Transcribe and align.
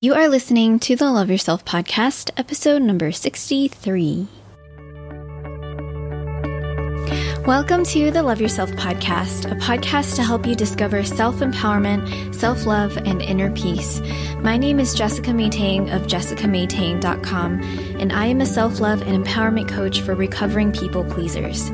You 0.00 0.14
are 0.14 0.28
listening 0.28 0.78
to 0.86 0.94
the 0.94 1.10
Love 1.10 1.28
Yourself 1.28 1.64
podcast, 1.64 2.30
episode 2.36 2.82
number 2.82 3.10
63. 3.10 4.28
Welcome 7.44 7.82
to 7.86 8.12
the 8.12 8.22
Love 8.22 8.40
Yourself 8.40 8.70
podcast, 8.72 9.50
a 9.50 9.56
podcast 9.56 10.14
to 10.14 10.22
help 10.22 10.46
you 10.46 10.54
discover 10.54 11.02
self 11.02 11.38
empowerment, 11.38 12.32
self 12.32 12.64
love, 12.64 12.96
and 12.96 13.20
inner 13.20 13.50
peace. 13.50 14.00
My 14.40 14.56
name 14.56 14.78
is 14.78 14.94
Jessica 14.94 15.32
Maytang 15.32 15.92
of 15.92 16.02
jessicamaytang.com, 16.02 17.60
and 17.98 18.12
I 18.12 18.26
am 18.26 18.40
a 18.40 18.46
self 18.46 18.78
love 18.78 19.02
and 19.02 19.24
empowerment 19.24 19.68
coach 19.68 20.02
for 20.02 20.14
recovering 20.14 20.70
people 20.70 21.02
pleasers. 21.06 21.72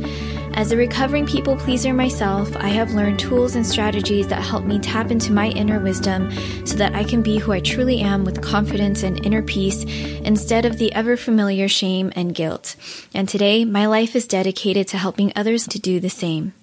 As 0.57 0.71
a 0.71 0.77
recovering 0.77 1.27
people 1.27 1.57
pleaser 1.57 1.93
myself, 1.93 2.55
I 2.55 2.69
have 2.69 2.93
learned 2.95 3.19
tools 3.19 3.57
and 3.57 3.67
strategies 3.67 4.29
that 4.29 4.41
help 4.41 4.65
me 4.65 4.79
tap 4.79 5.11
into 5.11 5.33
my 5.33 5.49
inner 5.49 5.81
wisdom 5.81 6.31
so 6.65 6.77
that 6.77 6.95
I 6.95 7.03
can 7.03 7.23
be 7.23 7.39
who 7.39 7.51
I 7.51 7.59
truly 7.59 8.01
am 8.01 8.25
with 8.25 8.41
confidence 8.41 9.03
and 9.03 9.27
inner 9.27 9.43
peace 9.43 9.83
instead 10.23 10.65
of 10.65 10.79
the 10.79 10.93
ever 10.93 11.17
familiar 11.17 11.67
shame 11.67 12.13
and 12.15 12.37
guilt. 12.37 12.77
And 13.13 13.29
today, 13.29 13.65
my 13.65 13.87
life 13.87 14.15
is 14.15 14.29
dedicated 14.29 14.87
to 14.89 14.97
helping 14.97 15.33
others 15.35 15.67
to 15.67 15.81
do 15.81 15.99
the 15.99 16.09
same. 16.09 16.55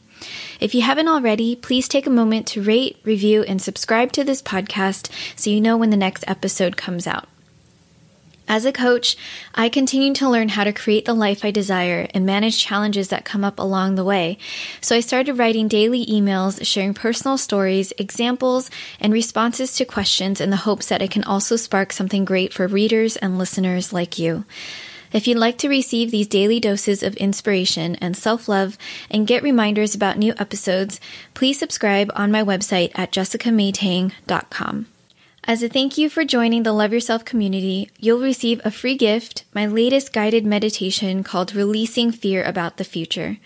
If 0.61 0.73
you 0.73 0.83
haven't 0.83 1.09
already, 1.09 1.57
please 1.57 1.89
take 1.89 2.07
a 2.07 2.11
moment 2.11 2.47
to 2.47 2.63
rate, 2.63 2.97
review, 3.03 3.43
and 3.43 3.61
subscribe 3.61 4.13
to 4.13 4.23
this 4.23 4.41
podcast 4.41 5.11
so 5.35 5.49
you 5.49 5.59
know 5.59 5.75
when 5.75 5.89
the 5.89 5.97
next 5.97 6.23
episode 6.27 6.77
comes 6.77 7.07
out. 7.07 7.27
As 8.51 8.65
a 8.65 8.73
coach, 8.73 9.15
I 9.55 9.69
continue 9.69 10.13
to 10.15 10.27
learn 10.27 10.49
how 10.49 10.65
to 10.65 10.73
create 10.73 11.05
the 11.05 11.13
life 11.13 11.45
I 11.45 11.51
desire 11.51 12.09
and 12.13 12.25
manage 12.25 12.59
challenges 12.59 13.07
that 13.07 13.23
come 13.23 13.45
up 13.45 13.59
along 13.59 13.95
the 13.95 14.03
way. 14.03 14.39
So 14.81 14.93
I 14.93 14.99
started 14.99 15.39
writing 15.39 15.69
daily 15.69 16.05
emails, 16.05 16.59
sharing 16.65 16.93
personal 16.93 17.37
stories, 17.37 17.93
examples, 17.97 18.69
and 18.99 19.13
responses 19.13 19.73
to 19.75 19.85
questions 19.85 20.41
in 20.41 20.49
the 20.49 20.57
hopes 20.57 20.87
that 20.87 21.01
it 21.01 21.11
can 21.11 21.23
also 21.23 21.55
spark 21.55 21.93
something 21.93 22.25
great 22.25 22.51
for 22.51 22.67
readers 22.67 23.15
and 23.15 23.37
listeners 23.37 23.93
like 23.93 24.19
you. 24.19 24.43
If 25.13 25.29
you'd 25.29 25.37
like 25.37 25.57
to 25.59 25.69
receive 25.69 26.11
these 26.11 26.27
daily 26.27 26.59
doses 26.59 27.03
of 27.03 27.15
inspiration 27.15 27.95
and 28.01 28.17
self 28.17 28.49
love 28.49 28.77
and 29.09 29.25
get 29.25 29.43
reminders 29.43 29.95
about 29.95 30.17
new 30.17 30.33
episodes, 30.37 30.99
please 31.33 31.57
subscribe 31.57 32.11
on 32.15 32.33
my 32.33 32.43
website 32.43 32.91
at 32.95 33.13
jessicamaytang.com. 33.13 34.87
As 35.45 35.63
a 35.63 35.67
thank 35.67 35.97
you 35.97 36.07
for 36.07 36.23
joining 36.23 36.61
the 36.61 36.71
Love 36.71 36.93
Yourself 36.93 37.25
community, 37.25 37.89
you'll 37.97 38.19
receive 38.21 38.61
a 38.63 38.69
free 38.69 38.95
gift, 38.95 39.43
my 39.55 39.65
latest 39.65 40.13
guided 40.13 40.45
meditation 40.45 41.23
called 41.23 41.55
Releasing 41.55 42.11
Fear 42.11 42.43
About 42.43 42.77
the 42.77 42.83
Future. 42.83 43.37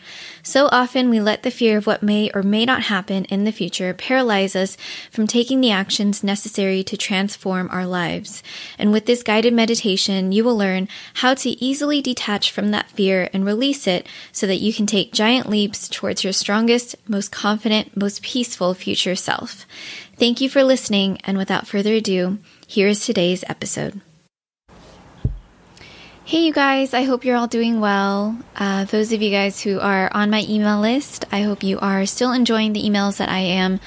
So 0.47 0.69
often 0.71 1.09
we 1.09 1.19
let 1.19 1.41
the 1.41 1.49
fear 1.49 1.75
of 1.75 1.87
what 1.87 2.03
may 2.03 2.29
or 2.35 2.43
may 2.43 2.65
not 2.65 2.83
happen 2.83 3.25
in 3.25 3.45
the 3.45 3.51
future 3.51 3.95
paralyze 3.95 4.55
us 4.55 4.77
from 5.09 5.25
taking 5.25 5.59
the 5.59 5.71
actions 5.71 6.23
necessary 6.23 6.83
to 6.83 6.95
transform 6.95 7.67
our 7.71 7.87
lives. 7.87 8.43
And 8.77 8.91
with 8.91 9.07
this 9.07 9.23
guided 9.23 9.55
meditation, 9.55 10.31
you 10.31 10.43
will 10.43 10.55
learn 10.55 10.87
how 11.15 11.33
to 11.33 11.49
easily 11.49 11.99
detach 11.99 12.51
from 12.51 12.69
that 12.69 12.91
fear 12.91 13.27
and 13.33 13.43
release 13.43 13.87
it 13.87 14.05
so 14.31 14.45
that 14.45 14.61
you 14.61 14.71
can 14.71 14.85
take 14.85 15.11
giant 15.11 15.49
leaps 15.49 15.89
towards 15.89 16.23
your 16.23 16.31
strongest, 16.31 16.95
most 17.07 17.31
confident, 17.31 17.97
most 17.97 18.21
peaceful 18.21 18.75
future 18.75 19.15
self. 19.15 19.65
Thank 20.17 20.41
you 20.41 20.49
for 20.49 20.63
listening, 20.63 21.19
and 21.23 21.39
without 21.39 21.67
further 21.67 21.95
ado, 21.95 22.37
here 22.67 22.87
is 22.87 23.03
today's 23.03 23.43
episode. 23.49 23.99
Hey, 26.27 26.39
you 26.39 26.53
guys, 26.53 26.95
I 26.95 27.03
hope 27.03 27.23
you're 27.23 27.37
all 27.37 27.45
doing 27.45 27.79
well. 27.79 28.35
Uh, 28.55 28.85
those 28.85 29.11
of 29.11 29.21
you 29.21 29.29
guys 29.29 29.61
who 29.61 29.79
are 29.79 30.09
on 30.11 30.31
my 30.31 30.43
email 30.49 30.79
list, 30.79 31.23
I 31.31 31.43
hope 31.43 31.61
you 31.61 31.77
are 31.77 32.07
still 32.07 32.31
enjoying 32.31 32.73
the 32.73 32.81
emails 32.81 33.17
that 33.17 33.29
I 33.29 33.41
am 33.41 33.79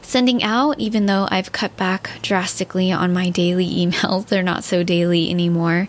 sending 0.00 0.40
out, 0.40 0.78
even 0.78 1.06
though 1.06 1.26
I've 1.32 1.50
cut 1.50 1.76
back 1.76 2.10
drastically 2.22 2.92
on 2.92 3.12
my 3.12 3.28
daily 3.30 3.66
emails. 3.86 4.26
They're 4.26 4.44
not 4.44 4.62
so 4.62 4.84
daily 4.84 5.30
anymore. 5.30 5.88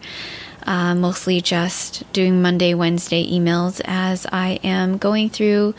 Uh, 0.63 0.95
mostly 0.95 1.39
just 1.39 2.11
doing 2.13 2.41
Monday, 2.41 2.73
Wednesday 2.73 3.23
emails 3.23 3.79
as 3.85 4.25
I 4.31 4.59
am 4.63 4.97
going 4.97 5.29
through 5.29 5.75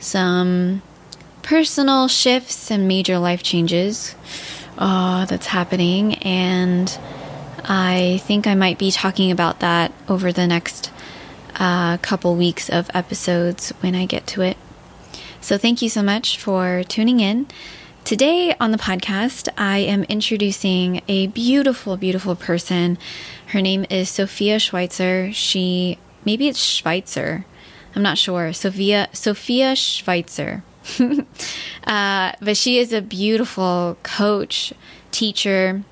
some 0.00 0.82
personal 1.42 2.08
shifts 2.08 2.68
and 2.68 2.88
major 2.88 3.20
life 3.20 3.44
changes 3.44 4.16
uh, 4.76 5.24
that's 5.26 5.46
happening. 5.46 6.14
And 6.16 6.98
I 7.64 8.20
think 8.24 8.46
I 8.46 8.54
might 8.54 8.78
be 8.78 8.90
talking 8.90 9.30
about 9.30 9.60
that 9.60 9.92
over 10.08 10.32
the 10.32 10.46
next 10.46 10.90
uh, 11.56 11.96
couple 11.98 12.34
weeks 12.34 12.68
of 12.68 12.90
episodes 12.94 13.70
when 13.80 13.94
I 13.94 14.06
get 14.06 14.26
to 14.28 14.42
it. 14.42 14.56
So 15.40 15.58
thank 15.58 15.82
you 15.82 15.88
so 15.88 16.02
much 16.02 16.38
for 16.38 16.82
tuning 16.84 17.20
in. 17.20 17.46
Today 18.04 18.54
on 18.58 18.72
the 18.72 18.78
podcast, 18.78 19.48
I 19.56 19.78
am 19.78 20.02
introducing 20.04 21.02
a 21.06 21.28
beautiful, 21.28 21.96
beautiful 21.96 22.34
person. 22.34 22.98
Her 23.48 23.62
name 23.62 23.86
is 23.88 24.08
Sophia 24.10 24.58
Schweitzer. 24.58 25.32
She, 25.32 25.98
maybe 26.24 26.48
it's 26.48 26.58
Schweitzer. 26.58 27.44
I'm 27.94 28.02
not 28.02 28.18
sure. 28.18 28.52
Sophia, 28.52 29.08
Sophia 29.12 29.76
Schweitzer. 29.76 30.64
uh, 31.86 32.32
but 32.40 32.56
she 32.56 32.78
is 32.78 32.92
a 32.92 33.00
beautiful 33.00 33.96
coach, 34.02 34.72
teacher, 35.12 35.84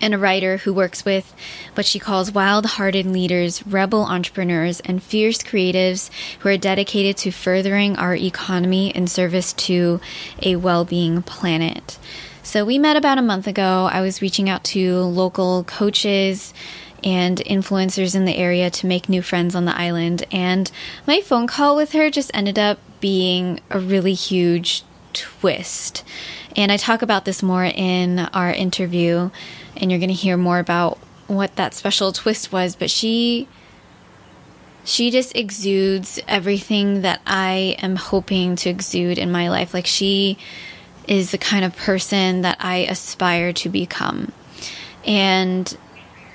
and 0.00 0.14
a 0.14 0.18
writer 0.18 0.58
who 0.58 0.72
works 0.72 1.04
with 1.04 1.34
what 1.74 1.86
she 1.86 1.98
calls 1.98 2.32
wild 2.32 2.66
hearted 2.66 3.06
leaders, 3.06 3.66
rebel 3.66 4.02
entrepreneurs, 4.02 4.80
and 4.80 5.02
fierce 5.02 5.38
creatives 5.38 6.10
who 6.40 6.48
are 6.48 6.56
dedicated 6.56 7.16
to 7.18 7.30
furthering 7.30 7.96
our 7.96 8.14
economy 8.14 8.90
in 8.90 9.06
service 9.06 9.52
to 9.52 10.00
a 10.42 10.56
well 10.56 10.84
being 10.84 11.22
planet. 11.22 11.98
So 12.42 12.64
we 12.64 12.78
met 12.78 12.96
about 12.96 13.18
a 13.18 13.22
month 13.22 13.46
ago. 13.48 13.88
I 13.90 14.00
was 14.02 14.22
reaching 14.22 14.48
out 14.48 14.62
to 14.64 15.00
local 15.00 15.64
coaches 15.64 16.54
and 17.02 17.38
influencers 17.38 18.14
in 18.14 18.24
the 18.24 18.36
area 18.36 18.70
to 18.70 18.86
make 18.86 19.08
new 19.08 19.22
friends 19.22 19.54
on 19.54 19.64
the 19.64 19.76
island. 19.76 20.24
And 20.30 20.70
my 21.06 21.20
phone 21.20 21.46
call 21.46 21.76
with 21.76 21.92
her 21.92 22.10
just 22.10 22.30
ended 22.34 22.58
up 22.58 22.78
being 23.00 23.60
a 23.70 23.78
really 23.78 24.14
huge 24.14 24.84
twist. 25.12 26.04
And 26.54 26.72
I 26.72 26.76
talk 26.76 27.02
about 27.02 27.24
this 27.24 27.42
more 27.42 27.64
in 27.64 28.18
our 28.18 28.50
interview, 28.50 29.30
and 29.76 29.90
you're 29.90 30.00
going 30.00 30.08
to 30.08 30.14
hear 30.14 30.36
more 30.36 30.58
about 30.58 30.98
what 31.26 31.56
that 31.56 31.74
special 31.74 32.12
twist 32.12 32.52
was. 32.52 32.76
But 32.76 32.90
she. 32.90 33.48
She 34.84 35.10
just 35.10 35.34
exudes 35.34 36.20
everything 36.28 37.02
that 37.02 37.20
I 37.26 37.74
am 37.80 37.96
hoping 37.96 38.54
to 38.54 38.70
exude 38.70 39.18
in 39.18 39.32
my 39.32 39.48
life. 39.48 39.74
Like, 39.74 39.84
she 39.84 40.38
is 41.08 41.32
the 41.32 41.38
kind 41.38 41.64
of 41.64 41.74
person 41.76 42.42
that 42.42 42.58
I 42.60 42.86
aspire 42.88 43.52
to 43.54 43.68
become. 43.68 44.30
And 45.04 45.76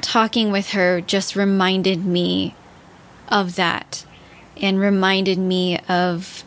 talking 0.01 0.51
with 0.51 0.71
her 0.71 0.99
just 0.99 1.35
reminded 1.35 2.05
me 2.05 2.55
of 3.29 3.55
that 3.55 4.05
and 4.57 4.79
reminded 4.79 5.37
me 5.37 5.79
of 5.87 6.43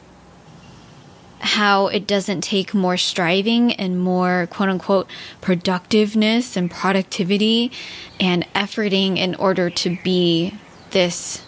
how 1.44 1.88
it 1.88 2.06
doesn't 2.06 2.40
take 2.40 2.72
more 2.72 2.96
striving 2.96 3.72
and 3.74 4.00
more 4.00 4.48
quote 4.50 4.70
unquote 4.70 5.06
productiveness 5.42 6.56
and 6.56 6.70
productivity 6.70 7.70
and 8.18 8.46
efforting 8.54 9.18
in 9.18 9.34
order 9.34 9.68
to 9.68 9.98
be 10.02 10.54
this 10.90 11.44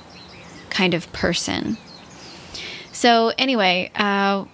kind 0.69 0.93
of 0.93 1.11
person. 1.12 1.79
So, 2.93 3.33
anyway, 3.39 3.91
uh, 3.95 4.45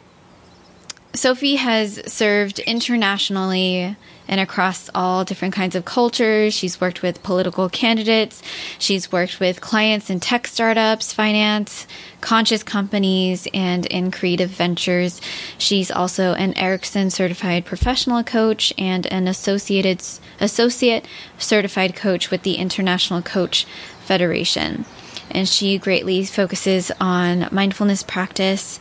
Sophie 1.14 1.56
has 1.56 2.00
served 2.10 2.60
internationally 2.60 3.96
and 4.28 4.40
across 4.40 4.88
all 4.94 5.24
different 5.24 5.54
kinds 5.54 5.74
of 5.74 5.84
cultures. 5.84 6.54
She's 6.54 6.80
worked 6.80 7.02
with 7.02 7.22
political 7.22 7.68
candidates. 7.68 8.42
She's 8.78 9.10
worked 9.10 9.40
with 9.40 9.60
clients 9.60 10.10
in 10.10 10.20
tech 10.20 10.46
startups, 10.46 11.12
finance, 11.12 11.86
conscious 12.20 12.62
companies, 12.62 13.48
and 13.52 13.86
in 13.86 14.10
creative 14.10 14.50
ventures. 14.50 15.20
She's 15.58 15.90
also 15.90 16.34
an 16.34 16.56
Erickson 16.56 17.10
certified 17.10 17.64
professional 17.64 18.22
coach 18.22 18.72
and 18.78 19.06
an 19.06 19.28
associated 19.28 20.02
associate 20.40 21.06
certified 21.38 21.94
coach 21.94 22.30
with 22.30 22.42
the 22.42 22.54
International 22.54 23.22
Coach 23.22 23.66
Federation. 24.04 24.84
And 25.30 25.48
she 25.48 25.78
greatly 25.78 26.24
focuses 26.24 26.92
on 27.00 27.48
mindfulness 27.50 28.02
practice 28.02 28.78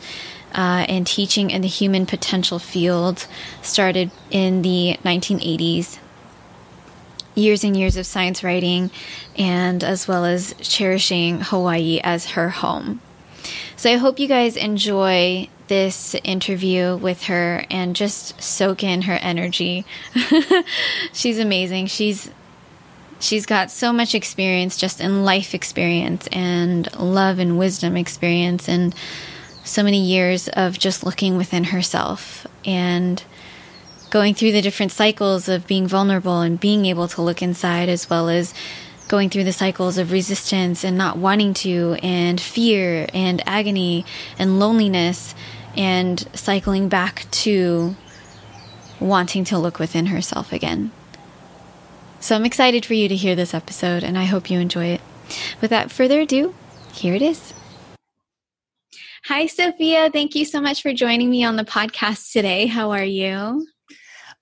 uh, 0.54 0.86
and 0.88 1.06
teaching 1.06 1.50
in 1.50 1.62
the 1.62 1.68
human 1.68 2.06
potential 2.06 2.58
field 2.58 3.26
started 3.62 4.10
in 4.30 4.62
the 4.62 4.98
1980s. 5.04 5.98
Years 7.34 7.64
and 7.64 7.76
years 7.76 7.96
of 7.96 8.04
science 8.04 8.44
writing, 8.44 8.90
and 9.36 9.82
as 9.82 10.06
well 10.06 10.24
as 10.26 10.54
cherishing 10.60 11.40
Hawaii 11.40 11.98
as 12.04 12.32
her 12.32 12.50
home. 12.50 13.00
So 13.76 13.90
I 13.90 13.96
hope 13.96 14.18
you 14.18 14.28
guys 14.28 14.56
enjoy 14.56 15.48
this 15.68 16.14
interview 16.22 16.96
with 16.96 17.24
her 17.24 17.64
and 17.70 17.96
just 17.96 18.40
soak 18.40 18.84
in 18.84 19.02
her 19.02 19.14
energy. 19.14 19.86
she's 21.12 21.38
amazing. 21.38 21.86
She's 21.86 22.30
she's 23.20 23.46
got 23.46 23.70
so 23.70 23.92
much 23.92 24.14
experience 24.14 24.76
just 24.76 25.00
in 25.00 25.24
life 25.24 25.54
experience 25.54 26.28
and 26.32 26.94
love 26.96 27.38
and 27.38 27.58
wisdom 27.58 27.96
experience 27.96 28.68
and 28.68 28.94
so 29.64 29.82
many 29.82 30.00
years 30.00 30.48
of 30.48 30.78
just 30.78 31.04
looking 31.04 31.36
within 31.36 31.64
herself 31.64 32.46
and 32.64 33.22
going 34.10 34.34
through 34.34 34.52
the 34.52 34.62
different 34.62 34.92
cycles 34.92 35.48
of 35.48 35.66
being 35.66 35.86
vulnerable 35.86 36.40
and 36.40 36.60
being 36.60 36.86
able 36.86 37.08
to 37.08 37.22
look 37.22 37.40
inside, 37.42 37.88
as 37.88 38.10
well 38.10 38.28
as 38.28 38.52
going 39.08 39.30
through 39.30 39.44
the 39.44 39.52
cycles 39.52 39.98
of 39.98 40.12
resistance 40.12 40.84
and 40.84 40.98
not 40.98 41.16
wanting 41.16 41.54
to, 41.54 41.96
and 42.02 42.40
fear 42.40 43.06
and 43.14 43.42
agony 43.46 44.04
and 44.38 44.58
loneliness, 44.58 45.34
and 45.76 46.28
cycling 46.34 46.88
back 46.88 47.26
to 47.30 47.96
wanting 49.00 49.44
to 49.44 49.58
look 49.58 49.78
within 49.78 50.06
herself 50.06 50.52
again. 50.52 50.90
So 52.20 52.36
I'm 52.36 52.44
excited 52.44 52.84
for 52.84 52.94
you 52.94 53.08
to 53.08 53.16
hear 53.16 53.34
this 53.34 53.54
episode, 53.54 54.04
and 54.04 54.16
I 54.16 54.24
hope 54.24 54.50
you 54.50 54.60
enjoy 54.60 54.86
it. 54.86 55.00
Without 55.60 55.90
further 55.90 56.20
ado, 56.20 56.54
here 56.92 57.14
it 57.14 57.22
is. 57.22 57.51
Hi, 59.26 59.46
Sophia. 59.46 60.10
Thank 60.10 60.34
you 60.34 60.44
so 60.44 60.60
much 60.60 60.82
for 60.82 60.92
joining 60.92 61.30
me 61.30 61.44
on 61.44 61.54
the 61.54 61.64
podcast 61.64 62.32
today. 62.32 62.66
How 62.66 62.90
are 62.90 63.04
you? 63.04 63.64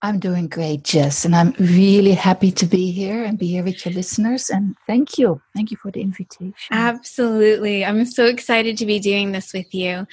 I'm 0.00 0.18
doing 0.18 0.48
great, 0.48 0.84
Jess, 0.84 1.26
and 1.26 1.36
I'm 1.36 1.52
really 1.58 2.12
happy 2.12 2.50
to 2.52 2.64
be 2.64 2.90
here 2.90 3.22
and 3.22 3.38
be 3.38 3.48
here 3.48 3.62
with 3.62 3.84
your 3.84 3.92
listeners. 3.92 4.48
And 4.48 4.74
thank 4.86 5.18
you. 5.18 5.42
Thank 5.54 5.70
you 5.70 5.76
for 5.76 5.90
the 5.90 6.00
invitation. 6.00 6.54
Absolutely. 6.70 7.84
I'm 7.84 8.06
so 8.06 8.24
excited 8.24 8.78
to 8.78 8.86
be 8.86 8.98
doing 8.98 9.32
this 9.32 9.52
with 9.52 9.74
you. 9.74 10.06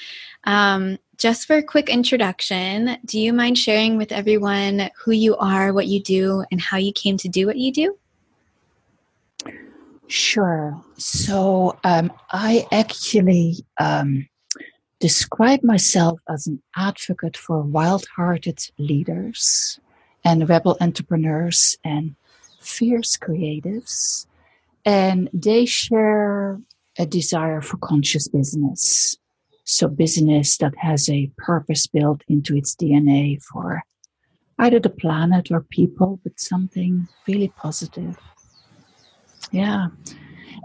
Um, 0.44 0.98
just 1.16 1.46
for 1.46 1.56
a 1.56 1.62
quick 1.62 1.88
introduction, 1.88 2.98
do 3.06 3.18
you 3.18 3.32
mind 3.32 3.56
sharing 3.56 3.96
with 3.96 4.12
everyone 4.12 4.90
who 5.02 5.12
you 5.12 5.34
are, 5.38 5.72
what 5.72 5.86
you 5.86 6.02
do, 6.02 6.44
and 6.50 6.60
how 6.60 6.76
you 6.76 6.92
came 6.92 7.16
to 7.16 7.28
do 7.28 7.46
what 7.46 7.56
you 7.56 7.72
do? 7.72 7.98
Sure. 10.08 10.78
So 10.98 11.78
um, 11.84 12.12
I 12.32 12.66
actually 12.70 13.64
um, 13.80 14.28
describe 15.00 15.62
myself 15.62 16.20
as 16.28 16.46
an 16.46 16.62
advocate 16.76 17.36
for 17.36 17.62
wild 17.62 18.06
hearted 18.16 18.58
leaders 18.78 19.78
and 20.24 20.48
rebel 20.48 20.76
entrepreneurs 20.80 21.76
and 21.84 22.16
fierce 22.60 23.16
creatives. 23.16 24.26
And 24.84 25.28
they 25.32 25.64
share 25.66 26.60
a 26.98 27.06
desire 27.06 27.60
for 27.60 27.76
conscious 27.76 28.28
business. 28.28 29.16
So, 29.64 29.86
business 29.86 30.56
that 30.58 30.74
has 30.78 31.10
a 31.10 31.30
purpose 31.36 31.86
built 31.86 32.22
into 32.26 32.56
its 32.56 32.74
DNA 32.74 33.42
for 33.42 33.82
either 34.58 34.80
the 34.80 34.88
planet 34.88 35.50
or 35.50 35.60
people, 35.60 36.18
but 36.24 36.40
something 36.40 37.06
really 37.26 37.48
positive. 37.48 38.16
Yeah. 39.52 39.88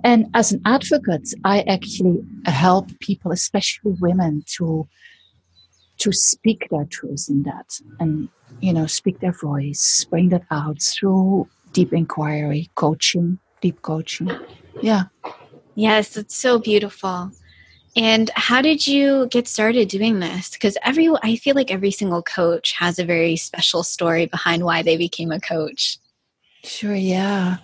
And 0.04 0.28
as 0.34 0.52
an 0.52 0.62
advocate, 0.66 1.30
I 1.44 1.62
actually 1.62 2.24
help 2.46 2.90
people, 3.00 3.32
especially 3.32 3.94
women, 4.00 4.44
to 4.58 4.88
to 6.00 6.12
speak 6.12 6.68
their 6.70 6.86
truth 6.86 7.28
in 7.30 7.44
that 7.44 7.80
and 8.00 8.28
you 8.62 8.74
know 8.74 8.88
speak 8.88 9.20
their 9.20 9.32
voice, 9.32 10.06
bring 10.10 10.30
that 10.30 10.44
out 10.52 10.82
through 10.82 11.48
deep 11.72 11.94
inquiry, 11.94 12.70
coaching, 12.76 13.40
deep 13.62 13.82
coaching. 13.82 14.30
Yeah. 14.82 15.04
Yes, 15.76 16.18
it's 16.18 16.36
so 16.36 16.60
beautiful. 16.60 17.32
And 17.96 18.32
how 18.36 18.62
did 18.62 18.88
you 18.88 19.28
get 19.28 19.48
started 19.48 19.88
doing 19.88 20.20
this? 20.20 20.50
Because 20.50 20.78
every 20.84 21.10
I 21.22 21.36
feel 21.36 21.56
like 21.56 21.72
every 21.72 21.92
single 21.92 22.24
coach 22.24 22.74
has 22.74 22.98
a 22.98 23.06
very 23.06 23.36
special 23.36 23.84
story 23.84 24.26
behind 24.26 24.64
why 24.64 24.82
they 24.82 24.98
became 24.98 25.32
a 25.32 25.40
coach. 25.40 25.98
Sure, 26.64 26.96
yeah. 26.96 27.58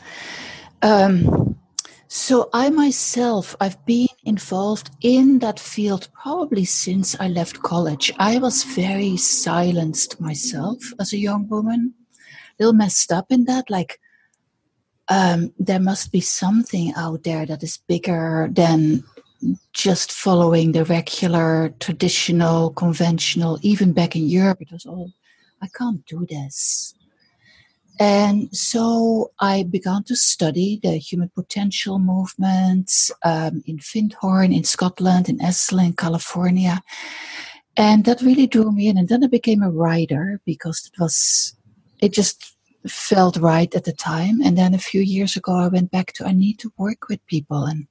Um, 0.82 1.59
so 2.12 2.50
I 2.54 2.72
myself, 2.72 3.56
I've 3.62 3.86
been 3.86 4.08
involved 4.24 4.90
in 5.02 5.38
that 5.40 5.60
field 5.60 6.08
probably 6.20 6.66
since 6.66 7.16
I 7.20 7.28
left 7.28 7.62
college. 7.62 8.12
I 8.18 8.40
was 8.40 8.64
very 8.64 9.16
silenced 9.16 10.20
myself 10.20 10.80
as 11.00 11.14
a 11.14 11.20
young 11.20 11.48
woman, 11.48 11.94
a 12.60 12.64
little 12.64 12.74
messed 12.74 13.12
up 13.12 13.28
in 13.30 13.46
that. 13.46 13.70
Like, 13.70 14.00
um, 15.08 15.54
there 15.60 15.80
must 15.80 16.12
be 16.12 16.20
something 16.20 16.94
out 16.96 17.24
there 17.24 17.46
that 17.46 17.62
is 17.62 17.78
bigger 17.88 18.50
than 18.52 19.04
just 19.74 20.12
following 20.12 20.72
the 20.72 20.86
regular, 20.86 21.76
traditional, 21.80 22.72
conventional. 22.72 23.60
Even 23.62 23.94
back 23.94 24.16
in 24.16 24.28
Europe, 24.28 24.62
it 24.62 24.72
was 24.72 24.88
all, 24.88 25.12
I 25.62 25.68
can't 25.68 26.04
do 26.08 26.26
this. 26.28 26.96
And 28.00 28.56
so 28.56 29.32
I 29.42 29.64
began 29.64 30.06
to 30.06 30.16
study 30.16 30.80
the 30.82 30.98
human 30.98 31.30
potential 31.36 32.00
movements 32.00 33.12
um, 33.26 33.62
in 33.66 33.80
Findhorn, 33.80 34.56
in 34.56 34.64
Scotland, 34.64 35.28
in 35.28 35.38
Esalen, 35.40 35.98
California. 35.98 36.82
And 37.76 38.06
that 38.06 38.22
really 38.22 38.48
drew 38.48 38.72
me 38.72 38.88
in. 38.88 38.98
And 38.98 39.10
then 39.10 39.24
I 39.24 39.28
became 39.28 39.62
a 39.62 39.70
writer 39.70 40.40
because 40.46 40.90
it 40.92 40.98
was, 40.98 41.56
it 42.00 42.14
just 42.14 42.56
felt 42.88 43.36
right 43.36 43.74
at 43.76 43.84
the 43.84 43.92
time. 43.92 44.42
And 44.42 44.58
then 44.58 44.74
a 44.74 44.80
few 44.80 45.02
years 45.02 45.36
ago, 45.36 45.54
I 45.54 45.68
went 45.68 45.92
back 45.92 46.14
to, 46.14 46.26
I 46.26 46.32
need 46.32 46.58
to 46.60 46.72
work 46.78 47.10
with 47.10 47.26
people 47.28 47.66
and 47.66 47.86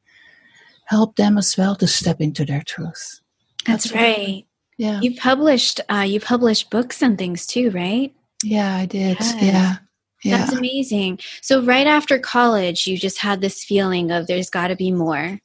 help 0.87 1.17
them 1.17 1.37
as 1.37 1.55
well 1.55 1.77
to 1.77 1.87
step 1.87 2.19
into 2.19 2.47
their 2.47 2.63
truth. 2.63 3.21
That's, 3.67 3.91
That's 3.91 3.93
right. 3.93 4.47
Yeah. 4.79 5.01
You 5.03 5.17
published, 5.17 5.81
uh, 5.91 6.07
you 6.09 6.19
published 6.19 6.71
books 6.71 7.03
and 7.03 7.19
things 7.19 7.45
too, 7.45 7.71
right? 7.73 8.15
Yeah, 8.43 8.75
I 8.75 8.87
did. 8.87 9.19
Yes. 9.21 9.35
Yeah. 9.43 9.77
Yeah. 10.25 10.39
That's 10.39 10.53
amazing. 10.53 11.21
So, 11.43 11.63
right 11.63 11.87
after 11.87 12.19
college, 12.19 12.87
you 12.87 12.99
just 12.99 13.19
had 13.19 13.41
this 13.41 13.63
feeling 13.65 14.11
of 14.11 14.27
there's 14.27 14.51
got 14.51 14.69
to 14.69 14.77
be 14.77 14.91
more. 14.91 15.41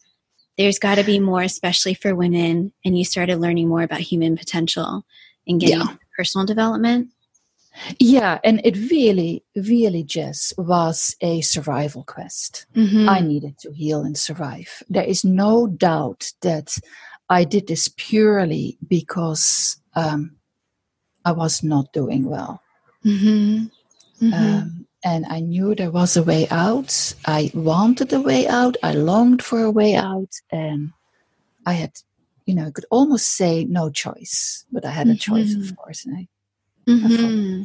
There's 0.58 0.80
got 0.80 0.96
to 0.96 1.04
be 1.04 1.20
more, 1.20 1.42
especially 1.42 1.94
for 1.94 2.16
women. 2.16 2.74
And 2.84 2.98
you 2.98 3.06
started 3.06 3.40
learning 3.40 3.68
more 3.68 3.84
about 3.84 4.00
human 4.02 4.38
potential 4.38 5.06
and 5.48 5.60
getting 5.60 5.80
yeah. 5.80 5.96
personal 6.16 6.46
development. 6.46 7.10
Yeah, 8.00 8.40
and 8.44 8.62
it 8.64 8.78
really, 8.92 9.44
really 9.56 10.04
just 10.04 10.54
was 10.58 11.16
a 11.22 11.42
survival 11.42 12.04
quest. 12.04 12.68
Mm-hmm. 12.76 13.10
I 13.10 13.19
needed 13.19 13.58
to 13.60 13.72
heal 13.72 14.02
and 14.02 14.18
survive. 14.18 14.84
There 14.90 15.04
is 15.04 15.26
no 15.26 15.68
doubt 15.68 16.31
that 16.42 16.78
I 17.30 17.44
did 17.44 17.68
this 17.68 17.90
purely 17.98 18.78
because 18.88 19.78
um, 19.96 20.36
I 21.26 21.31
was 21.31 21.64
not 21.64 21.94
doing 21.94 22.26
well. 22.30 22.62
Mm-hmm. 23.04 23.66
Mm-hmm. 24.21 24.33
Um, 24.33 24.88
and 25.04 25.25
I 25.25 25.42
knew 25.42 25.75
there 25.75 25.92
was 25.92 26.15
a 26.15 26.24
way 26.24 26.48
out. 26.50 27.13
I 27.25 27.51
wanted 27.54 28.13
a 28.13 28.21
way 28.21 28.48
out. 28.48 28.77
I 28.83 28.94
longed 28.94 29.44
for 29.44 29.62
a 29.62 29.71
way 29.71 29.95
out. 29.95 30.30
And 30.51 30.92
I 31.65 31.74
had, 31.74 31.92
you 32.45 32.56
know, 32.56 32.68
I 32.68 32.71
could 32.71 32.86
almost 32.89 33.36
say 33.36 33.65
no 33.65 33.89
choice, 33.89 34.65
but 34.71 34.86
I 34.86 34.92
had 34.92 35.10
a 35.10 35.15
choice, 35.15 35.54
of 35.56 35.62
mm-hmm. 35.62 35.75
course. 35.75 36.06
And 36.06 36.18
I, 36.18 36.27
mm-hmm. 36.88 37.63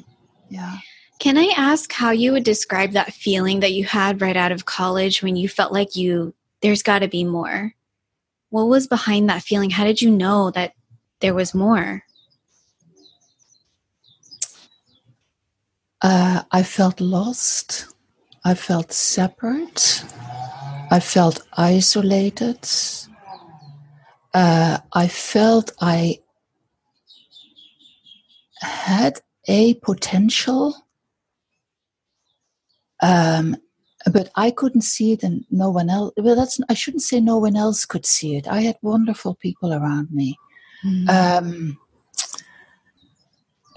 yeah. 0.48 0.78
Can 1.20 1.36
I 1.36 1.52
ask 1.56 1.92
how 1.92 2.10
you 2.10 2.32
would 2.32 2.44
describe 2.44 2.92
that 2.92 3.12
feeling 3.12 3.60
that 3.60 3.72
you 3.72 3.84
had 3.84 4.20
right 4.20 4.36
out 4.36 4.52
of 4.52 4.64
college 4.64 5.22
when 5.22 5.36
you 5.36 5.48
felt 5.48 5.72
like 5.72 5.96
you, 5.96 6.34
there's 6.62 6.82
got 6.82 7.00
to 7.00 7.08
be 7.08 7.24
more? 7.24 7.74
What 8.50 8.68
was 8.68 8.86
behind 8.86 9.28
that 9.28 9.42
feeling? 9.42 9.70
How 9.70 9.84
did 9.84 10.00
you 10.02 10.10
know 10.10 10.50
that 10.52 10.72
there 11.20 11.34
was 11.34 11.54
more? 11.54 12.02
Uh, 16.00 16.42
I 16.52 16.62
felt 16.62 17.00
lost. 17.00 17.94
I 18.44 18.54
felt 18.54 18.92
separate. 18.92 20.04
I 20.90 21.00
felt 21.00 21.42
isolated. 21.56 22.66
Uh, 24.32 24.78
I 24.92 25.08
felt 25.08 25.72
I 25.80 26.18
had 28.60 29.20
a 29.48 29.74
potential, 29.74 30.74
um, 33.00 33.56
but 34.12 34.30
I 34.36 34.50
couldn't 34.50 34.82
see 34.82 35.12
it, 35.12 35.22
and 35.22 35.44
no 35.50 35.70
one 35.70 35.90
else. 35.90 36.12
Well, 36.16 36.36
that's 36.36 36.60
I 36.68 36.74
shouldn't 36.74 37.02
say 37.02 37.20
no 37.20 37.38
one 37.38 37.56
else 37.56 37.84
could 37.84 38.06
see 38.06 38.36
it. 38.36 38.46
I 38.46 38.60
had 38.62 38.76
wonderful 38.82 39.34
people 39.34 39.72
around 39.72 40.10
me. 40.10 40.36
Mm. 40.84 41.08
Um, 41.08 41.78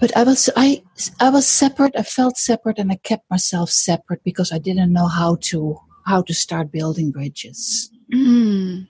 but 0.02 0.16
I 0.16 0.24
was 0.24 0.50
I 0.56 0.82
I 1.20 1.30
was 1.30 1.46
separate. 1.46 1.94
I 1.96 2.02
felt 2.02 2.36
separate, 2.36 2.80
and 2.80 2.90
I 2.90 2.96
kept 2.96 3.30
myself 3.30 3.70
separate 3.70 4.24
because 4.24 4.50
I 4.50 4.58
didn't 4.58 4.92
know 4.92 5.06
how 5.06 5.36
to 5.42 5.78
how 6.04 6.22
to 6.22 6.34
start 6.34 6.72
building 6.72 7.12
bridges. 7.12 7.88
Mm. 8.12 8.88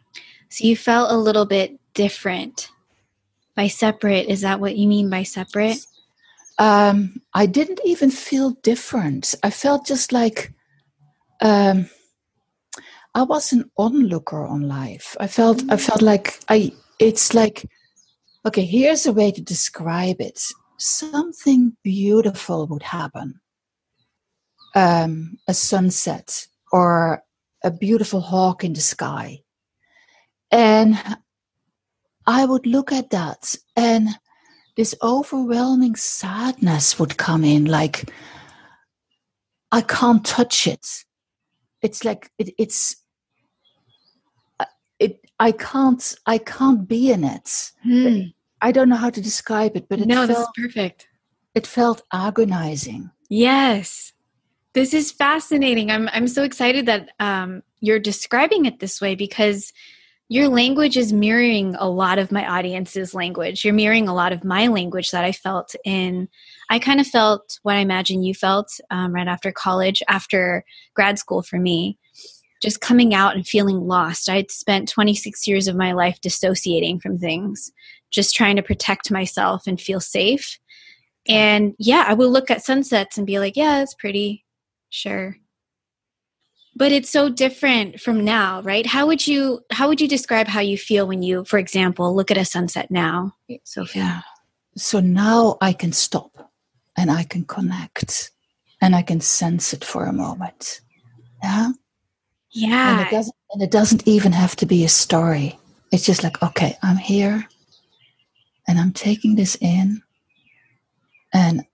So 0.49 0.65
you 0.65 0.75
felt 0.75 1.13
a 1.13 1.19
little 1.19 1.45
bit 1.45 1.79
different 1.93 2.71
by 3.55 3.69
separate. 3.69 4.29
Is 4.29 4.41
that 4.41 4.59
what 4.59 4.77
you 4.77 4.89
mean 4.89 5.11
by 5.11 5.25
separate? 5.25 5.85
Um, 6.59 7.21
I 7.35 7.45
didn't 7.45 7.81
even 7.85 8.11
feel 8.11 8.53
different. 8.63 9.35
I 9.43 9.51
felt 9.51 9.85
just 9.85 10.15
like 10.15 10.51
um, 11.43 11.91
I 13.15 13.25
was 13.25 13.53
an 13.53 13.71
onlooker 13.77 14.47
on 14.47 14.63
life. 14.63 15.15
I 15.21 15.27
felt 15.27 15.63
I 15.71 15.77
felt 15.77 16.01
like 16.01 16.41
I. 16.49 16.73
It's 16.99 17.35
like 17.35 17.69
okay. 18.47 18.65
Here's 18.65 19.05
a 19.05 19.13
way 19.13 19.31
to 19.31 19.43
describe 19.43 20.23
it 20.23 20.41
something 20.83 21.77
beautiful 21.83 22.67
would 22.67 22.83
happen 22.83 23.41
um, 24.75 25.39
a 25.49 25.55
sunset 25.55 26.47
or 26.73 27.23
a 27.65 27.71
beautiful 27.71 28.21
hawk 28.21 28.65
in 28.65 28.73
the 28.73 28.81
sky. 28.81 29.41
And 30.51 30.99
I 32.27 32.45
would 32.45 32.67
look 32.67 32.93
at 32.93 33.11
that 33.11 33.55
and 33.77 34.09
this 34.77 34.95
overwhelming 35.03 35.97
sadness 35.97 36.99
would 36.99 37.17
come 37.17 37.45
in 37.45 37.67
like 37.67 38.11
i 39.71 39.81
can't 39.81 40.25
touch 40.25 40.67
it 40.67 40.87
it's 41.83 42.05
like 42.05 42.31
it, 42.39 42.55
it's 42.59 42.97
uh, 44.61 44.65
it 44.99 45.21
i 45.39 45.53
can't 45.53 46.15
i 46.27 46.39
can't 46.39 46.89
be 46.89 47.11
in 47.11 47.25
it 47.25 47.73
Hmm. 47.83 48.21
I 48.63 48.73
don't 48.73 48.89
know 48.89 48.97
how 48.97 49.11
to 49.11 49.21
describe 49.21 49.77
it 49.77 49.89
but 49.89 50.01
it 50.01 50.07
No, 50.07 50.27
this 50.27 50.37
felt 50.37 50.49
is 50.57 50.63
perfect. 50.65 51.09
it 51.55 51.67
felt 51.67 52.03
agonizing 52.13 53.11
Yes. 53.35 54.13
This 54.75 54.93
is 54.93 55.11
fascinating. 55.11 55.91
I'm 55.91 56.07
I'm 56.13 56.29
so 56.29 56.43
excited 56.43 56.85
that 56.85 57.09
um, 57.19 57.63
you're 57.81 57.99
describing 57.99 58.67
it 58.67 58.79
this 58.79 59.01
way 59.01 59.15
because 59.15 59.73
your 60.29 60.49
language 60.49 60.99
is 60.99 61.15
mirroring 61.15 61.75
a 61.79 61.89
lot 61.89 62.19
of 62.19 62.31
my 62.31 62.47
audience's 62.47 63.15
language. 63.15 63.65
You're 63.65 63.73
mirroring 63.73 64.07
a 64.07 64.15
lot 64.15 64.35
of 64.35 64.45
my 64.45 64.67
language 64.67 65.11
that 65.13 65.25
I 65.25 65.33
felt 65.33 65.75
in. 65.85 66.29
I 66.69 66.79
kind 66.79 67.01
of 67.01 67.07
felt 67.07 67.59
what 67.63 67.77
I 67.77 67.81
imagine 67.81 68.23
you 68.23 68.35
felt 68.35 68.69
um, 68.91 69.15
right 69.15 69.29
after 69.29 69.51
college, 69.51 70.03
after 70.09 70.63
grad 70.95 71.19
school 71.19 71.43
for 71.43 71.59
me, 71.59 71.99
just 72.63 72.83
coming 72.83 73.15
out 73.15 73.35
and 73.35 73.47
feeling 73.47 73.87
lost. 73.87 74.29
I'd 74.29 74.51
spent 74.51 74.91
26 74.91 75.49
years 75.49 75.69
of 75.69 75.77
my 75.77 75.93
life 75.93 76.21
dissociating 76.21 77.01
from 77.01 77.19
things, 77.19 77.73
just 78.13 78.35
trying 78.35 78.57
to 78.57 78.63
protect 78.63 79.11
myself 79.11 79.67
and 79.67 79.81
feel 79.81 80.01
safe. 80.01 80.59
And 81.29 81.75
yeah, 81.79 82.05
I 82.07 82.15
will 82.15 82.31
look 82.31 82.51
at 82.51 82.65
sunsets 82.65 83.19
and 83.19 83.27
be 83.27 83.39
like, 83.41 83.57
yeah, 83.57 83.83
it's 83.83 83.95
pretty. 83.95 84.45
Sure. 84.91 85.37
But 86.77 86.93
it's 86.93 87.11
so 87.11 87.29
different 87.29 88.01
from 88.01 88.25
now, 88.25 88.63
right? 88.63 88.87
How 88.87 89.07
would 89.07 89.27
you 89.27 89.61
how 89.71 89.89
would 89.89 90.01
you 90.01 90.09
describe 90.09 90.47
how 90.49 90.61
you 90.61 90.79
feel 90.79 91.07
when 91.07 91.23
you, 91.23 91.45
for 91.45 91.59
example, 91.59 92.15
look 92.15 92.31
at 92.31 92.39
a 92.39 92.45
sunset 92.45 92.91
now? 92.91 93.35
Sophie. 93.65 93.99
yeah 93.99 94.23
so 94.77 95.01
now 95.01 95.59
i 95.61 95.71
can 95.73 95.93
stop 95.93 96.51
and 96.97 97.11
i 97.11 97.23
can 97.25 97.45
connect 97.45 98.31
and 98.81 98.97
i 98.97 99.03
can 99.03 99.21
sense 99.21 99.75
it 99.75 99.85
for 99.85 100.07
a 100.07 100.13
moment 100.15 100.81
yeah 101.43 101.67
and 101.67 101.75
Yeah. 102.53 103.07
it 103.07 103.11
doesn't 103.11 103.37
and 103.53 103.63
it 103.63 103.71
doesn't 103.71 104.09
even 104.09 104.33
have 104.33 104.57
to 104.57 104.65
be 104.67 104.83
a 104.85 104.89
story 104.89 105.59
it's 105.91 106.07
just 106.07 106.23
like 106.25 106.43
okay 106.43 106.75
i'm 106.83 106.97
here 106.97 107.47
and 108.69 108.79
i'm 108.79 108.93
taking 108.93 109.35
this 109.37 109.57
in 109.61 110.03
and 111.33 111.65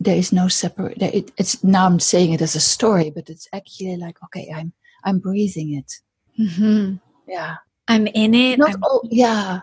there 0.00 0.16
is 0.16 0.32
no 0.32 0.48
separate 0.48 1.00
it, 1.02 1.30
it's 1.38 1.62
now 1.64 1.86
i'm 1.86 2.00
saying 2.00 2.32
it 2.32 2.42
as 2.42 2.54
a 2.54 2.60
story 2.60 3.10
but 3.10 3.30
it's 3.30 3.48
actually 3.52 3.96
like 3.96 4.16
okay 4.24 4.52
i'm 4.54 4.72
i'm 5.04 5.18
breathing 5.18 5.74
it 5.74 5.92
hmm 6.36 6.94
yeah 7.28 7.56
I'm 7.86 8.06
in 8.08 8.34
it. 8.34 8.58
not 8.58 8.70
I'm- 8.70 8.82
all 8.82 9.06
yeah 9.10 9.60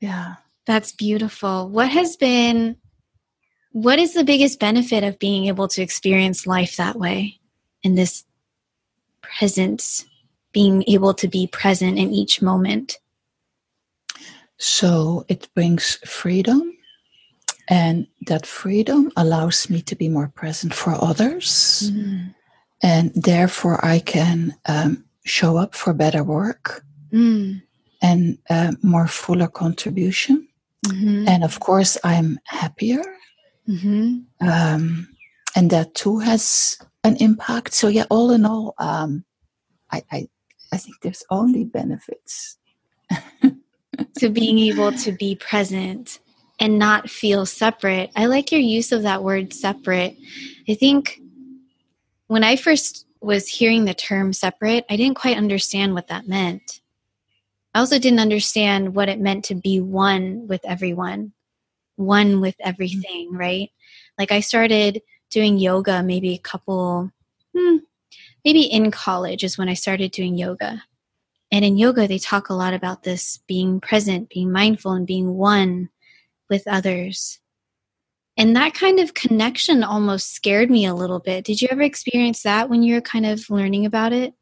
yeah 0.00 0.34
that's 0.64 0.92
beautiful. 0.92 1.68
What 1.68 1.88
has 1.88 2.16
been 2.16 2.76
what 3.72 3.98
is 3.98 4.14
the 4.14 4.24
biggest 4.24 4.60
benefit 4.60 5.02
of 5.02 5.18
being 5.18 5.46
able 5.46 5.66
to 5.68 5.82
experience 5.82 6.46
life 6.46 6.76
that 6.76 6.96
way 6.96 7.40
in 7.82 7.94
this 7.94 8.24
presence, 9.22 10.04
being 10.52 10.84
able 10.86 11.14
to 11.14 11.26
be 11.26 11.46
present 11.46 11.98
in 11.98 12.12
each 12.12 12.42
moment? 12.42 12.98
So 14.62 15.24
it 15.28 15.48
brings 15.56 15.96
freedom 16.06 16.62
and 17.68 18.06
that 18.28 18.46
freedom 18.46 19.10
allows 19.16 19.68
me 19.68 19.82
to 19.82 19.96
be 19.96 20.08
more 20.08 20.28
present 20.28 20.72
for 20.72 20.92
others 21.02 21.90
and 22.82 23.10
therefore 23.14 23.84
i 23.84 23.98
can 23.98 24.54
um, 24.66 25.04
show 25.24 25.56
up 25.56 25.74
for 25.74 25.92
better 25.92 26.22
work 26.24 26.84
Mm. 27.12 27.60
and 28.00 28.38
uh, 28.48 28.72
more 28.82 29.06
fuller 29.06 29.48
contribution 29.48 30.48
Mhm. 30.86 31.28
and 31.28 31.44
of 31.44 31.58
course 31.60 31.98
i'm 32.04 32.38
happier 32.46 33.02
Mhm. 33.68 34.24
um, 34.40 35.08
and 35.56 35.70
that 35.70 35.94
too 35.94 36.18
has 36.20 36.78
an 37.04 37.16
impact 37.16 37.74
so 37.74 37.88
yeah 37.88 38.06
all 38.10 38.30
in 38.30 38.46
all 38.46 38.74
um, 38.78 39.24
I, 39.90 40.02
I 40.10 40.28
i 40.72 40.76
think 40.78 40.96
there's 41.02 41.24
only 41.30 41.64
benefits 41.64 42.56
to 44.18 44.28
being 44.28 44.58
able 44.58 44.92
to 44.92 45.12
be 45.12 45.34
present 45.36 46.20
and 46.60 46.78
not 46.78 47.10
feel 47.10 47.44
separate. 47.46 48.10
I 48.14 48.26
like 48.26 48.52
your 48.52 48.60
use 48.60 48.92
of 48.92 49.02
that 49.02 49.24
word 49.24 49.52
separate. 49.52 50.16
I 50.68 50.74
think 50.74 51.20
when 52.28 52.44
I 52.44 52.56
first 52.56 53.06
was 53.20 53.48
hearing 53.48 53.84
the 53.84 53.94
term 53.94 54.32
separate, 54.32 54.84
I 54.88 54.96
didn't 54.96 55.16
quite 55.16 55.36
understand 55.36 55.94
what 55.94 56.08
that 56.08 56.28
meant. 56.28 56.80
I 57.74 57.78
also 57.78 57.98
didn't 57.98 58.20
understand 58.20 58.94
what 58.94 59.08
it 59.08 59.20
meant 59.20 59.44
to 59.46 59.54
be 59.54 59.80
one 59.80 60.46
with 60.46 60.60
everyone, 60.64 61.32
one 61.96 62.40
with 62.40 62.56
everything, 62.60 63.32
right? 63.32 63.70
Like 64.18 64.30
I 64.30 64.40
started 64.40 65.02
doing 65.30 65.58
yoga 65.58 66.02
maybe 66.02 66.34
a 66.34 66.38
couple, 66.38 67.10
hmm, 67.56 67.76
maybe 68.44 68.62
in 68.62 68.90
college 68.90 69.42
is 69.42 69.56
when 69.56 69.68
I 69.68 69.74
started 69.74 70.12
doing 70.12 70.36
yoga. 70.36 70.82
And 71.52 71.64
in 71.64 71.76
yoga, 71.76 72.08
they 72.08 72.18
talk 72.18 72.48
a 72.48 72.54
lot 72.54 72.74
about 72.74 73.04
this 73.04 73.38
being 73.46 73.78
present, 73.80 74.30
being 74.30 74.50
mindful, 74.50 74.92
and 74.92 75.06
being 75.06 75.34
one 75.34 75.90
with 76.50 76.66
others. 76.66 77.38
And 78.36 78.56
that 78.56 78.72
kind 78.74 78.98
of 78.98 79.12
connection 79.14 79.84
almost 79.84 80.34
scared 80.34 80.70
me 80.70 80.86
a 80.86 80.94
little 80.94 81.20
bit. 81.20 81.44
Did 81.44 81.60
you 81.60 81.68
ever 81.70 81.82
experience 81.82 82.42
that 82.42 82.70
when 82.70 82.82
you 82.82 82.94
were 82.94 83.02
kind 83.02 83.26
of 83.26 83.48
learning 83.50 83.86
about 83.86 84.12
it? 84.12 84.34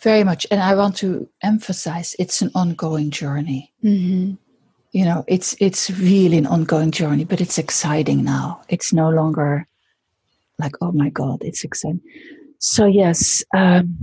very 0.00 0.24
much 0.24 0.46
and 0.50 0.60
i 0.60 0.74
want 0.74 0.94
to 0.94 1.26
emphasize 1.42 2.14
it's 2.18 2.42
an 2.42 2.50
ongoing 2.54 3.10
journey 3.10 3.72
Mm-hmm. 3.82 4.34
you 4.92 5.04
know 5.06 5.24
it's 5.26 5.56
it's 5.58 5.90
really 5.90 6.36
an 6.36 6.46
ongoing 6.46 6.90
journey 6.90 7.24
but 7.24 7.40
it's 7.40 7.56
exciting 7.56 8.22
now 8.22 8.60
it's 8.68 8.92
no 8.92 9.08
longer 9.08 9.66
like 10.58 10.72
oh 10.82 10.92
my 10.92 11.08
god 11.08 11.38
it's 11.42 11.64
exciting 11.64 12.02
so 12.58 12.84
yes 12.84 13.42
um, 13.56 13.96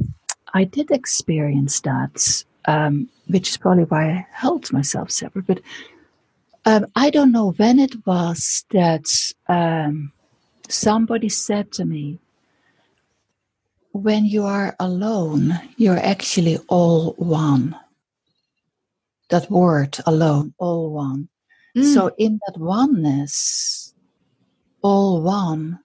i 0.53 0.63
did 0.63 0.91
experience 0.91 1.81
that 1.81 2.43
um, 2.65 3.10
which 3.27 3.50
is 3.50 3.58
probably 3.58 3.84
why 3.86 4.10
i 4.10 4.27
held 4.31 4.72
myself 4.72 5.10
separate 5.12 5.48
but 5.48 5.62
um, 6.65 6.86
i 6.96 7.10
don't 7.10 7.31
know 7.31 7.51
when 7.51 7.79
it 7.79 7.96
was 8.05 8.65
that 8.72 9.08
um, 9.48 10.12
somebody 10.70 11.29
said 11.29 11.72
to 11.72 11.86
me 11.86 12.20
when 13.93 14.25
you 14.25 14.43
are 14.43 14.75
alone 14.79 15.60
you're 15.77 16.00
actually 16.00 16.58
all 16.67 17.13
one 17.13 17.75
that 19.29 19.50
word 19.50 19.98
alone 20.05 20.53
all 20.58 20.91
one 20.91 21.27
Mm. 21.75 21.93
so 21.93 22.12
in 22.17 22.39
that 22.46 22.60
oneness, 22.60 23.93
all 24.81 25.22
one, 25.22 25.79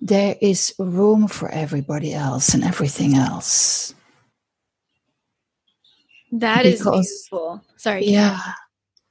there 0.00 0.36
is 0.40 0.74
room 0.78 1.28
for 1.28 1.48
everybody 1.50 2.12
else 2.14 2.54
and 2.54 2.64
everything 2.64 3.14
else. 3.14 3.94
That 6.32 6.66
is 6.66 6.78
because- 6.80 7.06
beautiful. 7.06 7.62
Sorry. 7.76 8.06
Yeah. 8.06 8.40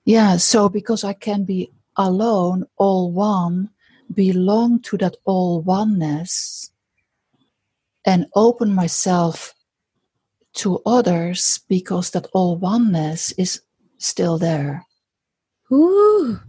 Yeah. 0.06 0.38
So 0.38 0.70
because 0.70 1.04
I 1.04 1.14
can 1.14 1.44
be 1.44 1.72
alone, 1.96 2.66
all 2.78 3.12
one, 3.12 3.70
belong 4.14 4.80
to 4.82 4.98
that 4.98 5.16
all 5.26 5.62
oneness 5.62 6.72
and 8.06 8.28
open 8.36 8.74
myself 8.74 9.54
to 10.54 10.80
others 10.86 11.60
because 11.68 12.12
that 12.12 12.28
all 12.34 12.58
oneness 12.58 13.32
is 13.34 13.62
still 13.98 14.38
there. 14.38 14.86
Ooh. 15.72 16.40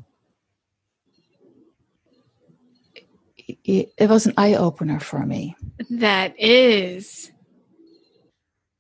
It, 3.65 3.93
it 3.99 4.09
was 4.09 4.27
an 4.27 4.35
eye 4.37 4.55
opener 4.55 5.01
for 5.01 5.27
me. 5.27 5.57
That 5.91 6.35
is. 6.39 7.33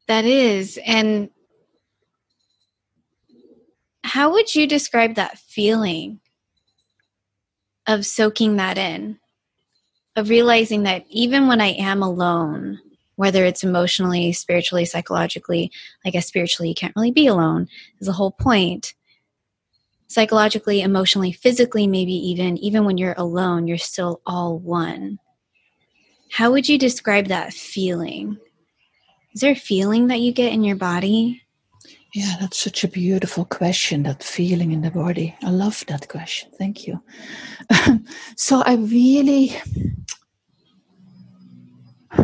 That 0.06 0.24
is. 0.24 0.78
And 0.86 1.30
how 4.08 4.32
would 4.32 4.54
you 4.54 4.66
describe 4.66 5.14
that 5.14 5.38
feeling 5.38 6.20
of 7.86 8.06
soaking 8.06 8.56
that 8.56 8.78
in? 8.78 9.18
Of 10.16 10.30
realizing 10.30 10.82
that 10.84 11.04
even 11.10 11.46
when 11.46 11.60
I 11.60 11.68
am 11.68 12.02
alone, 12.02 12.80
whether 13.16 13.44
it's 13.44 13.62
emotionally, 13.62 14.32
spiritually, 14.32 14.84
psychologically, 14.84 15.70
I 16.04 16.10
guess 16.10 16.26
spiritually 16.26 16.70
you 16.70 16.74
can't 16.74 16.96
really 16.96 17.12
be 17.12 17.26
alone, 17.26 17.68
is 18.00 18.06
the 18.06 18.12
whole 18.14 18.32
point. 18.32 18.94
Psychologically, 20.06 20.80
emotionally, 20.80 21.30
physically, 21.30 21.86
maybe 21.86 22.14
even, 22.14 22.56
even 22.58 22.84
when 22.84 22.96
you're 22.96 23.14
alone, 23.18 23.68
you're 23.68 23.76
still 23.76 24.22
all 24.24 24.58
one. 24.58 25.18
How 26.30 26.50
would 26.50 26.68
you 26.68 26.78
describe 26.78 27.26
that 27.26 27.52
feeling? 27.52 28.38
Is 29.34 29.42
there 29.42 29.52
a 29.52 29.56
feeling 29.56 30.06
that 30.06 30.20
you 30.20 30.32
get 30.32 30.52
in 30.52 30.64
your 30.64 30.76
body? 30.76 31.42
Yeah, 32.14 32.36
that's 32.40 32.58
such 32.58 32.84
a 32.84 32.88
beautiful 32.88 33.44
question, 33.44 34.04
that 34.04 34.22
feeling 34.22 34.72
in 34.72 34.80
the 34.80 34.90
body. 34.90 35.36
I 35.42 35.50
love 35.50 35.84
that 35.88 36.08
question. 36.08 36.50
Thank 36.56 36.86
you. 36.86 37.02
so 38.36 38.62
I 38.62 38.76
really 38.76 39.54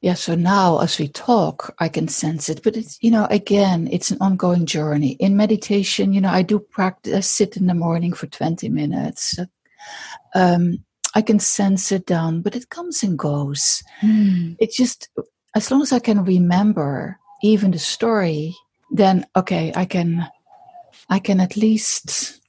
yeah 0.00 0.14
so 0.14 0.34
now 0.34 0.80
as 0.80 0.98
we 0.98 1.06
talk 1.06 1.72
i 1.78 1.88
can 1.88 2.08
sense 2.08 2.48
it 2.48 2.60
but 2.64 2.76
it's 2.76 2.98
you 3.00 3.10
know 3.10 3.26
again 3.30 3.88
it's 3.92 4.10
an 4.10 4.18
ongoing 4.20 4.66
journey 4.66 5.12
in 5.20 5.36
meditation 5.36 6.12
you 6.12 6.20
know 6.20 6.30
i 6.30 6.42
do 6.42 6.58
practice 6.58 7.28
sit 7.28 7.56
in 7.56 7.68
the 7.68 7.74
morning 7.74 8.12
for 8.12 8.26
20 8.26 8.68
minutes 8.68 9.38
um, 10.34 10.84
i 11.14 11.22
can 11.22 11.38
sense 11.38 11.92
it 11.92 12.04
down 12.04 12.42
but 12.42 12.56
it 12.56 12.68
comes 12.68 13.04
and 13.04 13.16
goes 13.16 13.82
mm. 14.02 14.56
it 14.58 14.72
just 14.72 15.08
as 15.54 15.70
long 15.70 15.82
as 15.82 15.92
i 15.92 15.98
can 15.98 16.24
remember 16.24 17.18
even 17.42 17.70
the 17.70 17.78
story 17.78 18.54
then 18.90 19.24
okay 19.36 19.72
i 19.76 19.84
can 19.84 20.26
i 21.08 21.18
can 21.18 21.40
at 21.40 21.56
least 21.56 22.40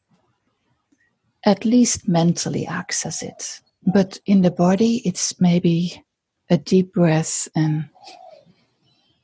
at 1.46 1.66
least 1.66 2.08
mentally 2.08 2.66
access 2.66 3.22
it 3.22 3.62
but 3.94 4.20
in 4.26 4.42
the 4.42 4.52
body 4.52 5.02
it's 5.06 5.40
maybe 5.42 6.04
a 6.50 6.58
deep 6.58 6.94
breath 6.94 7.48
and 7.56 7.90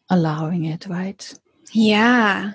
allowing 0.09 0.65
it, 0.65 0.87
right? 0.87 1.33
Yeah. 1.71 2.53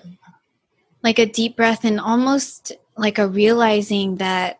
Like 1.02 1.18
a 1.18 1.26
deep 1.26 1.56
breath 1.56 1.84
and 1.84 2.00
almost 2.00 2.72
like 2.96 3.18
a 3.18 3.28
realizing 3.28 4.16
that 4.16 4.58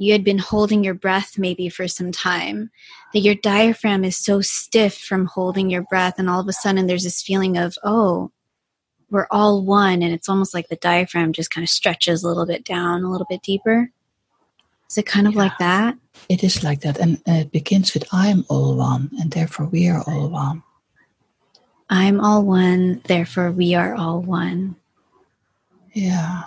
you 0.00 0.12
had 0.12 0.24
been 0.24 0.38
holding 0.38 0.82
your 0.82 0.94
breath 0.94 1.38
maybe 1.38 1.68
for 1.68 1.86
some 1.86 2.12
time, 2.12 2.70
that 3.12 3.20
your 3.20 3.34
diaphragm 3.36 4.04
is 4.04 4.16
so 4.16 4.40
stiff 4.40 4.98
from 4.98 5.26
holding 5.26 5.70
your 5.70 5.82
breath, 5.82 6.18
and 6.18 6.28
all 6.28 6.40
of 6.40 6.48
a 6.48 6.52
sudden 6.52 6.86
there's 6.86 7.04
this 7.04 7.22
feeling 7.22 7.56
of, 7.56 7.76
oh, 7.84 8.30
we're 9.10 9.28
all 9.30 9.64
one, 9.64 10.02
and 10.02 10.12
it's 10.12 10.28
almost 10.28 10.54
like 10.54 10.68
the 10.68 10.76
diaphragm 10.76 11.32
just 11.32 11.50
kind 11.50 11.64
of 11.64 11.70
stretches 11.70 12.24
a 12.24 12.28
little 12.28 12.46
bit 12.46 12.64
down, 12.64 13.04
a 13.04 13.10
little 13.10 13.26
bit 13.28 13.42
deeper. 13.42 13.90
Is 14.90 14.98
it 14.98 15.06
kind 15.06 15.26
of 15.26 15.34
yeah. 15.34 15.38
like 15.38 15.58
that? 15.58 15.96
It 16.28 16.42
is 16.42 16.64
like 16.64 16.80
that. 16.80 16.98
And 16.98 17.20
it 17.26 17.52
begins 17.52 17.94
with 17.94 18.04
I 18.12 18.28
am 18.28 18.44
all 18.48 18.76
one, 18.76 19.10
and 19.20 19.30
therefore 19.30 19.66
we 19.66 19.88
are 19.88 20.02
all 20.06 20.28
one. 20.28 20.62
I'm 21.88 22.20
all 22.20 22.44
one, 22.44 23.02
therefore 23.04 23.52
we 23.52 23.74
are 23.74 23.94
all 23.94 24.20
one. 24.20 24.76
Yeah. 25.92 26.44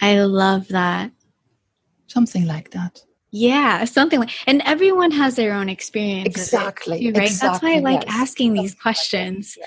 I 0.00 0.20
love 0.20 0.68
that. 0.68 1.10
Something 2.14 2.46
like 2.46 2.70
that. 2.70 3.02
Yeah, 3.32 3.84
something 3.86 4.20
like, 4.20 4.30
and 4.46 4.62
everyone 4.64 5.10
has 5.10 5.34
their 5.34 5.52
own 5.52 5.68
experience. 5.68 6.28
Exactly. 6.28 7.00
Too, 7.00 7.06
right. 7.18 7.24
Exactly, 7.24 7.48
That's 7.48 7.62
why 7.64 7.74
I 7.74 7.80
like 7.80 8.06
yes. 8.06 8.14
asking 8.16 8.52
these 8.52 8.72
questions. 8.76 9.58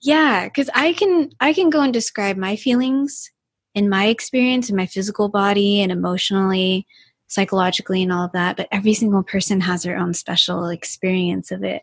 Yeah, 0.00 0.46
because 0.46 0.66
yeah, 0.74 0.82
I 0.82 0.92
can 0.94 1.30
I 1.38 1.52
can 1.52 1.70
go 1.70 1.80
and 1.80 1.92
describe 1.92 2.36
my 2.36 2.56
feelings 2.56 3.30
in 3.76 3.88
my 3.88 4.06
experience 4.06 4.68
in 4.68 4.74
my 4.74 4.86
physical 4.86 5.28
body 5.28 5.80
and 5.80 5.92
emotionally 5.92 6.88
psychologically 7.28 8.02
and 8.02 8.12
all 8.12 8.24
of 8.24 8.32
that, 8.32 8.56
but 8.56 8.66
every 8.72 8.94
single 8.94 9.22
person 9.22 9.60
has 9.60 9.84
their 9.84 9.96
own 9.96 10.12
special 10.12 10.66
experience 10.66 11.52
of 11.52 11.62
it. 11.62 11.82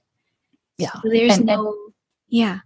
Yeah. 0.77 0.91
So 1.01 1.09
there's 1.09 1.37
and, 1.37 1.45
no, 1.45 1.73
yeah 2.27 2.59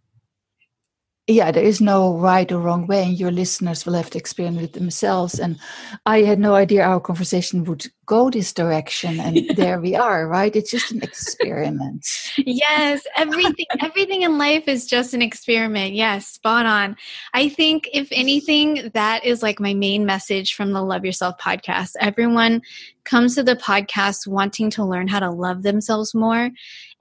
yeah, 1.28 1.52
there 1.52 1.64
is 1.64 1.80
no 1.80 2.18
right 2.18 2.52
or 2.52 2.60
wrong 2.60 2.86
way, 2.86 3.04
and 3.04 3.18
your 3.18 3.32
listeners 3.32 3.86
will 3.86 3.94
have 3.94 4.10
to 4.10 4.18
experience 4.18 4.62
it 4.62 4.74
themselves. 4.74 5.40
And 5.40 5.58
I 6.06 6.24
had 6.24 6.38
no 6.38 6.54
idea 6.54 6.84
our 6.84 7.00
conversation 7.00 7.64
would 7.64 7.86
go 8.06 8.30
this 8.30 8.52
direction, 8.52 9.22
and 9.22 9.50
there 9.56 9.80
we 9.80 9.96
are, 9.96 10.28
right? 10.28 10.54
It's 10.54 10.70
just 10.70 10.92
an 10.92 11.02
experiment. 11.02 12.06
yes, 12.38 13.04
everything, 13.16 13.66
everything 13.82 14.24
in 14.24 14.38
life 14.38 14.68
is 14.68 14.86
just 14.86 15.14
an 15.14 15.22
experiment. 15.22 15.94
Yes, 15.94 16.28
spot 16.28 16.66
on. 16.66 16.98
I 17.34 17.48
think, 17.48 17.88
if 17.94 18.10
anything, 18.12 18.92
that 18.94 19.24
is 19.24 19.42
like 19.42 19.62
my 19.62 19.74
main 19.74 20.06
message 20.06 20.54
from 20.56 20.74
the 20.74 20.82
Love 20.82 21.06
Yourself 21.06 21.38
podcast. 21.40 21.92
Everyone 22.02 22.62
comes 23.06 23.36
to 23.36 23.44
the 23.44 23.56
podcast 23.56 24.28
wanting 24.28 24.70
to 24.72 24.84
learn 24.84 25.08
how 25.08 25.20
to 25.20 25.30
love 25.30 25.64
themselves 25.64 26.14
more. 26.14 26.50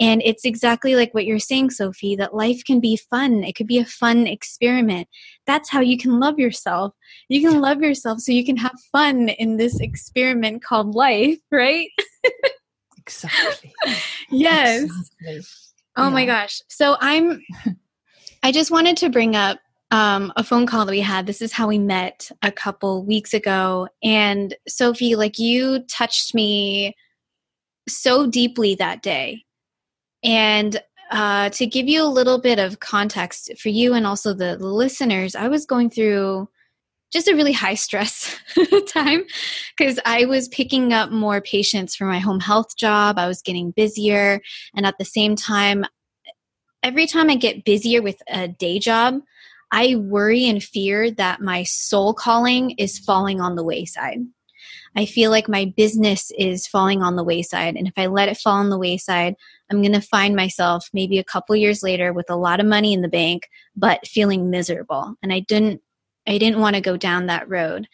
And 0.03 0.21
it's 0.25 0.45
exactly 0.45 0.97
like 0.97 1.15
what 1.15 1.27
you're 1.27 1.39
saying, 1.39 1.71
Sophie, 1.71 2.17
that 2.17 2.35
life 2.35 2.65
can 2.65 2.81
be 2.81 2.97
fun. 2.97 3.45
It 3.45 3.55
could 3.55 3.69
be 3.69 3.79
a 3.79 3.85
fun 3.85 4.27
experiment. 4.27 5.07
That's 5.47 5.71
how 5.71 5.79
you 5.79 5.97
can 5.97 6.19
love 6.19 6.41
yourself. 6.41 6.93
You 7.29 7.41
can 7.41 7.61
love 7.61 7.81
yourself 7.81 8.19
so 8.19 8.33
you 8.33 8.45
can 8.45 8.57
have 8.57 8.75
fun 8.91 9.29
in 9.29 9.59
this 9.59 9.79
experiment 9.79 10.65
called 10.65 10.97
life, 10.97 11.39
right? 11.53 11.89
exactly. 12.99 13.73
yes. 14.31 14.83
Exactly. 14.83 15.41
Oh 15.97 16.05
yeah. 16.05 16.11
my 16.11 16.27
gosh. 16.27 16.61
So 16.69 16.97
I'm 17.01 17.41
I 18.43 18.51
just 18.51 18.73
wanted 18.73 18.97
to 18.99 19.09
bring 19.09 19.37
up 19.37 19.61
um, 19.93 20.33
a 20.35 20.43
phone 20.43 20.67
call 20.67 20.85
that 20.85 20.91
we 20.91 21.01
had. 21.01 21.27
This 21.29 21.41
is 21.41 21.53
how 21.53 21.69
we 21.69 21.79
met 21.79 22.29
a 22.43 22.51
couple 22.51 23.05
weeks 23.05 23.35
ago. 23.35 23.87
And 24.03 24.57
Sophie, 24.67 25.15
like 25.15 25.39
you 25.39 25.85
touched 25.85 26.35
me 26.35 26.97
so 27.89 28.27
deeply 28.27 28.75
that 28.75 29.03
day. 29.03 29.45
And 30.23 30.81
uh, 31.11 31.51
to 31.51 31.67
give 31.67 31.89
you 31.89 32.03
a 32.03 32.09
little 32.09 32.41
bit 32.41 32.59
of 32.59 32.81
context 32.81 33.53
for 33.59 33.69
you 33.69 33.95
and 33.95 34.07
also 34.07 34.33
the, 34.33 34.57
listeners, 34.57 35.35
I 35.35 35.49
was 35.49 35.67
going 35.67 35.91
through 35.91 36.49
just 37.13 37.29
a 37.29 37.35
really 37.35 37.53
high 37.53 37.75
stress 37.75 38.39
time 38.89 39.25
because 39.77 39.99
I 40.07 40.25
was 40.25 40.49
picking 40.49 40.95
up 40.95 41.11
more 41.11 41.43
patients 41.43 41.95
for 41.95 42.07
my 42.07 42.19
home 42.19 42.41
health 42.41 42.77
job. 42.77 43.19
I 43.19 43.29
was 43.29 43.43
getting 43.43 43.73
busier. 43.73 44.41
And 44.75 44.87
at 44.87 44.97
the 44.99 45.05
same 45.05 45.37
time, 45.37 45.85
every 46.83 47.07
time 47.07 47.29
I 47.29 47.37
get 47.37 47.65
busier 47.65 48.01
with 48.01 48.17
a 48.29 48.49
day 48.49 48.79
job, 48.79 49.21
I 49.71 49.97
worry 49.97 50.49
and 50.49 50.63
fear 50.63 51.11
that 51.13 51.41
my 51.41 51.63
soul 51.65 52.15
calling 52.15 52.71
is 52.73 52.99
falling 52.99 53.41
on 53.41 53.57
the 53.57 53.65
wayside. 53.65 54.21
I 54.95 55.07
feel 55.07 55.31
like 55.31 55.49
my 55.49 55.73
business 55.77 56.31
is 56.39 56.67
falling 56.67 57.03
on 57.03 57.17
the 57.17 57.25
wayside. 57.25 57.77
And 57.77 57.87
if 57.87 57.95
I 57.97 58.07
let 58.07 58.29
it 58.29 58.37
fall 58.37 58.57
on 58.57 58.69
the 58.69 58.79
wayside, 58.79 59.37
I'm 59.73 59.81
going 59.81 59.93
to 59.93 60.07
find 60.07 60.37
myself 60.37 60.91
maybe 60.93 61.19
a 61.19 61.25
couple 61.25 61.57
years 61.57 61.83
later 61.83 62.13
with 62.13 62.29
a 62.29 62.37
lot 62.37 62.61
of 62.61 62.67
money 62.67 62.93
in 62.93 63.01
the 63.01 63.09
bank, 63.09 63.49
but 63.75 64.07
feeling 64.07 64.51
miserable. 64.51 65.15
And 65.23 65.33
I 65.33 65.41
didn't 65.41 65.81
I 66.27 66.39
didn't 66.39 66.61
want 66.61 66.77
to 66.77 66.83
go 66.83 66.97
down 66.97 67.27
that 67.27 67.49
road. 67.49 67.89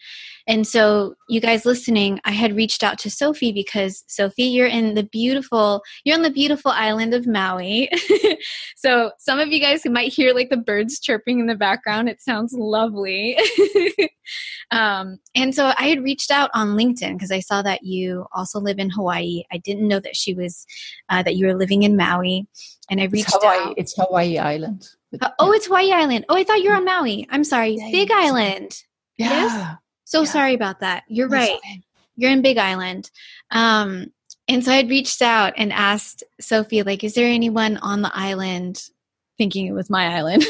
And 0.47 0.65
so, 0.67 1.13
you 1.27 1.39
guys 1.39 1.63
listening, 1.63 2.19
I 2.25 2.31
had 2.31 2.55
reached 2.55 2.81
out 2.81 2.97
to 2.99 3.11
Sophie 3.11 3.51
because 3.51 4.03
Sophie, 4.07 4.45
you're 4.45 4.67
in 4.67 4.95
the 4.95 5.03
beautiful, 5.03 5.83
you're 6.03 6.15
on 6.15 6.23
the 6.23 6.31
beautiful 6.31 6.71
island 6.71 7.13
of 7.13 7.27
Maui. 7.27 7.87
so, 8.75 9.11
some 9.19 9.39
of 9.39 9.49
you 9.49 9.59
guys 9.59 9.83
who 9.83 9.91
might 9.91 10.11
hear 10.11 10.33
like 10.33 10.49
the 10.49 10.57
birds 10.57 10.99
chirping 10.99 11.39
in 11.39 11.45
the 11.45 11.55
background, 11.55 12.09
it 12.09 12.19
sounds 12.19 12.53
lovely. 12.53 13.37
um, 14.71 15.19
and 15.35 15.53
so, 15.53 15.71
I 15.77 15.87
had 15.87 16.03
reached 16.03 16.31
out 16.31 16.49
on 16.55 16.69
LinkedIn 16.69 17.13
because 17.13 17.31
I 17.31 17.41
saw 17.41 17.61
that 17.61 17.83
you 17.83 18.25
also 18.33 18.59
live 18.59 18.79
in 18.79 18.89
Hawaii. 18.89 19.43
I 19.51 19.57
didn't 19.57 19.87
know 19.87 19.99
that 19.99 20.15
she 20.15 20.33
was, 20.33 20.65
uh, 21.09 21.21
that 21.21 21.35
you 21.35 21.45
were 21.45 21.55
living 21.55 21.83
in 21.83 21.95
Maui. 21.95 22.47
And 22.89 22.99
I 22.99 23.05
reached 23.05 23.27
it's 23.27 23.37
Hawaii, 23.39 23.69
out. 23.69 23.73
It's 23.77 23.93
Hawaii 23.95 24.37
Island. 24.39 24.89
Uh, 25.19 25.29
oh, 25.39 25.51
it's 25.53 25.65
Hawaii 25.65 25.91
Island. 25.91 26.25
Oh, 26.29 26.35
I 26.35 26.43
thought 26.43 26.61
you 26.61 26.69
were 26.69 26.75
on 26.75 26.85
Maui. 26.85 27.27
I'm 27.29 27.43
sorry. 27.43 27.77
Big 27.91 28.11
Island. 28.11 28.83
Yeah. 29.17 29.29
Yes? 29.29 29.77
So 30.05 30.21
yeah. 30.21 30.27
sorry 30.27 30.53
about 30.53 30.79
that. 30.81 31.03
You're 31.07 31.29
That's 31.29 31.49
right. 31.49 31.81
You're 32.15 32.31
in 32.31 32.41
Big 32.41 32.57
Island. 32.57 33.09
Um, 33.51 34.07
and 34.47 34.63
so 34.63 34.71
I'd 34.71 34.89
reached 34.89 35.21
out 35.21 35.53
and 35.57 35.71
asked 35.71 36.23
Sophie, 36.41 36.83
like, 36.83 37.03
is 37.03 37.13
there 37.13 37.27
anyone 37.27 37.77
on 37.77 38.01
the 38.01 38.11
island, 38.13 38.83
thinking 39.37 39.67
it 39.67 39.73
was 39.73 39.89
my 39.89 40.07
island, 40.07 40.43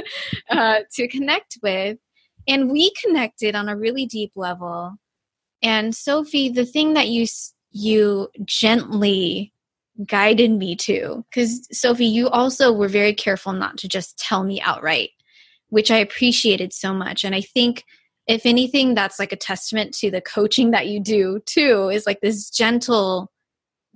uh, 0.50 0.80
to 0.94 1.08
connect 1.08 1.58
with? 1.62 1.98
And 2.48 2.70
we 2.70 2.92
connected 3.04 3.54
on 3.54 3.68
a 3.68 3.76
really 3.76 4.06
deep 4.06 4.32
level. 4.34 4.96
And 5.62 5.94
Sophie, 5.94 6.48
the 6.48 6.64
thing 6.64 6.94
that 6.94 7.08
you 7.08 7.26
you 7.70 8.28
gently 8.44 9.52
guided 10.06 10.50
me 10.50 10.74
to. 10.76 11.24
Because 11.30 11.66
sophie 11.72 12.06
you 12.06 12.28
also 12.28 12.72
were 12.72 12.88
very 12.88 13.14
careful 13.14 13.52
not 13.52 13.76
to 13.78 13.88
just 13.88 14.18
tell 14.18 14.44
me 14.44 14.60
outright 14.60 15.10
which 15.72 15.90
i 15.90 15.96
appreciated 15.96 16.72
so 16.72 16.92
much. 16.92 17.24
And 17.24 17.34
i 17.34 17.40
think 17.40 17.84
if 18.26 18.46
anything 18.46 18.94
that's 18.94 19.18
like 19.18 19.32
a 19.32 19.36
testament 19.36 19.94
to 19.94 20.10
the 20.10 20.20
coaching 20.20 20.70
that 20.70 20.86
you 20.86 21.00
do 21.00 21.40
too 21.46 21.88
is 21.88 22.06
like 22.06 22.20
this 22.20 22.50
gentle 22.50 23.32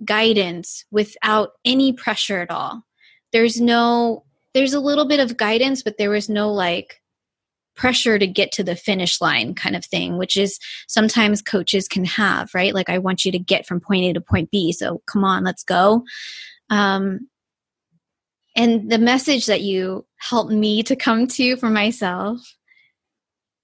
guidance 0.03 0.85
without 0.91 1.51
any 1.65 1.93
pressure 1.93 2.39
at 2.39 2.51
all. 2.51 2.83
There's 3.31 3.61
no 3.61 4.25
there's 4.53 4.73
a 4.73 4.79
little 4.79 5.05
bit 5.05 5.19
of 5.19 5.37
guidance 5.37 5.83
but 5.83 5.97
there 5.97 6.09
was 6.09 6.29
no 6.29 6.51
like 6.51 7.01
pressure 7.77 8.19
to 8.19 8.27
get 8.27 8.51
to 8.53 8.63
the 8.63 8.75
finish 8.75 9.21
line 9.21 9.53
kind 9.53 9.75
of 9.75 9.85
thing, 9.85 10.17
which 10.17 10.35
is 10.35 10.59
sometimes 10.87 11.41
coaches 11.41 11.87
can 11.87 12.03
have, 12.05 12.53
right? 12.53 12.73
Like, 12.73 12.89
I 12.89 12.97
want 12.97 13.23
you 13.23 13.31
to 13.31 13.39
get 13.39 13.65
from 13.65 13.79
point 13.79 14.03
A 14.05 14.13
to 14.13 14.21
point 14.21 14.51
B. 14.51 14.71
So 14.71 15.01
come 15.05 15.23
on, 15.23 15.43
let's 15.43 15.63
go. 15.63 16.03
Um, 16.69 17.29
and 18.55 18.89
the 18.91 18.97
message 18.97 19.45
that 19.45 19.61
you 19.61 20.05
helped 20.17 20.51
me 20.51 20.81
to 20.83 20.95
come 20.95 21.27
to 21.27 21.55
for 21.57 21.69
myself 21.69 22.55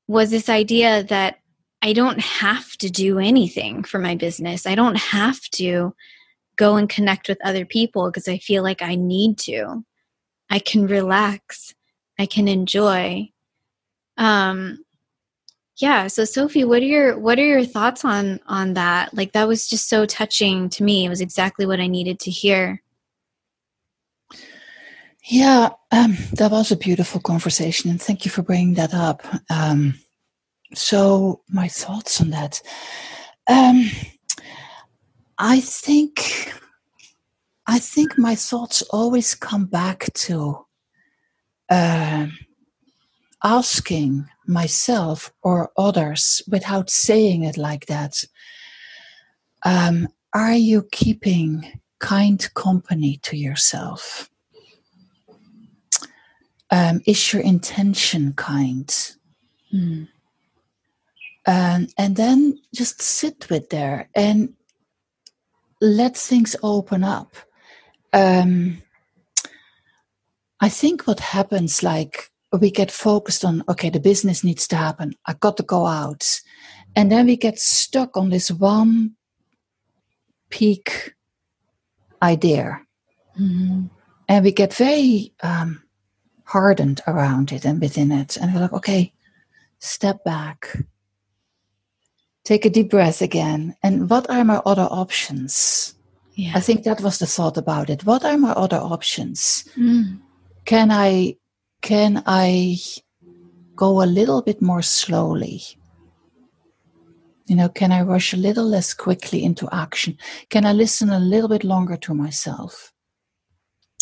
was 0.07 0.29
this 0.29 0.49
idea 0.49 1.03
that 1.03 1.39
I 1.81 1.93
don't 1.93 2.19
have 2.19 2.77
to 2.77 2.89
do 2.89 3.19
anything 3.19 3.83
for 3.83 3.99
my 3.99 4.15
business. 4.15 4.65
I 4.65 4.75
don't 4.75 4.97
have 4.97 5.41
to 5.53 5.93
go 6.55 6.75
and 6.75 6.87
connect 6.87 7.27
with 7.27 7.43
other 7.43 7.65
people 7.65 8.09
because 8.09 8.27
I 8.27 8.37
feel 8.37 8.63
like 8.63 8.81
I 8.81 8.95
need 8.95 9.37
to. 9.39 9.83
I 10.49 10.59
can 10.59 10.85
relax. 10.85 11.73
I 12.19 12.27
can 12.27 12.47
enjoy 12.47 13.32
um 14.17 14.77
yeah 15.77 16.07
so 16.07 16.23
sophie 16.23 16.63
what 16.63 16.81
are 16.81 16.85
your 16.85 17.17
what 17.17 17.39
are 17.39 17.45
your 17.45 17.65
thoughts 17.65 18.05
on 18.05 18.39
on 18.47 18.73
that 18.73 19.13
like 19.13 19.31
that 19.31 19.47
was 19.47 19.67
just 19.67 19.89
so 19.89 20.05
touching 20.05 20.69
to 20.69 20.83
me 20.83 21.05
it 21.05 21.09
was 21.09 21.21
exactly 21.21 21.65
what 21.65 21.79
i 21.79 21.87
needed 21.87 22.19
to 22.19 22.29
hear 22.29 22.81
Yeah, 25.25 25.69
um, 25.91 26.17
that 26.33 26.51
was 26.51 26.71
a 26.71 26.75
beautiful 26.75 27.21
conversation, 27.21 27.89
and 27.89 28.01
thank 28.01 28.25
you 28.25 28.31
for 28.31 28.41
bringing 28.43 28.73
that 28.73 28.93
up. 28.93 29.25
Um, 29.49 29.93
so, 30.73 31.41
my 31.47 31.69
thoughts 31.69 32.19
on 32.19 32.31
that. 32.31 32.61
Um, 33.47 33.89
I 35.37 35.61
think, 35.61 36.53
I 37.67 37.79
think 37.79 38.17
my 38.17 38.35
thoughts 38.35 38.81
always 38.83 39.33
come 39.33 39.65
back 39.65 40.11
to 40.13 40.65
uh, 41.69 42.27
asking 43.43 44.29
myself 44.47 45.33
or 45.41 45.71
others, 45.77 46.41
without 46.47 46.89
saying 46.89 47.43
it 47.43 47.57
like 47.57 47.85
that, 47.87 48.23
um, 49.65 50.07
are 50.33 50.53
you 50.53 50.87
keeping 50.91 51.81
kind 51.99 52.53
company 52.53 53.17
to 53.23 53.37
yourself? 53.37 54.29
Um, 56.71 57.01
is 57.05 57.31
your 57.31 57.41
intention 57.41 58.33
kind? 58.33 58.87
Mm. 59.73 60.07
Um, 61.45 61.87
and 61.97 62.15
then 62.15 62.59
just 62.73 63.01
sit 63.01 63.49
with 63.49 63.69
there 63.69 64.09
and 64.15 64.53
let 65.81 66.15
things 66.15 66.55
open 66.63 67.03
up. 67.03 67.35
Um, 68.13 68.81
I 70.59 70.69
think 70.69 71.05
what 71.05 71.19
happens, 71.19 71.83
like 71.83 72.31
we 72.59 72.71
get 72.71 72.91
focused 72.91 73.43
on, 73.43 73.63
okay, 73.67 73.89
the 73.89 73.99
business 73.99 74.43
needs 74.43 74.67
to 74.67 74.75
happen. 74.75 75.15
I 75.25 75.33
got 75.33 75.57
to 75.57 75.63
go 75.63 75.85
out. 75.87 76.39
And 76.95 77.11
then 77.11 77.25
we 77.25 77.35
get 77.35 77.59
stuck 77.59 78.15
on 78.15 78.29
this 78.29 78.51
one 78.51 79.15
peak 80.49 81.13
idea. 82.21 82.79
Mm-hmm. 83.39 83.85
And 84.29 84.45
we 84.45 84.51
get 84.51 84.73
very 84.73 85.33
um, 85.41 85.83
hardened 86.45 87.01
around 87.07 87.51
it 87.51 87.65
and 87.65 87.81
within 87.81 88.11
it. 88.11 88.37
And 88.37 88.53
we're 88.53 88.61
like, 88.61 88.73
okay, 88.73 89.13
step 89.79 90.23
back. 90.23 90.77
Take 92.43 92.65
a 92.65 92.69
deep 92.69 92.91
breath 92.91 93.21
again. 93.21 93.75
And 93.81 94.09
what 94.09 94.29
are 94.29 94.43
my 94.43 94.61
other 94.65 94.87
options? 94.91 95.95
Yeah. 96.35 96.51
I 96.55 96.59
think 96.59 96.83
that 96.83 97.01
was 97.01 97.19
the 97.19 97.25
thought 97.25 97.57
about 97.57 97.89
it. 97.89 98.05
What 98.05 98.23
are 98.23 98.37
my 98.37 98.51
other 98.51 98.77
options? 98.77 99.67
Mm. 99.75 100.19
Can 100.65 100.91
I 100.91 101.37
can 101.83 102.23
I 102.25 102.77
go 103.75 104.01
a 104.01 104.07
little 104.07 104.41
bit 104.41 104.61
more 104.61 104.81
slowly? 104.81 105.61
You 107.45 107.57
know, 107.57 107.67
can 107.67 107.91
I 107.91 108.01
rush 108.01 108.33
a 108.33 108.37
little 108.37 108.65
less 108.65 108.93
quickly 108.93 109.43
into 109.43 109.67
action? 109.71 110.17
Can 110.49 110.65
I 110.65 110.71
listen 110.71 111.09
a 111.09 111.19
little 111.19 111.49
bit 111.49 111.65
longer 111.65 111.97
to 111.97 112.13
myself? 112.13 112.93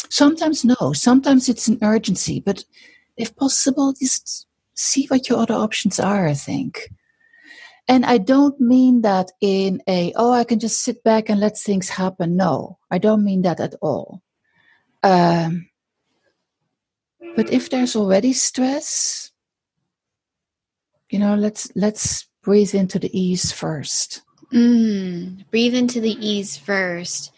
Sometimes 0.10 0.64
no, 0.64 0.94
sometimes 0.94 1.50
it's 1.50 1.68
an 1.68 1.80
urgency, 1.82 2.40
but 2.40 2.64
if 3.18 3.36
possible, 3.36 3.94
just 4.00 4.46
see 4.76 5.08
what 5.08 5.28
your 5.28 5.40
other 5.40 5.56
options 5.56 6.00
are, 6.00 6.28
I 6.28 6.36
think. 6.36 6.88
And 7.88 8.06
I 8.06 8.20
don't 8.20 8.62
mean 8.62 9.02
that 9.02 9.32
in 9.42 9.82
a, 9.90 10.14
oh, 10.16 10.34
I 10.34 10.44
can 10.44 10.60
just 10.60 10.84
sit 10.84 11.04
back 11.04 11.30
and 11.30 11.40
let 11.40 11.58
things 11.58 11.90
happen. 11.90 12.38
No, 12.38 12.78
I 12.92 13.00
don't 13.00 13.24
mean 13.24 13.42
that 13.42 13.60
at 13.60 13.74
all. 13.82 14.22
Um, 15.02 15.71
but 17.36 17.52
if 17.52 17.70
there's 17.70 17.96
already 17.96 18.34
stress, 18.34 19.32
you 21.10 21.20
know, 21.20 21.36
let's 21.36 21.72
let's 21.76 22.28
breathe 22.42 22.74
into 22.74 23.00
the 23.00 23.18
ease 23.18 23.52
first. 23.52 24.22
Mm, 24.54 25.46
breathe 25.50 25.76
into 25.76 26.02
the 26.02 26.18
ease 26.26 26.58
first. 26.58 27.32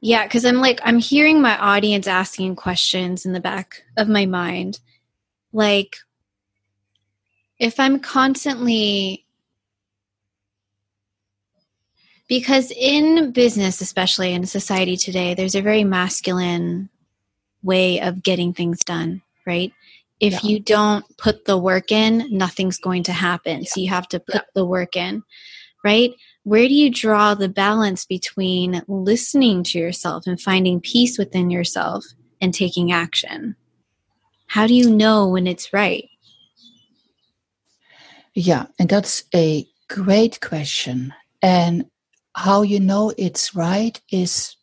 Yeah, 0.00 0.24
because 0.24 0.44
I'm 0.44 0.56
like, 0.56 0.80
I'm 0.82 0.98
hearing 0.98 1.40
my 1.40 1.56
audience 1.56 2.08
asking 2.08 2.56
questions 2.56 3.24
in 3.24 3.32
the 3.32 3.40
back 3.40 3.84
of 3.96 4.08
my 4.08 4.26
mind. 4.26 4.80
Like, 5.52 5.96
if 7.58 7.78
I'm 7.78 8.00
constantly, 8.00 9.24
because 12.26 12.72
in 12.72 13.30
business, 13.30 13.80
especially 13.80 14.32
in 14.32 14.44
society 14.46 14.96
today, 14.96 15.34
there's 15.34 15.54
a 15.54 15.62
very 15.62 15.84
masculine 15.84 16.88
way 17.62 18.00
of 18.00 18.22
getting 18.22 18.52
things 18.52 18.80
done, 18.80 19.22
right? 19.46 19.72
If 20.20 20.44
yeah. 20.44 20.50
you 20.50 20.60
don't 20.60 21.04
put 21.18 21.46
the 21.46 21.58
work 21.58 21.90
in, 21.90 22.28
nothing's 22.30 22.78
going 22.78 23.02
to 23.04 23.12
happen. 23.12 23.62
Yeah. 23.62 23.68
So 23.68 23.80
you 23.80 23.88
have 23.88 24.08
to 24.08 24.20
put 24.20 24.34
yeah. 24.36 24.40
the 24.54 24.64
work 24.64 24.96
in, 24.96 25.22
right? 25.84 26.12
Where 26.44 26.68
do 26.68 26.74
you 26.74 26.90
draw 26.90 27.34
the 27.34 27.48
balance 27.48 28.04
between 28.04 28.82
listening 28.86 29.62
to 29.64 29.78
yourself 29.78 30.26
and 30.26 30.40
finding 30.40 30.80
peace 30.80 31.18
within 31.18 31.50
yourself 31.50 32.04
and 32.40 32.52
taking 32.54 32.92
action? 32.92 33.56
How 34.46 34.66
do 34.66 34.74
you 34.74 34.90
know 34.90 35.28
when 35.28 35.46
it's 35.46 35.72
right? 35.72 36.08
Yeah, 38.34 38.66
and 38.78 38.88
that's 38.88 39.24
a 39.34 39.66
great 39.88 40.40
question. 40.40 41.12
And 41.42 41.86
how 42.34 42.62
you 42.62 42.80
know 42.80 43.12
it's 43.18 43.54
right 43.54 44.00
is 44.10 44.56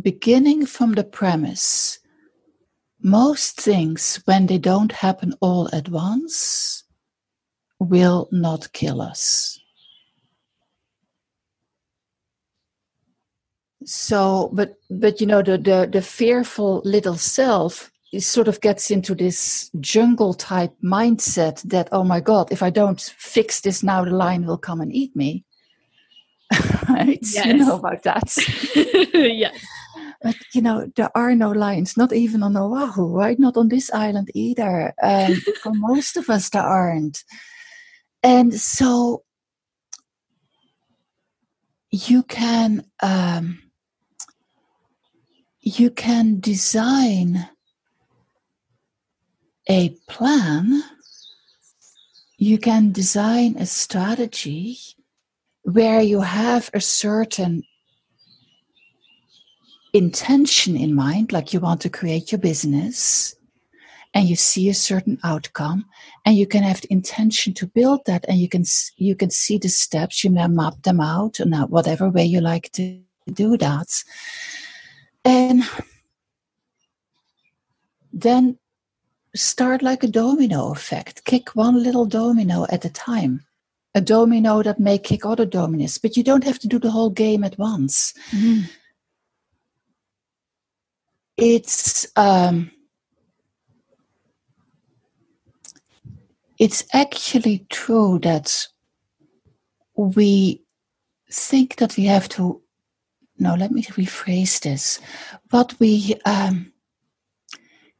beginning 0.00 0.66
from 0.66 0.92
the 0.92 1.04
premise 1.04 1.98
most 3.02 3.60
things, 3.60 4.20
when 4.26 4.46
they 4.46 4.58
don't 4.58 4.92
happen 4.92 5.34
all 5.40 5.68
at 5.74 5.88
once, 5.88 6.84
will 7.80 8.28
not 8.30 8.72
kill 8.72 9.02
us. 9.02 9.58
So, 13.84 14.50
but 14.52 14.76
but 14.88 15.20
you 15.20 15.26
know 15.26 15.42
the 15.42 15.58
the, 15.58 15.88
the 15.90 16.02
fearful 16.02 16.82
little 16.84 17.16
self 17.16 17.90
sort 18.18 18.46
of 18.46 18.60
gets 18.60 18.90
into 18.90 19.14
this 19.14 19.70
jungle 19.80 20.34
type 20.34 20.72
mindset 20.84 21.60
that 21.62 21.88
oh 21.90 22.04
my 22.04 22.20
god, 22.20 22.52
if 22.52 22.62
I 22.62 22.70
don't 22.70 23.00
fix 23.18 23.60
this 23.60 23.82
now, 23.82 24.04
the 24.04 24.12
lion 24.12 24.46
will 24.46 24.58
come 24.58 24.80
and 24.80 24.94
eat 24.94 25.16
me. 25.16 25.44
right? 26.88 27.18
Yes. 27.20 27.46
You 27.46 27.54
know 27.54 27.76
about 27.76 28.04
that. 28.04 28.32
yes. 29.14 29.66
But 30.22 30.36
you 30.54 30.62
know, 30.62 30.90
there 30.96 31.10
are 31.16 31.34
no 31.34 31.50
lions, 31.50 31.96
not 31.96 32.12
even 32.12 32.42
on 32.42 32.56
Oahu, 32.56 33.08
right? 33.08 33.38
Not 33.38 33.56
on 33.56 33.68
this 33.68 33.92
island 33.92 34.30
either. 34.34 34.94
Um, 35.02 35.34
for 35.62 35.72
most 35.74 36.16
of 36.16 36.30
us, 36.30 36.50
there 36.50 36.62
aren't. 36.62 37.24
And 38.22 38.54
so 38.54 39.24
you 41.90 42.22
can 42.22 42.84
um, 43.02 43.58
you 45.60 45.90
can 45.90 46.40
design 46.40 47.48
a 49.68 49.90
plan. 50.08 50.82
You 52.36 52.58
can 52.58 52.90
design 52.90 53.56
a 53.56 53.66
strategy 53.66 54.78
where 55.62 56.00
you 56.00 56.22
have 56.22 56.70
a 56.74 56.80
certain 56.80 57.62
intention 59.92 60.76
in 60.76 60.94
mind, 60.94 61.32
like 61.32 61.52
you 61.52 61.60
want 61.60 61.80
to 61.82 61.90
create 61.90 62.32
your 62.32 62.38
business 62.38 63.34
and 64.14 64.28
you 64.28 64.36
see 64.36 64.68
a 64.68 64.74
certain 64.74 65.18
outcome 65.24 65.86
and 66.24 66.36
you 66.36 66.46
can 66.46 66.62
have 66.62 66.80
the 66.80 66.92
intention 66.92 67.54
to 67.54 67.66
build 67.66 68.04
that 68.06 68.24
and 68.28 68.38
you 68.38 68.48
can 68.48 68.64
you 68.96 69.14
can 69.14 69.30
see 69.30 69.58
the 69.58 69.68
steps 69.68 70.22
you 70.22 70.30
map 70.30 70.82
them 70.82 71.00
out 71.00 71.40
not 71.40 71.70
whatever 71.70 72.08
way 72.10 72.24
you 72.24 72.40
like 72.40 72.70
to 72.72 73.00
do 73.32 73.56
that. 73.56 74.02
And 75.24 75.62
then 78.12 78.58
start 79.34 79.82
like 79.82 80.02
a 80.02 80.08
domino 80.08 80.72
effect. 80.72 81.24
Kick 81.24 81.50
one 81.50 81.82
little 81.82 82.04
domino 82.04 82.66
at 82.70 82.84
a 82.84 82.90
time. 82.90 83.44
A 83.94 84.00
domino 84.00 84.62
that 84.62 84.80
may 84.80 84.98
kick 84.98 85.26
other 85.26 85.46
dominoes 85.46 85.98
but 85.98 86.16
you 86.16 86.22
don't 86.22 86.44
have 86.44 86.58
to 86.60 86.68
do 86.68 86.78
the 86.78 86.90
whole 86.90 87.10
game 87.10 87.44
at 87.44 87.58
once. 87.58 88.14
Mm-hmm 88.30 88.62
it's 91.36 92.06
um, 92.16 92.70
it's 96.58 96.84
actually 96.92 97.66
true 97.70 98.18
that 98.20 98.66
we 99.96 100.62
think 101.30 101.76
that 101.76 101.96
we 101.96 102.04
have 102.04 102.28
to 102.28 102.60
no 103.38 103.54
let 103.54 103.70
me 103.70 103.82
rephrase 103.82 104.60
this. 104.60 105.00
What 105.50 105.74
we 105.80 106.14
um, 106.24 106.72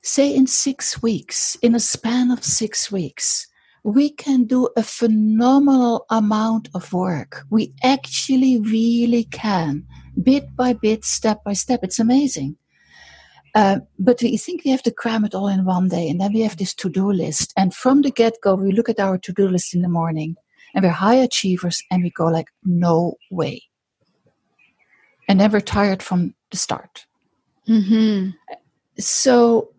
say 0.03 0.35
in 0.35 0.47
six 0.47 1.03
weeks 1.03 1.57
in 1.57 1.75
a 1.75 1.81
span 1.81 2.31
of 2.31 2.45
six 2.45 2.93
weeks 2.93 3.47
we 3.85 4.11
can 4.11 4.45
do 4.45 4.69
a 4.77 4.83
phenomenal 4.83 6.07
amount 6.09 6.69
of 6.73 6.93
work. 6.93 7.43
We 7.51 7.75
actually 7.83 8.61
really 8.61 9.25
can 9.25 9.85
bit 10.23 10.55
by 10.55 10.75
bit 10.75 11.05
step 11.05 11.43
by 11.43 11.55
step. 11.55 11.81
It's 11.83 11.99
amazing 11.99 12.57
uh, 13.55 13.81
but 13.99 14.23
we 14.23 14.37
think 14.37 14.65
we 14.65 14.71
have 14.71 14.83
to 14.83 14.91
cram 14.91 15.25
it 15.25 15.35
all 15.35 15.49
in 15.49 15.65
one 15.65 15.89
day, 15.89 16.09
and 16.09 16.21
then 16.21 16.33
we 16.33 16.41
have 16.41 16.57
this 16.57 16.75
to-do 16.75 17.13
list. 17.13 17.53
And 17.57 17.75
from 17.75 18.03
the 18.03 18.11
get-go, 18.11 18.55
we 18.55 18.73
look 18.73 18.89
at 18.89 19.01
our 19.01 19.19
to-do 19.19 19.49
list 19.49 19.75
in 19.75 19.83
the 19.83 19.89
morning, 19.89 20.37
and 20.75 20.85
we're 20.85 20.91
high 20.91 21.15
achievers, 21.15 21.83
and 21.91 22.03
we 22.03 22.11
go 22.11 22.27
like, 22.27 22.49
"No 22.65 23.15
way!" 23.31 23.63
And 25.29 25.41
then 25.41 25.53
we're 25.53 25.61
tired 25.61 26.03
from 26.03 26.35
the 26.51 26.57
start. 26.57 27.07
Mm-hmm. 27.69 28.31
So 28.99 29.71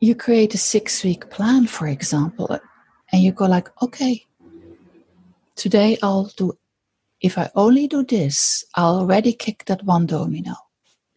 you 0.00 0.14
create 0.14 0.54
a 0.54 0.58
six 0.58 1.02
week 1.04 1.30
plan, 1.30 1.66
for 1.66 1.88
example, 1.88 2.58
and 3.12 3.22
you 3.22 3.32
go 3.32 3.46
like, 3.46 3.68
okay, 3.82 4.24
today 5.56 5.98
I'll 6.02 6.30
do, 6.36 6.56
if 7.20 7.38
I 7.38 7.50
only 7.54 7.88
do 7.88 8.04
this, 8.04 8.64
I'll 8.74 8.96
already 8.96 9.32
kick 9.32 9.64
that 9.66 9.82
one 9.84 10.06
domino. 10.06 10.54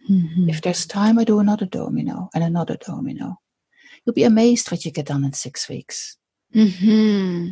Mm-hmm. 0.09 0.49
If 0.49 0.61
there's 0.61 0.85
time, 0.85 1.19
I 1.19 1.23
do 1.23 1.39
another 1.39 1.65
domino 1.65 2.29
and 2.33 2.43
another 2.43 2.77
domino. 2.77 3.37
You'll 4.05 4.13
be 4.13 4.23
amazed 4.23 4.71
what 4.71 4.83
you 4.83 4.91
get 4.91 5.05
done 5.07 5.23
in 5.23 5.33
six 5.33 5.69
weeks. 5.69 6.17
Mm-hmm. 6.55 7.49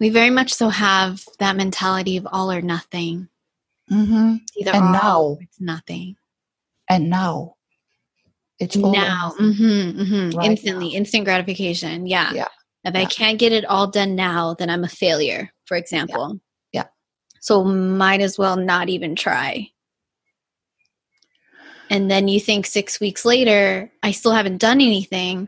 We 0.00 0.10
very 0.10 0.30
much 0.30 0.52
so 0.52 0.68
have 0.68 1.22
that 1.38 1.56
mentality 1.56 2.16
of 2.16 2.26
all 2.30 2.50
or 2.50 2.60
nothing. 2.60 3.28
Mm-hmm. 3.90 4.36
Either 4.58 4.70
And 4.72 4.84
all 4.84 4.92
now- 4.92 5.20
or 5.22 5.38
it's 5.40 5.60
nothing. 5.60 6.16
And 6.88 7.08
now, 7.08 7.54
it's 8.58 8.76
all 8.76 8.92
now, 8.92 9.32
nothing. 9.38 9.54
hmm 9.54 10.04
hmm 10.04 10.30
Right 10.36 10.50
instantly, 10.50 10.90
now. 10.90 10.96
instant 10.96 11.24
gratification. 11.24 12.06
Yeah. 12.06 12.32
Yeah. 12.34 12.48
If 12.84 12.96
I 12.96 13.04
can't 13.04 13.38
get 13.38 13.52
it 13.52 13.64
all 13.64 13.86
done 13.86 14.16
now, 14.16 14.54
then 14.54 14.68
I'm 14.68 14.82
a 14.84 14.88
failure, 14.88 15.50
for 15.66 15.76
example. 15.76 16.40
Yeah. 16.72 16.86
So 17.40 17.62
might 17.64 18.20
as 18.20 18.36
well 18.38 18.56
not 18.56 18.88
even 18.88 19.14
try. 19.14 19.68
And 21.92 22.10
then 22.10 22.26
you 22.26 22.40
think 22.40 22.64
six 22.64 23.00
weeks 23.00 23.26
later, 23.26 23.92
I 24.02 24.12
still 24.12 24.32
haven't 24.32 24.56
done 24.56 24.80
anything. 24.80 25.46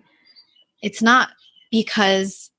It's 0.82 1.00
not 1.00 1.30
because 1.70 2.50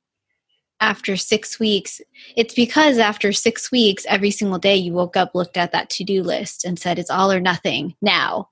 after 0.79 1.15
six 1.15 1.59
weeks, 1.59 2.01
it's 2.35 2.55
because 2.55 2.97
after 2.97 3.31
six 3.31 3.71
weeks, 3.71 4.03
every 4.09 4.31
single 4.31 4.57
day 4.57 4.75
you 4.75 4.91
woke 4.91 5.15
up, 5.15 5.35
looked 5.35 5.55
at 5.55 5.71
that 5.71 5.91
to 5.91 6.03
do 6.03 6.23
list, 6.23 6.65
and 6.65 6.79
said, 6.79 6.97
it's 6.97 7.11
all 7.11 7.31
or 7.31 7.39
nothing 7.39 7.93
now. 8.01 8.49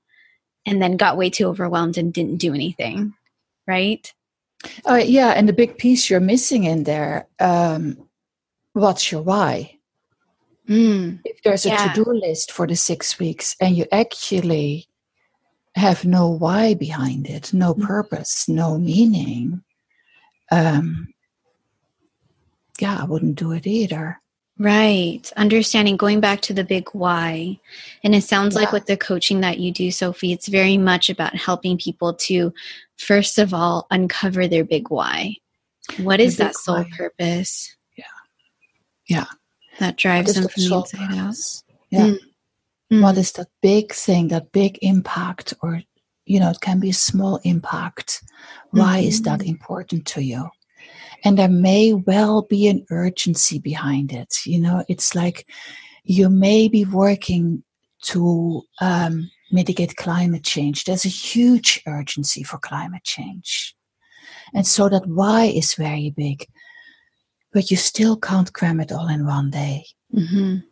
And 0.67 0.79
then 0.79 0.97
got 0.97 1.17
way 1.17 1.31
too 1.31 1.47
overwhelmed 1.47 1.97
and 1.97 2.13
didn't 2.13 2.37
do 2.37 2.53
anything. 2.53 3.15
Right? 3.65 4.13
Oh, 4.85 4.97
yeah, 4.97 5.29
and 5.29 5.49
the 5.49 5.53
big 5.53 5.79
piece 5.79 6.11
you're 6.11 6.19
missing 6.19 6.65
in 6.65 6.83
there, 6.83 7.25
um, 7.39 7.97
what's 8.73 9.11
your 9.11 9.23
why? 9.23 9.79
Mm. 10.69 11.21
If 11.25 11.41
there's 11.41 11.65
a 11.65 11.69
Yeah. 11.69 11.91
to-do 11.91 12.05
list 12.07 12.51
for 12.51 12.67
the 12.67 12.75
six 12.75 13.17
weeks 13.17 13.55
and 13.59 13.75
you 13.75 13.87
actually 13.91 14.87
have 15.75 16.05
no 16.05 16.27
why 16.29 16.73
behind 16.73 17.27
it, 17.27 17.53
no 17.53 17.73
Mm. 17.73 17.83
purpose, 17.83 18.47
no 18.47 18.77
meaning, 18.77 19.63
um, 20.51 21.13
yeah, 22.79 22.99
I 23.01 23.05
wouldn't 23.05 23.35
do 23.35 23.51
it 23.51 23.65
either. 23.65 24.19
Right. 24.59 25.31
Understanding, 25.35 25.97
going 25.97 26.19
back 26.19 26.41
to 26.41 26.53
the 26.53 26.63
big 26.63 26.89
why. 26.93 27.59
And 28.03 28.13
it 28.13 28.23
sounds 28.23 28.55
like 28.55 28.71
with 28.71 28.85
the 28.85 28.95
coaching 28.95 29.41
that 29.41 29.59
you 29.59 29.71
do, 29.71 29.89
Sophie, 29.89 30.31
it's 30.31 30.47
very 30.47 30.77
much 30.77 31.09
about 31.09 31.35
helping 31.35 31.77
people 31.77 32.13
to, 32.13 32.53
first 32.97 33.39
of 33.39 33.53
all, 33.53 33.87
uncover 33.89 34.47
their 34.47 34.63
big 34.63 34.89
why. 34.91 35.37
What 35.97 36.19
is 36.19 36.37
that 36.37 36.55
soul 36.55 36.83
why. 36.83 36.89
purpose? 36.95 37.75
Yeah. 37.97 38.05
Yeah. 39.07 39.25
That 39.79 39.97
drives 39.97 40.35
them 40.35 40.43
the 40.43 40.49
from 40.49 40.63
the 40.69 40.75
inside 40.75 41.17
out. 41.17 41.35
Yeah. 41.89 42.07
Mm. 42.07 42.17
Mm. 42.91 43.01
What 43.01 43.17
is 43.17 43.31
that 43.33 43.47
big 43.61 43.93
thing, 43.93 44.27
that 44.29 44.51
big 44.51 44.77
impact, 44.81 45.53
or 45.61 45.81
you 46.25 46.39
know, 46.39 46.49
it 46.49 46.61
can 46.61 46.79
be 46.79 46.89
a 46.89 46.93
small 46.93 47.37
impact. 47.43 48.23
Why 48.71 48.99
is 48.99 49.21
that 49.23 49.39
Mhm. 49.41 49.47
important 49.47 50.05
to 50.07 50.21
you? 50.21 50.49
And 51.25 51.37
there 51.37 51.49
may 51.49 51.93
well 51.93 52.43
be 52.43 52.67
an 52.69 52.85
urgency 52.89 53.59
behind 53.59 54.13
it. 54.13 54.33
You 54.45 54.59
know, 54.61 54.83
it's 54.87 55.15
like 55.15 55.45
you 56.05 56.29
may 56.29 56.69
be 56.69 56.85
working 56.85 57.63
to 58.03 58.61
um, 58.79 59.29
mitigate 59.51 59.95
climate 59.95 60.43
change. 60.43 60.83
There's 60.83 61.05
a 61.05 61.09
huge 61.09 61.81
urgency 61.87 62.43
for 62.43 62.57
climate 62.57 63.03
change. 63.03 63.75
And 64.53 64.65
so 64.65 64.89
that 64.89 65.05
why 65.07 65.45
is 65.45 65.73
very 65.75 66.09
big, 66.11 66.47
but 67.53 67.69
you 67.71 67.77
still 67.77 68.17
can't 68.17 68.51
cram 68.53 68.79
it 68.79 68.91
all 68.91 69.07
in 69.09 69.25
one 69.25 69.49
day 69.49 69.85
Mhm. 70.13 70.63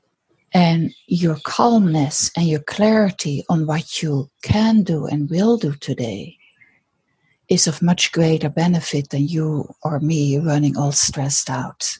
And 0.53 0.93
your 1.07 1.37
calmness 1.43 2.31
and 2.35 2.47
your 2.47 2.61
clarity 2.61 3.43
on 3.49 3.65
what 3.65 4.01
you 4.01 4.29
can 4.41 4.83
do 4.83 5.05
and 5.05 5.29
will 5.29 5.57
do 5.57 5.73
today 5.75 6.37
is 7.49 7.67
of 7.67 7.81
much 7.81 8.11
greater 8.11 8.49
benefit 8.49 9.09
than 9.09 9.27
you 9.27 9.73
or 9.83 9.99
me 9.99 10.37
running 10.37 10.77
all 10.77 10.91
stressed 10.91 11.49
out. 11.49 11.97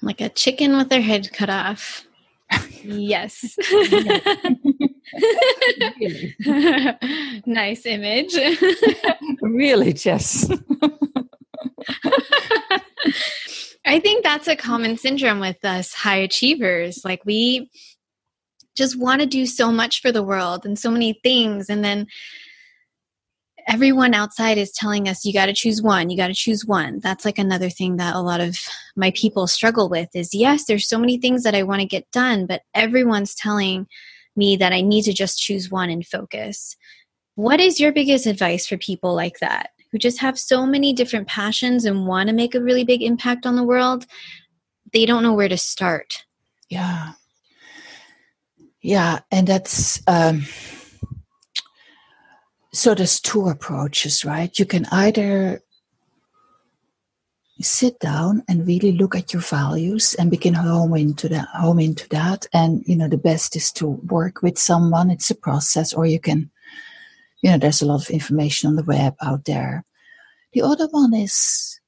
Like 0.00 0.20
a 0.20 0.28
chicken 0.28 0.76
with 0.76 0.88
their 0.88 1.00
head 1.00 1.32
cut 1.32 1.50
off. 1.50 2.06
yes. 2.82 3.56
Nice 7.44 7.84
image. 7.86 8.34
really 9.42 9.92
Jess. 9.92 10.50
I 13.84 13.98
think 13.98 14.22
that's 14.22 14.48
a 14.48 14.56
common 14.56 14.96
syndrome 14.96 15.40
with 15.40 15.64
us 15.64 15.92
high 15.92 16.16
achievers. 16.16 17.04
Like 17.04 17.24
we 17.24 17.68
just 18.76 18.98
want 18.98 19.20
to 19.20 19.26
do 19.26 19.46
so 19.46 19.72
much 19.72 20.00
for 20.00 20.12
the 20.12 20.22
world 20.22 20.64
and 20.64 20.78
so 20.78 20.90
many 20.90 21.18
things 21.22 21.68
and 21.68 21.84
then 21.84 22.06
everyone 23.68 24.14
outside 24.14 24.58
is 24.58 24.72
telling 24.72 25.08
us 25.08 25.24
you 25.24 25.32
got 25.32 25.46
to 25.46 25.52
choose 25.52 25.82
one 25.82 26.10
you 26.10 26.16
got 26.16 26.28
to 26.28 26.34
choose 26.34 26.64
one. 26.64 27.00
That's 27.00 27.24
like 27.24 27.38
another 27.38 27.70
thing 27.70 27.96
that 27.96 28.14
a 28.14 28.20
lot 28.20 28.40
of 28.40 28.58
my 28.96 29.12
people 29.14 29.46
struggle 29.46 29.88
with 29.88 30.08
is 30.14 30.34
yes 30.34 30.64
there's 30.64 30.88
so 30.88 30.98
many 30.98 31.18
things 31.18 31.42
that 31.42 31.54
i 31.54 31.62
want 31.62 31.80
to 31.80 31.86
get 31.86 32.10
done 32.10 32.46
but 32.46 32.62
everyone's 32.74 33.34
telling 33.34 33.86
me 34.36 34.56
that 34.56 34.72
i 34.72 34.80
need 34.80 35.02
to 35.02 35.12
just 35.12 35.38
choose 35.38 35.70
one 35.70 35.90
and 35.90 36.06
focus. 36.06 36.76
What 37.34 37.60
is 37.60 37.80
your 37.80 37.92
biggest 37.92 38.26
advice 38.26 38.66
for 38.66 38.76
people 38.76 39.14
like 39.14 39.38
that 39.40 39.70
who 39.92 39.98
just 39.98 40.18
have 40.20 40.38
so 40.38 40.66
many 40.66 40.92
different 40.92 41.28
passions 41.28 41.84
and 41.84 42.06
want 42.06 42.28
to 42.28 42.34
make 42.34 42.54
a 42.54 42.60
really 42.60 42.82
big 42.82 43.02
impact 43.02 43.46
on 43.46 43.54
the 43.54 43.64
world 43.64 44.06
they 44.92 45.06
don't 45.06 45.22
know 45.22 45.34
where 45.34 45.48
to 45.48 45.56
start 45.56 46.24
Yeah. 46.68 47.12
Yeah, 48.82 49.20
and 49.30 49.46
that's 49.46 50.02
um, 50.08 50.44
so 52.72 52.94
there's 52.94 53.20
two 53.20 53.48
approaches, 53.48 54.24
right? 54.24 54.58
You 54.58 54.66
can 54.66 54.86
either 54.86 55.62
sit 57.60 58.00
down 58.00 58.42
and 58.48 58.66
really 58.66 58.92
look 58.92 59.14
at 59.14 59.32
your 59.32 59.42
values 59.42 60.14
and 60.14 60.30
begin 60.30 60.54
home 60.54 60.96
into 60.96 61.28
that 61.28 61.46
home 61.48 61.78
into 61.78 62.08
that 62.08 62.44
and 62.52 62.82
you 62.86 62.96
know 62.96 63.06
the 63.06 63.16
best 63.16 63.54
is 63.54 63.70
to 63.70 63.86
work 63.86 64.42
with 64.42 64.58
someone 64.58 65.12
it's 65.12 65.30
a 65.30 65.34
process 65.34 65.92
or 65.92 66.04
you 66.04 66.18
can 66.18 66.50
you 67.42 67.50
know 67.50 67.58
there's 67.58 67.82
a 67.82 67.86
lot 67.86 68.02
of 68.02 68.10
information 68.10 68.68
on 68.68 68.76
the 68.76 68.84
web 68.84 69.14
out 69.20 69.44
there 69.44 69.84
the 70.52 70.62
other 70.62 70.86
one 70.90 71.12
is 71.14 71.80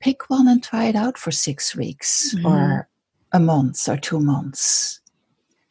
pick 0.00 0.28
one 0.28 0.46
and 0.48 0.62
try 0.62 0.84
it 0.84 0.96
out 0.96 1.16
for 1.18 1.30
six 1.30 1.74
weeks 1.74 2.34
Mhm. 2.34 2.44
or 2.44 2.88
a 3.32 3.40
month 3.40 3.88
or 3.88 3.96
two 3.96 4.20
months 4.20 5.00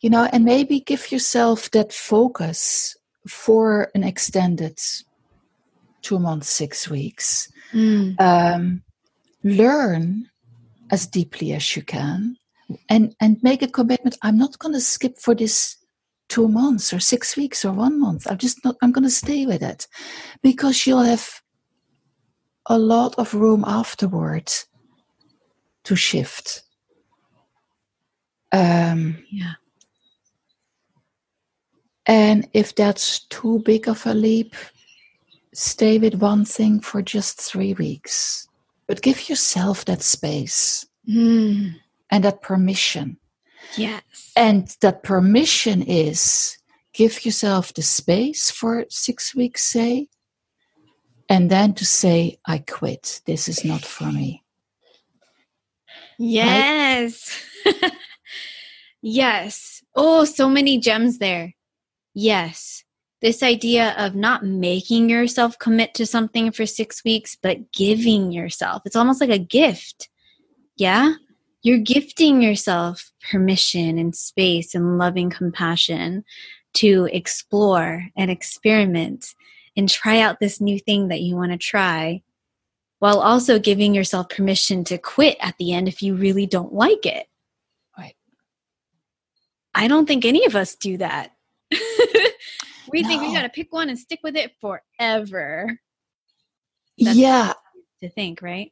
you 0.02 0.10
know 0.10 0.26
and 0.34 0.44
maybe 0.44 0.80
give 0.80 1.12
yourself 1.12 1.70
that 1.72 1.94
focus 1.94 2.96
for 3.28 3.90
an 3.96 4.04
extended 4.04 4.78
two 6.02 6.20
months 6.20 6.50
six 6.50 6.90
weeks 6.90 7.50
Mm. 7.74 8.20
um, 8.20 8.84
learn 9.44 10.30
as 10.92 11.08
deeply 11.08 11.54
as 11.54 11.76
you 11.76 11.82
can 11.82 12.38
and 12.90 13.16
and 13.20 13.42
make 13.42 13.62
a 13.64 13.68
commitment 13.68 14.18
i'm 14.22 14.38
not 14.38 14.60
going 14.60 14.74
to 14.74 14.82
skip 14.82 15.18
for 15.18 15.34
this 15.36 15.78
two 16.30 16.48
months 16.48 16.94
or 16.94 17.00
six 17.00 17.36
weeks 17.38 17.64
or 17.66 17.72
one 17.72 18.00
month 18.00 18.26
i'm 18.30 18.38
just 18.38 18.64
not 18.64 18.76
i'm 18.82 18.92
going 18.92 19.04
to 19.04 19.10
stay 19.10 19.46
with 19.46 19.62
it 19.62 19.88
because 20.42 20.88
you'll 20.88 21.04
have 21.04 21.42
a 22.68 22.78
lot 22.78 23.14
of 23.18 23.34
room 23.34 23.64
afterwards 23.68 24.66
to 25.84 25.96
shift 25.96 26.64
um, 28.52 29.18
yeah 29.32 29.54
and 32.06 32.48
if 32.54 32.76
that's 32.76 33.20
too 33.28 33.60
big 33.66 33.88
of 33.88 34.06
a 34.06 34.14
leap, 34.14 34.56
stay 35.54 35.98
with 36.00 36.16
one 36.16 36.46
thing 36.46 36.80
for 36.80 37.02
just 37.02 37.40
three 37.42 37.74
weeks. 37.74 38.48
But 38.88 39.02
give 39.02 39.30
yourself 39.30 39.86
that 39.86 40.02
space 40.02 40.86
Mm. 41.10 41.76
and 42.12 42.24
that 42.24 42.42
permission. 42.42 43.18
Yes 43.78 44.32
And 44.36 44.76
that 44.82 45.04
permission 45.04 45.82
is 45.82 46.58
give 46.94 47.26
yourself 47.26 47.74
the 47.74 47.82
space 47.82 48.52
for 48.52 48.86
six 48.90 49.36
weeks, 49.36 49.64
say, 49.64 50.10
and 51.30 51.50
then 51.50 51.74
to 51.76 51.86
say, 51.86 52.38
I 52.46 52.60
quit. 52.60 53.22
This 53.26 53.48
is 53.48 53.66
not 53.66 53.84
for 53.84 54.12
me. 54.12 54.44
Yes. 56.20 57.44
yes. 59.02 59.84
Oh, 59.96 60.26
so 60.26 60.50
many 60.50 60.80
gems 60.80 61.18
there. 61.18 61.54
Yes. 62.14 62.84
This 63.22 63.42
idea 63.42 63.96
of 63.98 64.16
not 64.16 64.44
making 64.44 65.10
yourself 65.10 65.58
commit 65.58 65.94
to 65.96 66.06
something 66.06 66.52
for 66.52 66.66
six 66.66 67.04
weeks, 67.04 67.38
but 67.42 67.72
giving 67.72 68.32
yourself. 68.32 68.84
It's 68.86 68.96
almost 68.96 69.22
like 69.22 69.30
a 69.30 69.40
gift. 69.40 70.10
Yeah? 70.76 71.14
You're 71.64 71.80
gifting 71.80 72.42
yourself 72.42 73.12
permission 73.32 73.98
and 73.98 74.14
space 74.14 74.76
and 74.76 74.98
loving 74.98 75.30
compassion 75.30 76.26
to 76.76 77.10
explore 77.12 78.06
and 78.18 78.30
experiment 78.30 79.34
and 79.78 79.90
try 79.90 80.20
out 80.20 80.40
this 80.40 80.60
new 80.60 80.78
thing 80.78 81.08
that 81.08 81.22
you 81.22 81.36
want 81.36 81.54
to 81.54 81.58
try 81.58 82.22
while 83.00 83.20
also 83.20 83.60
giving 83.60 83.94
yourself 83.94 84.30
permission 84.30 84.84
to 84.86 84.98
quit 84.98 85.38
at 85.40 85.56
the 85.58 85.74
end 85.74 85.88
if 85.88 86.02
you 86.02 86.16
really 86.16 86.46
don't 86.46 86.74
like 86.74 87.06
it. 87.06 87.28
Right. 87.98 88.16
I 89.74 89.88
don't 89.88 90.06
think 90.06 90.26
any 90.26 90.46
of 90.46 90.56
us 90.56 90.76
do 90.76 90.98
that. 90.98 91.32
we 92.92 93.02
no. 93.02 93.08
think 93.08 93.22
we 93.22 93.34
got 93.34 93.44
to 93.44 93.50
pick 93.50 93.72
one 93.72 93.90
and 93.90 93.98
stick 93.98 94.20
with 94.22 94.36
it 94.36 94.52
forever. 94.60 95.80
That's 96.98 97.18
yeah. 97.18 97.54
To 98.02 98.10
think, 98.10 98.42
right? 98.42 98.72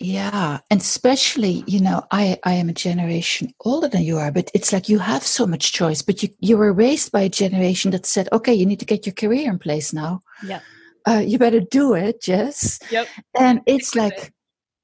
Yeah, 0.00 0.60
and 0.70 0.80
especially, 0.80 1.64
you 1.66 1.80
know, 1.80 2.04
I 2.12 2.38
I 2.44 2.54
am 2.54 2.68
a 2.68 2.72
generation 2.72 3.52
older 3.64 3.88
than 3.88 4.02
you 4.04 4.18
are, 4.18 4.30
but 4.30 4.48
it's 4.54 4.72
like 4.72 4.88
you 4.88 5.00
have 5.00 5.24
so 5.24 5.44
much 5.44 5.72
choice, 5.72 6.02
but 6.02 6.22
you 6.22 6.28
you 6.38 6.56
were 6.56 6.72
raised 6.72 7.10
by 7.10 7.22
a 7.22 7.28
generation 7.28 7.90
that 7.90 8.06
said, 8.06 8.28
okay, 8.32 8.54
you 8.54 8.64
need 8.64 8.78
to 8.78 8.86
get 8.86 9.06
your 9.06 9.14
career 9.14 9.50
in 9.50 9.58
place 9.58 9.92
now. 9.92 10.20
Yeah. 10.44 10.60
Uh, 11.06 11.22
you 11.26 11.38
better 11.38 11.60
do 11.60 11.94
it, 11.94 12.22
Jess. 12.22 12.78
Yep. 12.90 13.08
And 13.36 13.60
it's 13.66 13.96
like 13.96 14.18
it. 14.18 14.32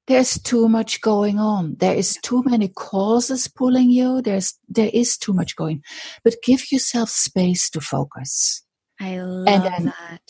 there's 0.07 0.37
too 0.39 0.67
much 0.67 0.99
going 0.99 1.39
on. 1.39 1.75
There 1.79 1.95
is 1.95 2.17
too 2.21 2.43
many 2.45 2.67
causes 2.67 3.47
pulling 3.47 3.91
you. 3.91 4.21
There's 4.21 4.53
there 4.67 4.89
is 4.93 5.17
too 5.17 5.31
much 5.31 5.55
going, 5.55 5.81
but 6.25 6.35
give 6.43 6.73
yourself 6.73 7.09
space 7.09 7.69
to 7.69 7.79
focus. 7.79 8.63
I 8.99 9.21
love 9.21 9.47
and 9.47 9.87
that. 9.87 10.21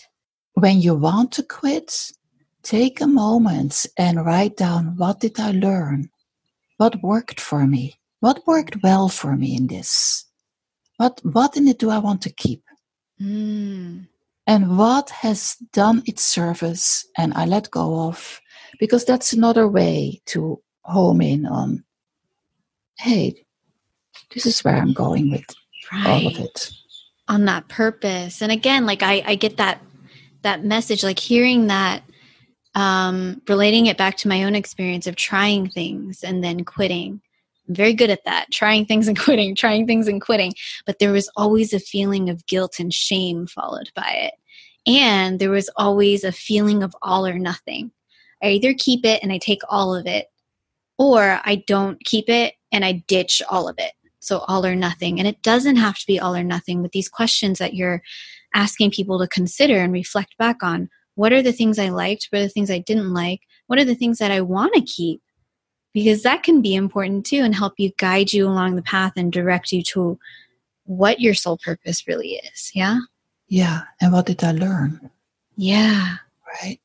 When 0.54 0.80
you 0.80 0.94
want 0.94 1.32
to 1.34 1.44
quit, 1.44 2.12
take 2.66 3.00
a 3.00 3.08
moment 3.08 3.86
and 3.98 4.26
write 4.26 4.58
down 4.58 4.98
what 4.98 5.20
did 5.20 5.40
I 5.40 5.52
learn? 5.52 6.10
What 6.78 7.02
worked 7.02 7.40
for 7.40 7.66
me? 7.68 8.00
What 8.20 8.46
worked 8.48 8.78
well 8.84 9.08
for 9.08 9.36
me 9.36 9.56
in 9.56 9.68
this? 9.68 10.26
What 10.98 11.22
what 11.24 11.56
in 11.56 11.68
it 11.68 11.80
do 11.80 11.90
I 11.90 12.00
want 12.00 12.22
to 12.24 12.34
keep? 12.34 12.64
Mm. 13.22 14.08
And 14.48 14.78
what 14.78 15.10
has 15.12 15.56
done 15.72 16.04
its 16.06 16.24
service 16.24 17.06
and 17.18 17.34
I 17.36 17.46
let 17.46 17.72
go 17.72 18.08
of? 18.08 18.42
Because 18.80 19.06
that's 19.06 19.32
another 19.32 19.68
way 19.68 20.22
to 20.28 20.62
home 20.82 21.22
in 21.22 21.46
on 21.46 21.84
hey, 22.98 23.46
this 24.34 24.46
is 24.46 24.64
where 24.64 24.76
I'm 24.76 24.94
going 24.94 25.30
with 25.32 25.46
right. 25.92 26.08
all 26.08 26.28
of 26.28 26.40
it. 26.40 26.72
On 27.28 27.46
that 27.46 27.68
purpose. 27.68 28.42
And 28.42 28.52
again, 28.52 28.86
like 28.86 29.04
I, 29.04 29.24
I 29.26 29.36
get 29.36 29.58
that 29.58 29.82
that 30.42 30.64
message, 30.64 31.04
like 31.04 31.20
hearing 31.20 31.68
that 31.68 32.04
um, 32.76 33.42
relating 33.48 33.86
it 33.86 33.98
back 33.98 34.18
to 34.18 34.28
my 34.28 34.44
own 34.44 34.54
experience 34.54 35.08
of 35.08 35.16
trying 35.16 35.70
things 35.70 36.24
and 36.24 36.44
then 36.44 36.66
quitting. 36.66 37.22
I'm 37.68 37.76
very 37.76 37.94
good 37.94 38.10
at 38.10 38.26
that, 38.26 38.52
trying 38.52 38.86
things 38.86 39.08
and 39.08 39.18
quitting, 39.26 39.56
trying 39.56 39.88
things 39.88 40.08
and 40.08 40.22
quitting. 40.22 40.54
But 40.86 41.00
there 41.00 41.14
was 41.14 41.30
always 41.36 41.74
a 41.74 41.80
feeling 41.80 42.30
of 42.30 42.46
guilt 42.46 42.80
and 42.80 42.94
shame 42.94 43.48
followed 43.48 43.90
by 43.96 44.12
it. 44.14 44.34
And 44.88 45.40
there 45.40 45.50
was 45.50 45.70
always 45.78 46.24
a 46.24 46.32
feeling 46.32 46.84
of 46.84 46.96
all 47.02 47.26
or 47.26 47.40
nothing. 47.40 47.92
I 48.44 48.50
either 48.50 48.76
keep 48.78 49.06
it 49.06 49.24
and 49.24 49.32
I 49.32 49.40
take 49.40 49.62
all 49.70 49.96
of 49.96 50.06
it, 50.06 50.28
or 51.00 51.40
I 51.44 51.64
don't 51.66 52.04
keep 52.04 52.30
it 52.30 52.54
and 52.72 52.86
I 52.86 53.04
ditch 53.08 53.42
all 53.50 53.68
of 53.68 53.76
it. 53.80 53.94
So 54.20 54.40
all 54.40 54.66
or 54.66 54.76
nothing. 54.76 55.20
And 55.20 55.28
it 55.28 55.42
doesn't 55.42 55.78
have 55.78 55.98
to 55.98 56.08
be 56.08 56.20
all 56.20 56.36
or 56.36 56.44
nothing 56.44 56.82
with 56.82 56.92
these 56.92 57.08
questions 57.08 57.60
that 57.60 57.74
you're 57.74 58.02
asking 58.54 58.92
people 58.92 59.20
to 59.20 59.28
consider 59.28 59.78
and 59.78 59.94
reflect 59.94 60.38
back 60.38 60.62
on 60.62 60.90
what 61.16 61.34
are 61.34 61.42
the 61.42 61.54
things 61.54 61.80
I 61.80 61.90
liked? 61.90 62.28
What 62.30 62.40
are 62.40 62.46
the 62.46 62.50
things 62.50 62.70
I 62.70 62.80
didn't 62.80 63.14
like? 63.14 63.42
What 63.68 63.80
are 63.80 63.86
the 63.86 63.96
things 63.96 64.20
that 64.20 64.32
I 64.32 64.42
want 64.42 64.74
to 64.76 64.82
keep? 64.82 65.22
Because 65.94 66.24
that 66.24 66.44
can 66.44 66.62
be 66.62 66.76
important 66.76 67.26
too 67.26 67.38
and 67.38 67.56
help 67.56 67.74
you 67.78 67.92
guide 67.98 68.34
you 68.34 68.48
along 68.48 68.76
the 68.76 68.82
path 68.82 69.14
and 69.16 69.32
direct 69.32 69.72
you 69.72 69.82
to 69.84 70.20
what 70.84 71.22
your 71.22 71.34
soul 71.34 71.58
purpose 71.58 72.06
really 72.08 72.42
is. 72.54 72.72
Yeah. 72.76 73.00
Yeah. 73.48 73.84
And 74.02 74.12
what 74.12 74.26
did 74.26 74.44
I 74.44 74.52
learn? 74.52 75.10
Yeah. 75.56 76.18
Right. 76.62 76.80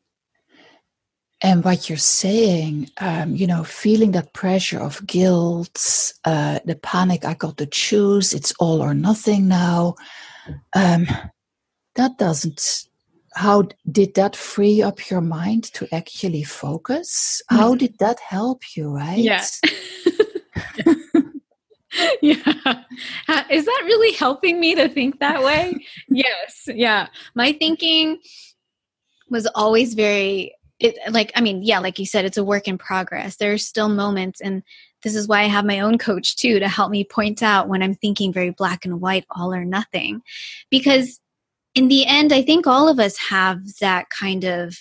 And 1.43 1.65
what 1.65 1.89
you're 1.89 1.99
saying, 1.99 2.91
um, 2.99 3.35
you 3.35 3.47
know, 3.47 3.65
feeling 3.65 4.13
that 4.13 4.35
pressure 4.35 4.79
of 4.79 5.05
guilt, 5.07 6.13
uh, 6.25 6.61
the 6.67 6.77
panic, 6.77 7.25
I 7.25 7.35
got 7.35 7.57
to 7.59 7.67
choose, 7.67 8.35
it's 8.35 8.53
all 8.61 8.83
or 8.83 8.93
nothing 8.93 9.49
now. 9.49 9.95
Um, 10.75 11.07
that 11.95 12.19
doesn't 12.19 12.85
how 13.35 13.69
did 13.91 14.15
that 14.15 14.35
free 14.35 14.83
up 14.83 15.11
your 15.11 15.21
mind 15.21 15.65
to 15.75 15.87
actually 15.95 16.43
focus? 16.43 17.43
How 17.49 17.75
did 17.75 17.99
that 17.99 18.19
help 18.21 18.77
you, 18.77 18.91
right? 18.91 19.19
Yeah. 19.19 19.45
yeah. 22.21 22.83
Is 23.51 23.65
that 23.65 23.83
really 23.85 24.13
helping 24.15 24.61
me 24.61 24.75
to 24.75 24.89
think 24.89 25.21
that 25.21 25.43
way? 25.43 25.85
yes. 26.09 26.65
Yeah. 26.67 27.09
My 27.35 27.53
thinking 27.53 28.19
was 29.29 29.47
always 29.55 29.95
very 29.95 30.55
it 30.81 30.97
like 31.11 31.31
I 31.37 31.41
mean, 31.41 31.63
yeah, 31.63 31.79
like 31.79 31.99
you 31.99 32.07
said, 32.07 32.25
it's 32.25 32.39
a 32.39 32.45
work 32.45 32.67
in 32.67 32.79
progress. 32.79 33.37
There's 33.37 33.67
still 33.67 33.89
moments 33.89 34.41
and 34.41 34.63
this 35.03 35.15
is 35.15 35.29
why 35.29 35.41
I 35.41 35.45
have 35.45 35.65
my 35.65 35.81
own 35.81 35.99
coach 35.99 36.37
too 36.37 36.59
to 36.59 36.69
help 36.69 36.91
me 36.91 37.05
point 37.05 37.43
out 37.43 37.69
when 37.69 37.83
I'm 37.83 37.95
thinking 37.95 38.33
very 38.33 38.51
black 38.51 38.85
and 38.85 39.01
white, 39.01 39.25
all 39.31 39.53
or 39.53 39.65
nothing. 39.65 40.23
Because 40.71 41.20
in 41.75 41.89
the 41.89 42.07
end, 42.07 42.33
I 42.33 42.43
think 42.43 42.67
all 42.67 42.89
of 42.89 42.99
us 42.99 43.17
have 43.17 43.61
that 43.81 44.11
kind 44.11 44.45
of 44.45 44.77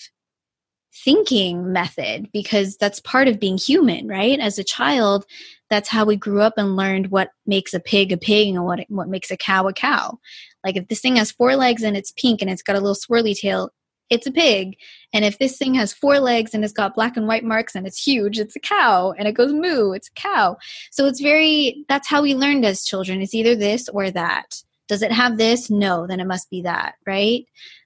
thinking 1.03 1.71
method 1.71 2.29
because 2.33 2.77
that's 2.77 2.99
part 2.99 3.27
of 3.27 3.39
being 3.39 3.57
human, 3.57 4.07
right? 4.07 4.39
As 4.39 4.57
a 4.57 4.63
child, 4.63 5.25
that's 5.69 5.87
how 5.87 6.03
we 6.05 6.15
grew 6.15 6.41
up 6.41 6.55
and 6.57 6.75
learned 6.75 7.11
what 7.11 7.29
makes 7.45 7.73
a 7.73 7.79
pig 7.79 8.11
a 8.11 8.17
pig 8.17 8.49
and 8.49 8.65
what 8.65 8.81
what 8.89 9.07
makes 9.07 9.31
a 9.31 9.37
cow 9.37 9.67
a 9.67 9.73
cow. 9.73 10.19
Like 10.65 10.75
if 10.75 10.87
this 10.87 10.99
thing 10.99 11.15
has 11.17 11.31
four 11.31 11.55
legs 11.55 11.83
and 11.83 11.95
it's 11.95 12.11
pink 12.11 12.41
and 12.41 12.49
it's 12.49 12.63
got 12.63 12.75
a 12.75 12.79
little 12.79 12.95
swirly 12.95 13.37
tail, 13.37 13.69
it's 14.09 14.27
a 14.27 14.31
pig. 14.31 14.77
And 15.13 15.23
if 15.23 15.37
this 15.37 15.57
thing 15.57 15.75
has 15.75 15.93
four 15.93 16.19
legs 16.19 16.53
and 16.53 16.63
it's 16.63 16.73
got 16.73 16.95
black 16.95 17.15
and 17.15 17.27
white 17.27 17.43
marks 17.43 17.75
and 17.75 17.85
it's 17.85 18.01
huge, 18.01 18.39
it's 18.39 18.55
a 18.55 18.59
cow. 18.59 19.13
And 19.17 19.27
it 19.27 19.33
goes 19.33 19.53
moo, 19.53 19.91
it's 19.93 20.09
a 20.09 20.13
cow. 20.13 20.57
So 20.91 21.05
it's 21.05 21.21
very 21.21 21.85
that's 21.87 22.07
how 22.07 22.21
we 22.23 22.35
learned 22.35 22.65
as 22.65 22.83
children. 22.83 23.21
It's 23.21 23.35
either 23.35 23.55
this 23.55 23.87
or 23.89 24.11
that. 24.11 24.63
Does 24.89 25.01
it 25.01 25.11
have 25.11 25.37
this? 25.37 25.69
No, 25.69 26.05
then 26.07 26.19
it 26.19 26.27
must 26.27 26.49
be 26.49 26.63
that, 26.63 26.95
right? 27.05 27.45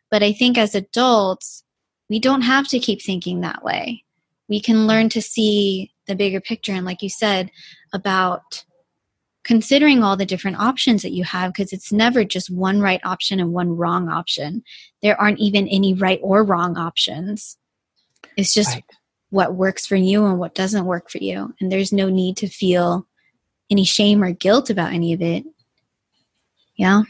But 0.09 0.23
I 0.23 0.31
think 0.33 0.57
as 0.57 0.73
adults, 0.73 1.63
we 2.09 2.19
don't 2.19 2.41
have 2.41 2.67
to 2.69 2.79
keep 2.79 3.01
thinking 3.01 3.41
that 3.41 3.63
way. 3.63 4.03
We 4.47 4.59
can 4.59 4.87
learn 4.87 5.09
to 5.09 5.21
see 5.21 5.91
the 6.07 6.15
bigger 6.15 6.41
picture. 6.41 6.71
And 6.71 6.85
like 6.85 7.01
you 7.01 7.09
said, 7.09 7.51
about 7.93 8.63
considering 9.43 10.03
all 10.03 10.15
the 10.15 10.25
different 10.25 10.59
options 10.59 11.01
that 11.01 11.11
you 11.11 11.23
have, 11.25 11.51
because 11.51 11.73
it's 11.73 11.91
never 11.91 12.23
just 12.23 12.49
one 12.49 12.79
right 12.79 13.01
option 13.03 13.39
and 13.39 13.51
one 13.51 13.75
wrong 13.75 14.09
option. 14.09 14.63
There 15.01 15.19
aren't 15.19 15.39
even 15.39 15.67
any 15.67 15.93
right 15.93 16.19
or 16.23 16.43
wrong 16.43 16.77
options. 16.77 17.57
It's 18.37 18.53
just 18.53 18.73
right. 18.75 18.83
what 19.29 19.55
works 19.55 19.85
for 19.85 19.97
you 19.97 20.25
and 20.25 20.39
what 20.39 20.55
doesn't 20.55 20.85
work 20.85 21.09
for 21.09 21.17
you. 21.17 21.53
And 21.59 21.71
there's 21.71 21.91
no 21.91 22.09
need 22.09 22.37
to 22.37 22.47
feel 22.47 23.05
any 23.69 23.83
shame 23.83 24.23
or 24.23 24.31
guilt 24.31 24.69
about 24.69 24.93
any 24.93 25.13
of 25.13 25.21
it. 25.21 25.43
Yeah. 26.75 27.03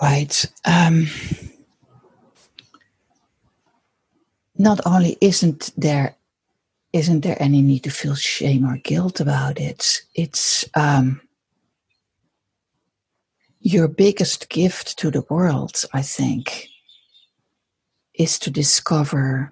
Right. 0.00 0.44
Um, 0.64 1.06
not 4.56 4.80
only 4.86 5.16
isn't 5.20 5.70
there 5.76 6.16
isn't 6.92 7.22
there 7.22 7.42
any 7.42 7.62
need 7.62 7.84
to 7.84 7.90
feel 7.90 8.14
shame 8.14 8.66
or 8.66 8.76
guilt 8.76 9.18
about 9.18 9.58
it, 9.58 10.02
it's 10.14 10.66
um, 10.74 11.22
your 13.60 13.88
biggest 13.88 14.50
gift 14.50 14.98
to 14.98 15.10
the 15.10 15.24
world, 15.30 15.84
I 15.94 16.02
think, 16.02 16.68
is 18.12 18.38
to 18.40 18.50
discover 18.50 19.50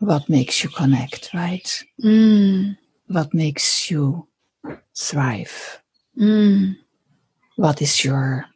what 0.00 0.28
makes 0.28 0.62
you 0.62 0.68
connect, 0.68 1.30
right? 1.32 1.82
Mm. 2.04 2.76
What 3.06 3.32
makes 3.32 3.90
you 3.90 4.28
thrive. 4.94 5.80
Mm 6.18 6.76
what 7.58 7.82
is 7.82 8.04
your 8.04 8.46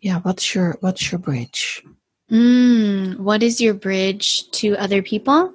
yeah 0.00 0.18
what's 0.18 0.54
your 0.54 0.76
what's 0.80 1.12
your 1.12 1.20
bridge? 1.20 1.84
Mm, 2.30 3.18
what 3.18 3.42
is 3.44 3.60
your 3.60 3.74
bridge 3.74 4.50
to 4.50 4.76
other 4.76 5.02
people? 5.02 5.54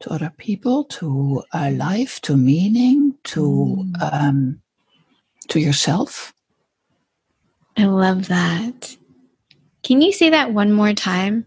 To 0.00 0.10
other 0.10 0.32
people 0.36 0.84
to 0.98 1.44
uh, 1.52 1.70
life 1.72 2.20
to 2.22 2.36
meaning 2.36 3.14
to 3.30 3.40
mm. 3.40 4.12
um, 4.12 4.60
to 5.48 5.60
yourself? 5.60 6.34
I 7.76 7.84
love 7.84 8.26
that. 8.26 8.96
Can 9.84 10.02
you 10.02 10.12
say 10.12 10.30
that 10.30 10.52
one 10.52 10.72
more 10.72 10.94
time? 10.94 11.46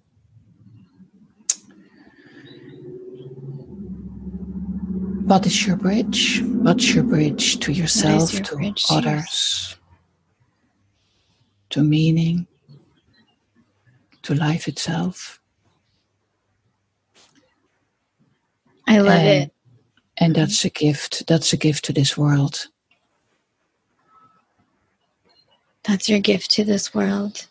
What 5.28 5.46
is 5.46 5.68
your 5.68 5.76
bridge? 5.76 6.42
What's 6.42 6.96
your 6.96 7.04
bridge 7.04 7.60
to 7.60 7.74
yourself 7.74 8.34
your 8.34 8.44
to 8.44 8.74
others 8.90 9.77
to 11.78 11.84
meaning, 11.84 12.48
to 14.24 14.34
life 14.34 14.68
itself. 14.68 15.40
I 18.88 18.98
love 19.00 19.20
and, 19.20 19.44
it. 19.44 19.54
And 20.18 20.36
that's 20.36 20.66
a 20.66 20.72
gift. 20.72 21.28
That's 21.28 21.54
a 21.54 21.58
gift 21.58 21.86
to 21.86 21.94
this 21.94 22.18
world. 22.18 22.68
That's 25.84 26.10
your 26.10 26.20
gift 26.20 26.52
to 26.52 26.64
this 26.64 26.96
world. 26.96 27.48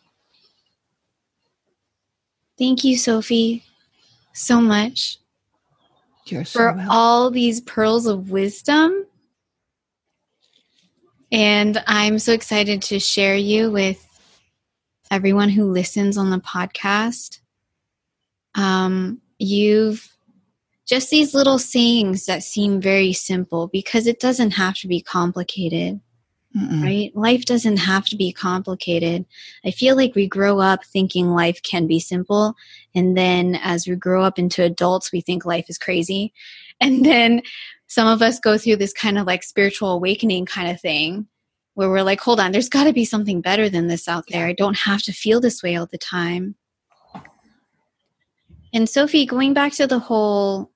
Thank 2.59 2.85
you, 2.85 2.97
Sophie, 2.99 3.65
so 4.35 4.61
much 4.61 5.19
You're 6.27 6.45
so 6.45 6.59
for 6.59 6.67
welcome. 6.73 6.87
all 6.91 7.31
these 7.31 7.61
pearls 7.61 8.07
of 8.07 8.31
wisdom. 8.33 9.07
And 11.33 11.83
I'm 11.87 12.19
so 12.19 12.33
excited 12.33 12.83
to 12.83 13.01
share 13.01 13.37
you 13.37 13.71
with 13.71 14.06
everyone 15.11 15.49
who 15.49 15.71
listens 15.71 16.17
on 16.17 16.31
the 16.31 16.39
podcast. 16.39 17.41
Um, 18.55 19.21
you've 19.39 20.09
just 20.87 21.11
these 21.11 21.35
little 21.35 21.59
sayings 21.59 22.27
that 22.27 22.43
seem 22.43 22.81
very 22.81 23.13
simple 23.13 23.69
because 23.69 24.07
it 24.07 24.21
doesn't 24.21 24.53
have 24.53 24.77
to 24.77 24.89
be 24.89 25.01
complicated 25.01 26.01
Mm-mm. 26.57 26.83
right? 26.83 27.15
Life 27.15 27.45
doesn't 27.45 27.77
have 27.79 28.07
to 28.07 28.17
be 28.17 28.33
complicated. 28.33 29.27
I 29.65 29.73
feel 29.73 29.95
like 29.95 30.15
we 30.15 30.27
grow 30.27 30.59
up 30.59 30.85
thinking 30.87 31.31
life 31.31 31.61
can 31.63 31.87
be 31.87 32.01
simple. 32.01 32.55
And 32.95 33.17
then 33.17 33.59
as 33.63 33.87
we 33.87 33.95
grow 33.95 34.23
up 34.23 34.39
into 34.39 34.63
adults, 34.63 35.13
we 35.13 35.21
think 35.21 35.45
life 35.45 35.67
is 35.69 35.79
crazy. 35.79 36.33
And 36.79 37.07
then 37.07 37.41
some 37.87 38.07
of 38.07 38.21
us 38.21 38.39
go 38.39 38.59
through 38.59 38.77
this 38.77 38.93
kind 38.93 39.17
of 39.17 39.27
like 39.27 39.43
spiritual 39.43 39.93
awakening 39.93 40.45
kind 40.45 40.71
of 40.71 40.79
thing 40.79 41.27
where 41.77 41.91
we're 41.91 42.03
like, 42.03 42.21
hold 42.21 42.41
on, 42.41 42.53
there's 42.53 42.71
got 42.71 42.85
to 42.85 42.93
be 42.95 43.05
something 43.05 43.43
better 43.43 43.69
than 43.69 43.87
this 43.87 44.09
out 44.09 44.25
there. 44.31 44.47
I 44.47 44.55
don't 44.55 44.79
have 44.79 45.03
to 45.03 45.13
feel 45.13 45.43
this 45.43 45.63
way 45.63 45.77
all 45.77 45.85
the 45.85 45.99
time. 45.99 46.55
And 48.73 48.89
Sophie, 48.89 49.27
going 49.27 49.53
back 49.53 49.73
to 49.75 49.87
the 49.87 49.99
whole, 49.99 50.73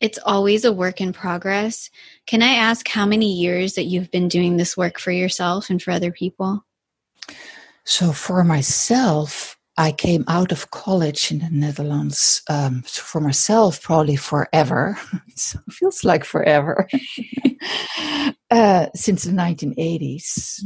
it's 0.00 0.18
always 0.24 0.64
a 0.64 0.72
work 0.72 1.00
in 1.00 1.12
progress. 1.12 1.90
Can 2.26 2.40
I 2.40 2.54
ask 2.54 2.86
how 2.86 3.04
many 3.04 3.32
years 3.32 3.74
that 3.74 3.86
you've 3.86 4.12
been 4.12 4.28
doing 4.28 4.58
this 4.58 4.76
work 4.76 5.00
for 5.00 5.10
yourself 5.10 5.70
and 5.70 5.82
for 5.82 5.90
other 5.90 6.12
people? 6.12 6.64
So 7.82 8.12
for 8.12 8.44
myself, 8.44 9.57
I 9.78 9.92
came 9.92 10.24
out 10.26 10.50
of 10.50 10.72
college 10.72 11.30
in 11.30 11.38
the 11.38 11.48
Netherlands. 11.50 12.42
Um, 12.50 12.82
for 12.82 13.20
myself, 13.20 13.80
probably 13.80 14.16
forever. 14.16 14.98
so 15.36 15.60
it 15.66 15.72
feels 15.72 16.02
like 16.02 16.24
forever. 16.24 16.88
uh, 18.50 18.86
since 18.96 19.22
the 19.22 19.30
1980s. 19.30 20.62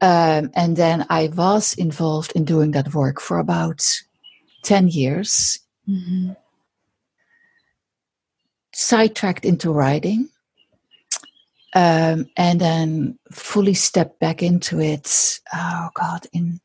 Um, 0.00 0.50
and 0.54 0.76
then 0.76 1.06
I 1.10 1.28
was 1.28 1.74
involved 1.74 2.32
in 2.34 2.44
doing 2.44 2.70
that 2.72 2.94
work 2.94 3.20
for 3.20 3.38
about 3.38 3.84
10 4.62 4.88
years, 4.88 5.60
Mm-hmm. 5.88 6.32
sidetracked 8.74 9.44
into 9.44 9.70
writing, 9.70 10.28
um, 11.74 12.26
and 12.36 12.60
then 12.60 13.18
fully 13.30 13.74
stepped 13.74 14.18
back 14.18 14.42
into 14.42 14.80
it. 14.80 15.38
Oh, 15.54 15.90
God, 15.94 16.26
in 16.32 16.60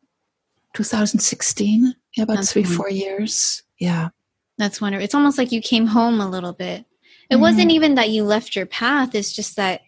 2016, 0.74 1.94
yeah, 2.16 2.24
about 2.24 2.38
That's 2.38 2.54
three, 2.54 2.62
wonderful. 2.64 2.84
four 2.84 2.90
years. 2.90 3.64
Yeah. 3.80 4.10
That's 4.58 4.80
wonderful. 4.82 5.04
It's 5.04 5.16
almost 5.16 5.38
like 5.38 5.52
you 5.52 5.62
came 5.62 5.88
home 5.88 6.22
a 6.22 6.30
little 6.30 6.54
bit. 6.54 6.86
It 7.30 7.36
Mhm. 7.38 7.42
wasn't 7.42 7.72
even 7.72 7.96
that 7.96 8.10
you 8.10 8.24
left 8.24 8.56
your 8.56 8.66
path, 8.66 9.16
it's 9.16 9.32
just 9.34 9.56
that 9.56 9.82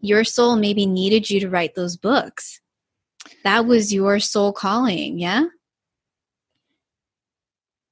your 0.00 0.24
soul 0.24 0.56
maybe 0.56 0.86
needed 0.86 1.30
you 1.30 1.40
to 1.40 1.48
write 1.48 1.74
those 1.74 1.96
books. 1.96 2.60
That 3.42 3.66
was 3.66 3.92
your 3.92 4.20
soul 4.20 4.52
calling, 4.52 5.18
yeah? 5.18 5.44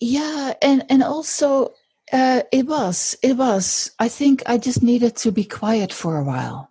Yeah, 0.01 0.55
and 0.61 0.85
and 0.91 1.03
also 1.03 1.75
uh, 2.13 2.43
it 2.53 2.67
was 2.67 3.17
it 3.23 3.37
was. 3.37 3.91
I 3.99 4.09
think 4.09 4.43
I 4.47 4.59
just 4.59 4.83
needed 4.83 5.17
to 5.17 5.33
be 5.33 5.45
quiet 5.45 5.93
for 5.93 6.19
a 6.19 6.25
while. 6.25 6.71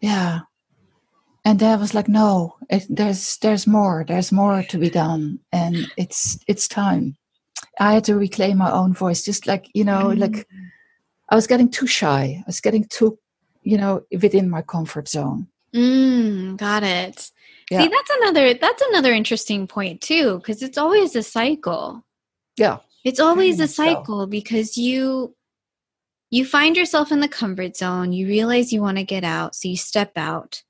Yeah, 0.00 0.40
and 1.44 1.58
then 1.58 1.72
I 1.72 1.80
was 1.80 1.94
like, 1.94 2.08
no, 2.08 2.56
it, 2.68 2.86
there's 2.88 3.36
there's 3.38 3.66
more. 3.66 4.04
There's 4.06 4.32
more 4.32 4.62
to 4.64 4.78
be 4.78 4.90
done, 4.90 5.40
and 5.52 5.76
it's 5.96 6.38
it's 6.46 6.68
time. 6.68 7.16
I 7.80 7.94
had 7.94 8.04
to 8.04 8.16
reclaim 8.16 8.58
my 8.58 8.70
own 8.70 8.92
voice, 8.94 9.22
just 9.24 9.46
like 9.46 9.68
you 9.74 9.84
know, 9.84 10.08
like 10.08 10.46
I 11.28 11.34
was 11.34 11.46
getting 11.46 11.70
too 11.70 11.86
shy. 11.86 12.36
I 12.40 12.44
was 12.46 12.60
getting 12.60 12.84
too, 12.84 13.18
you 13.62 13.78
know, 13.78 14.02
within 14.20 14.50
my 14.50 14.62
comfort 14.62 15.08
zone. 15.08 15.48
Mm, 15.74 16.56
got 16.56 16.82
it. 16.82 17.30
Yeah. 17.70 17.82
See, 17.82 17.88
that's 17.88 18.10
another 18.22 18.54
that's 18.54 18.82
another 18.90 19.12
interesting 19.12 19.66
point 19.66 20.00
too, 20.00 20.38
because 20.38 20.62
it's 20.62 20.78
always 20.78 21.14
a 21.16 21.22
cycle. 21.22 22.04
Yeah, 22.56 22.78
It's 23.04 23.20
always 23.20 23.60
a 23.60 23.62
much 23.64 23.70
so. 23.70 23.84
cycle 23.84 24.26
because 24.26 24.76
you 24.76 25.34
you 26.30 26.44
find 26.44 26.76
yourself 26.76 27.12
in 27.12 27.20
the 27.20 27.28
comfort 27.28 27.76
zone, 27.76 28.12
you 28.12 28.26
realize 28.26 28.72
you 28.72 28.82
want 28.82 28.98
to 28.98 29.04
get 29.04 29.24
out, 29.24 29.54
so 29.54 29.68
you 29.68 29.76
step 29.76 30.12
out. 30.16 30.62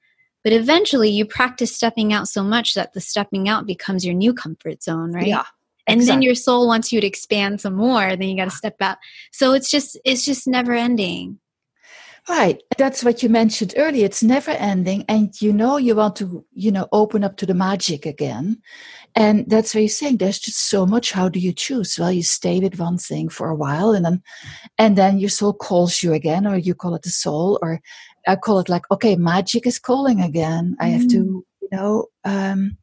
But 0.45 0.53
eventually 0.53 1.11
you 1.11 1.25
practice 1.27 1.75
stepping 1.75 2.13
out 2.13 2.29
so 2.29 2.43
much 2.43 2.75
that 2.75 2.93
the 2.93 3.01
stepping 3.01 3.49
out 3.49 3.67
becomes 3.67 4.05
your 4.05 4.15
new 4.15 4.33
comfort 4.33 4.83
zone, 4.83 5.13
right? 5.13 5.27
yeah, 5.27 5.45
and 5.89 6.03
then 6.03 6.23
your 6.23 6.35
soul 6.35 6.67
wants 6.67 6.93
you 6.93 7.01
to 7.01 7.07
expand 7.07 7.61
some 7.63 7.75
more, 7.75 8.15
then 8.15 8.29
you 8.29 8.37
got 8.37 8.45
to 8.45 8.51
step 8.51 8.77
out. 8.81 8.99
So 9.33 9.53
it's 9.53 9.71
just 9.71 9.99
it's 10.05 10.25
just 10.25 10.47
never 10.47 10.75
ending. 10.75 11.39
Right. 12.29 12.63
That's 12.77 13.03
what 13.03 13.23
you 13.23 13.31
mentioned 13.31 13.73
earlier. 13.79 14.05
It's 14.05 14.23
never 14.23 14.51
ending. 14.51 15.07
And 15.09 15.33
you 15.41 15.51
know, 15.51 15.79
you 15.79 15.95
want 15.95 16.17
to, 16.17 16.45
you 16.53 16.71
know, 16.71 16.87
open 16.93 17.25
up 17.25 17.39
to 17.39 17.47
the 17.47 17.55
magic 17.55 18.05
again. 18.05 18.61
And 19.15 19.49
that's 19.49 19.75
what 19.75 19.81
you're 19.81 19.89
saying. 19.89 20.19
There's 20.19 20.39
just 20.39 20.69
so 20.69 20.85
much. 20.85 21.13
How 21.13 21.31
do 21.31 21.41
you 21.41 21.55
choose? 21.55 21.99
Well, 21.99 22.13
you 22.13 22.23
stay 22.23 22.61
with 22.61 22.79
one 22.79 22.99
thing 22.99 23.31
for 23.31 23.49
a 23.49 23.55
while 23.55 23.93
and 23.93 24.05
then, 24.05 24.23
and 24.77 24.99
then 24.99 25.19
your 25.19 25.31
soul 25.31 25.55
calls 25.55 26.03
you 26.03 26.13
again, 26.13 26.47
or 26.47 26.59
you 26.59 26.75
call 26.75 26.95
it 26.95 27.03
the 27.03 27.09
soul, 27.09 27.59
or 27.63 27.81
I 28.29 28.37
call 28.37 28.59
it 28.61 28.69
like, 28.69 28.89
okay, 28.91 29.17
magic 29.17 29.67
is 29.67 29.79
calling 29.79 30.21
again. 30.21 30.77
I 30.79 30.89
have 30.89 31.09
to, 31.09 31.45
you 31.63 31.69
know, 31.73 32.07
um, 32.25 32.77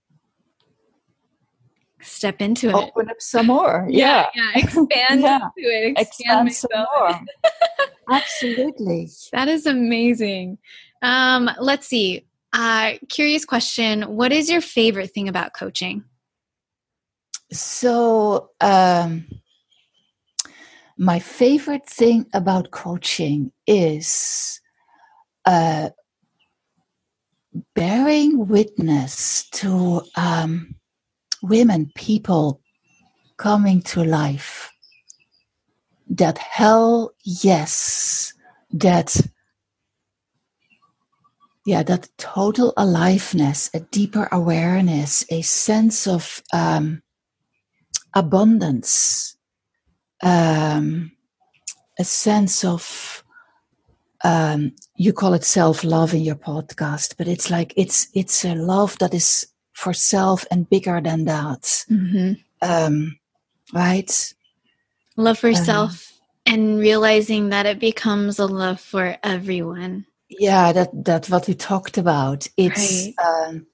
Step 2.02 2.42
into 2.42 2.70
it. 2.70 2.76
open 2.76 3.10
up 3.10 3.16
some 3.20 3.48
more. 3.48 3.88
yeah, 3.90 4.28
yeah. 4.36 4.52
expand 4.56 4.90
Yeah. 5.22 5.36
into 5.58 5.70
it. 5.70 5.98
Expand 5.98 6.54
some 6.54 6.70
myself. 6.72 6.88
more. 7.00 7.20
Absolutely. 8.12 9.10
That 9.32 9.48
is 9.48 9.66
amazing. 9.66 10.58
Um, 11.02 11.50
let's 11.60 11.88
see. 11.88 12.26
Uh, 12.54 12.94
curious 13.10 13.44
question. 13.46 14.04
What 14.04 14.32
is 14.32 14.50
your 14.50 14.62
favorite 14.62 15.12
thing 15.12 15.28
about 15.28 15.54
coaching? 15.54 16.04
So, 17.52 18.52
um, 18.62 19.26
my 20.98 21.20
favorite 21.20 21.86
thing 21.88 22.26
about 22.34 22.72
coaching 22.72 23.52
is 23.68 24.62
bearing 27.76 28.48
witness 28.48 29.50
to 29.52 30.02
um, 30.16 30.76
women, 31.42 31.92
people 31.96 32.62
coming 33.38 33.82
to 33.82 34.04
life. 34.04 34.72
That 36.08 36.38
hell 36.38 37.14
yes, 37.24 38.34
that 38.72 39.16
yeah, 41.66 41.82
that 41.82 42.10
total 42.20 42.74
aliveness, 42.78 43.72
a 43.74 43.80
deeper 43.80 44.30
awareness, 44.32 45.26
a 45.32 45.42
sense 45.42 46.06
of 46.06 46.44
um, 46.54 47.02
abundance, 48.14 49.36
um, 50.22 51.12
a 51.98 52.04
sense 52.04 52.64
of 52.64 53.15
um, 54.26 54.72
you 54.98 55.14
call 55.14 55.34
it 55.36 55.44
self 55.44 55.84
love 55.84 56.14
in 56.14 56.22
your 56.22 56.36
podcast, 56.50 57.16
but 57.18 57.28
it's 57.28 57.50
like 57.50 57.74
it's 57.78 58.08
it's 58.14 58.44
a 58.46 58.56
love 58.56 58.98
that 59.00 59.14
is 59.14 59.48
for 59.74 59.94
self 59.94 60.46
and 60.52 60.70
bigger 60.70 61.00
than 61.02 61.26
that, 61.26 61.62
Mm-hmm. 61.90 62.34
um, 62.62 63.18
right? 63.74 64.34
Love 65.18 65.38
for 65.40 65.50
Uh-huh. 65.52 65.64
self 65.64 65.94
and 66.46 66.80
realizing 66.80 67.50
that 67.50 67.66
it 67.66 67.80
becomes 67.80 68.40
a 68.40 68.46
love 68.46 68.80
for 68.80 69.18
everyone. 69.24 70.06
Yeah, 70.30 70.74
that 70.74 70.90
that 71.06 71.30
what 71.30 71.48
we 71.48 71.54
talked 71.54 71.98
about. 71.98 72.48
It's 72.58 72.88
Right. 72.90 73.14
um, 73.28 73.66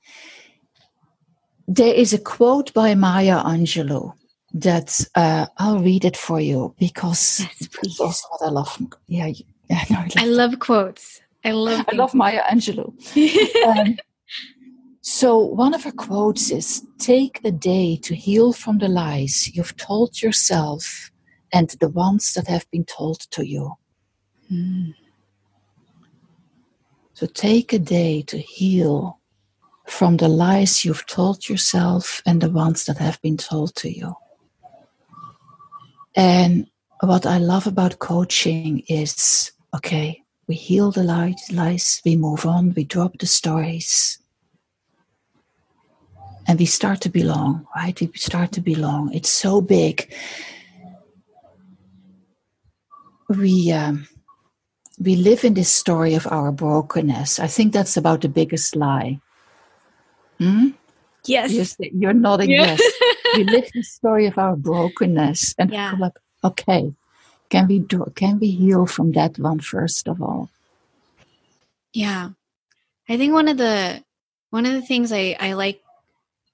there 1.68 1.94
is 1.94 2.14
a 2.14 2.18
quote 2.20 2.74
by 2.74 2.96
Maya 2.96 3.42
Angelou 3.44 4.14
that 4.54 4.90
uh, 5.16 5.46
I'll 5.58 5.80
read 5.80 6.04
it 6.06 6.18
for 6.18 6.40
you 6.42 6.76
because 6.78 7.40
Yes, 7.40 7.68
please. 7.68 8.00
also 8.00 8.28
what 8.32 8.48
I 8.48 8.52
love. 8.52 8.78
Yeah, 9.08 9.28
you- 9.28 9.46
yeah, 9.72 9.86
no, 9.90 9.98
I 10.00 10.02
love 10.02 10.12
I 10.18 10.26
love 10.26 10.60
quotes. 10.60 11.22
I 11.46 11.52
love. 11.52 11.86
I 11.88 11.96
love 11.96 12.14
Maya 12.14 12.44
Angelou. 12.52 12.94
Um, 13.68 13.98
so 15.02 15.38
one 15.38 15.74
of 15.74 15.84
her 15.84 15.92
quotes 15.92 16.52
is 16.52 16.86
take 17.00 17.40
a 17.44 17.52
day 17.52 17.96
to 18.04 18.14
heal 18.14 18.54
from 18.54 18.78
the 18.80 18.88
lies 18.88 19.50
you've 19.56 19.76
told 19.78 20.22
yourself 20.22 21.10
and 21.52 21.70
the 21.80 21.90
ones 21.90 22.34
that 22.34 22.48
have 22.48 22.70
been 22.70 22.86
told 22.86 23.22
to 23.32 23.48
you. 23.48 23.74
Mm. 24.52 24.94
So 27.14 27.26
take 27.26 27.74
a 27.74 27.80
day 27.80 28.22
to 28.24 28.38
heal 28.38 29.20
from 29.88 30.18
the 30.18 30.28
lies 30.28 30.86
you've 30.86 31.06
told 31.08 31.50
yourself 31.50 32.22
and 32.26 32.42
the 32.42 32.50
ones 32.50 32.86
that 32.86 32.98
have 32.98 33.22
been 33.22 33.38
told 33.38 33.76
to 33.76 33.90
you. 33.90 34.14
And 36.16 36.68
what 37.02 37.26
I 37.26 37.38
love 37.40 37.68
about 37.68 38.00
coaching 38.00 38.84
is 38.88 39.52
okay, 39.76 40.24
we 40.48 40.56
heal 40.56 40.92
the 40.92 41.04
lies, 41.04 41.52
lies, 41.52 42.02
we 42.06 42.16
move 42.16 42.46
on, 42.46 42.74
we 42.76 42.84
drop 42.84 43.18
the 43.20 43.26
stories, 43.28 44.20
and 46.48 46.60
we 46.60 46.66
start 46.66 47.02
to 47.02 47.10
belong, 47.10 47.66
right? 47.76 48.00
We 48.00 48.12
start 48.16 48.52
to 48.54 48.62
belong. 48.62 49.14
It's 49.14 49.30
so 49.30 49.62
big. 49.62 50.14
We 53.30 53.72
um, 53.72 54.08
we 55.00 55.16
live 55.16 55.44
in 55.44 55.54
this 55.54 55.72
story 55.72 56.16
of 56.16 56.28
our 56.28 56.52
brokenness. 56.52 57.40
I 57.40 57.48
think 57.48 57.74
that's 57.74 57.98
about 57.98 58.22
the 58.22 58.30
biggest 58.30 58.76
lie. 58.76 59.20
Hmm? 60.38 60.70
Yes. 61.26 61.76
You're, 61.80 61.90
you're 61.94 62.14
nodding 62.14 62.50
Yeah. 62.50 62.76
yes. 62.76 62.92
we 63.36 63.44
live 63.44 63.70
the 63.74 63.84
story 63.84 64.26
of 64.26 64.38
our 64.38 64.56
brokenness 64.56 65.56
and 65.58 65.72
Yeah. 65.72 65.96
up, 66.04 66.18
okay, 66.44 66.94
can 67.52 67.68
we 67.68 67.80
do 67.80 68.12
can 68.16 68.40
we 68.40 68.50
heal 68.50 68.88
from 68.88 69.12
that 69.12 69.38
one 69.38 69.60
first 69.60 70.08
of 70.08 70.22
all? 70.22 70.50
Yeah. 71.94 72.30
I 73.10 73.18
think 73.18 73.34
one 73.34 73.50
of 73.50 73.58
the 73.58 74.04
one 74.50 74.66
of 74.66 74.74
the 74.74 74.82
things 74.82 75.12
I, 75.12 75.36
I 75.40 75.54
like 75.54 75.82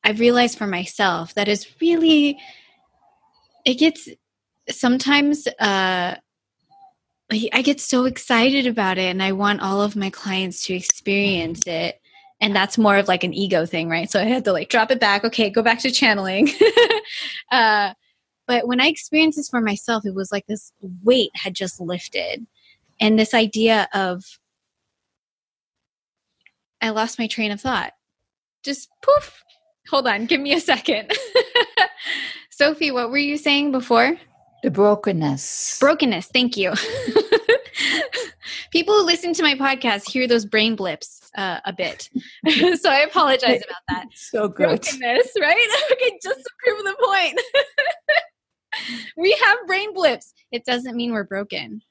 I've 0.04 0.20
realized 0.20 0.58
for 0.58 0.68
myself 0.68 1.36
that 1.36 1.48
is 1.48 1.68
really 1.80 2.40
it 3.64 3.76
gets 3.76 4.10
sometimes 4.70 5.48
uh 5.60 6.16
I 7.30 7.62
get 7.62 7.82
so 7.82 8.06
excited 8.06 8.68
about 8.68 8.98
it 8.98 9.10
and 9.10 9.22
I 9.22 9.34
want 9.34 9.62
all 9.62 9.82
of 9.82 9.98
my 9.98 10.10
clients 10.10 10.66
to 10.68 10.74
experience 10.74 11.68
it. 11.68 12.00
And 12.40 12.56
that's 12.56 12.78
more 12.78 12.98
of 12.98 13.10
like 13.10 13.26
an 13.26 13.34
ego 13.34 13.66
thing, 13.66 13.90
right? 13.90 14.10
So 14.10 14.22
I 14.22 14.24
had 14.24 14.46
to 14.46 14.54
like 14.54 14.70
drop 14.70 14.92
it 14.92 15.02
back. 15.02 15.26
Okay, 15.26 15.50
go 15.50 15.62
back 15.62 15.80
to 15.80 15.92
channeling. 15.92 16.50
uh, 17.52 17.94
but 18.48 18.68
when 18.68 18.80
I 18.80 18.88
experienced 18.88 19.38
this 19.38 19.50
for 19.50 19.62
myself, 19.62 20.06
it 20.06 20.16
was 20.16 20.32
like 20.32 20.48
this 20.48 20.72
weight 21.04 21.32
had 21.36 21.54
just 21.54 21.80
lifted. 21.80 22.48
And 23.00 23.20
this 23.20 23.34
idea 23.34 23.88
of 23.94 24.24
I 26.82 26.90
lost 26.90 27.20
my 27.20 27.28
train 27.28 27.52
of 27.52 27.62
thought. 27.62 27.94
Just 28.64 28.90
poof. 29.04 29.44
Hold 29.90 30.08
on, 30.08 30.26
give 30.26 30.42
me 30.42 30.54
a 30.54 30.60
second. 30.60 31.12
Sophie, 32.52 32.92
what 32.92 33.10
were 33.10 33.18
you 33.18 33.38
saying 33.38 33.72
before? 33.72 34.18
The 34.64 34.72
brokenness. 34.72 35.78
Brokenness. 35.80 36.28
Thank 36.28 36.58
you. 36.58 36.74
People 38.72 38.96
who 38.96 39.06
listen 39.06 39.34
to 39.34 39.44
my 39.44 39.56
podcast 39.56 40.10
hear 40.10 40.28
those 40.28 40.46
brain 40.46 40.76
blips 40.76 41.30
uh, 41.38 41.60
a 41.66 41.74
bit. 41.74 42.10
so 42.80 42.90
I 42.90 43.00
apologize 43.08 43.62
about 43.64 43.82
that. 43.90 44.08
so 44.14 44.48
good. 44.48 44.82
Brokenness, 44.82 45.34
right? 45.40 45.68
okay, 45.92 46.20
just 46.22 46.40
to 46.40 46.50
prove 46.64 46.84
the 46.84 46.96
point. 47.04 47.40
we 49.18 49.32
have 49.44 49.58
brain 49.68 49.94
blips. 49.94 50.34
It 50.52 50.66
doesn't 50.66 50.96
mean 50.96 51.14
we're 51.14 51.24
broken. 51.24 51.82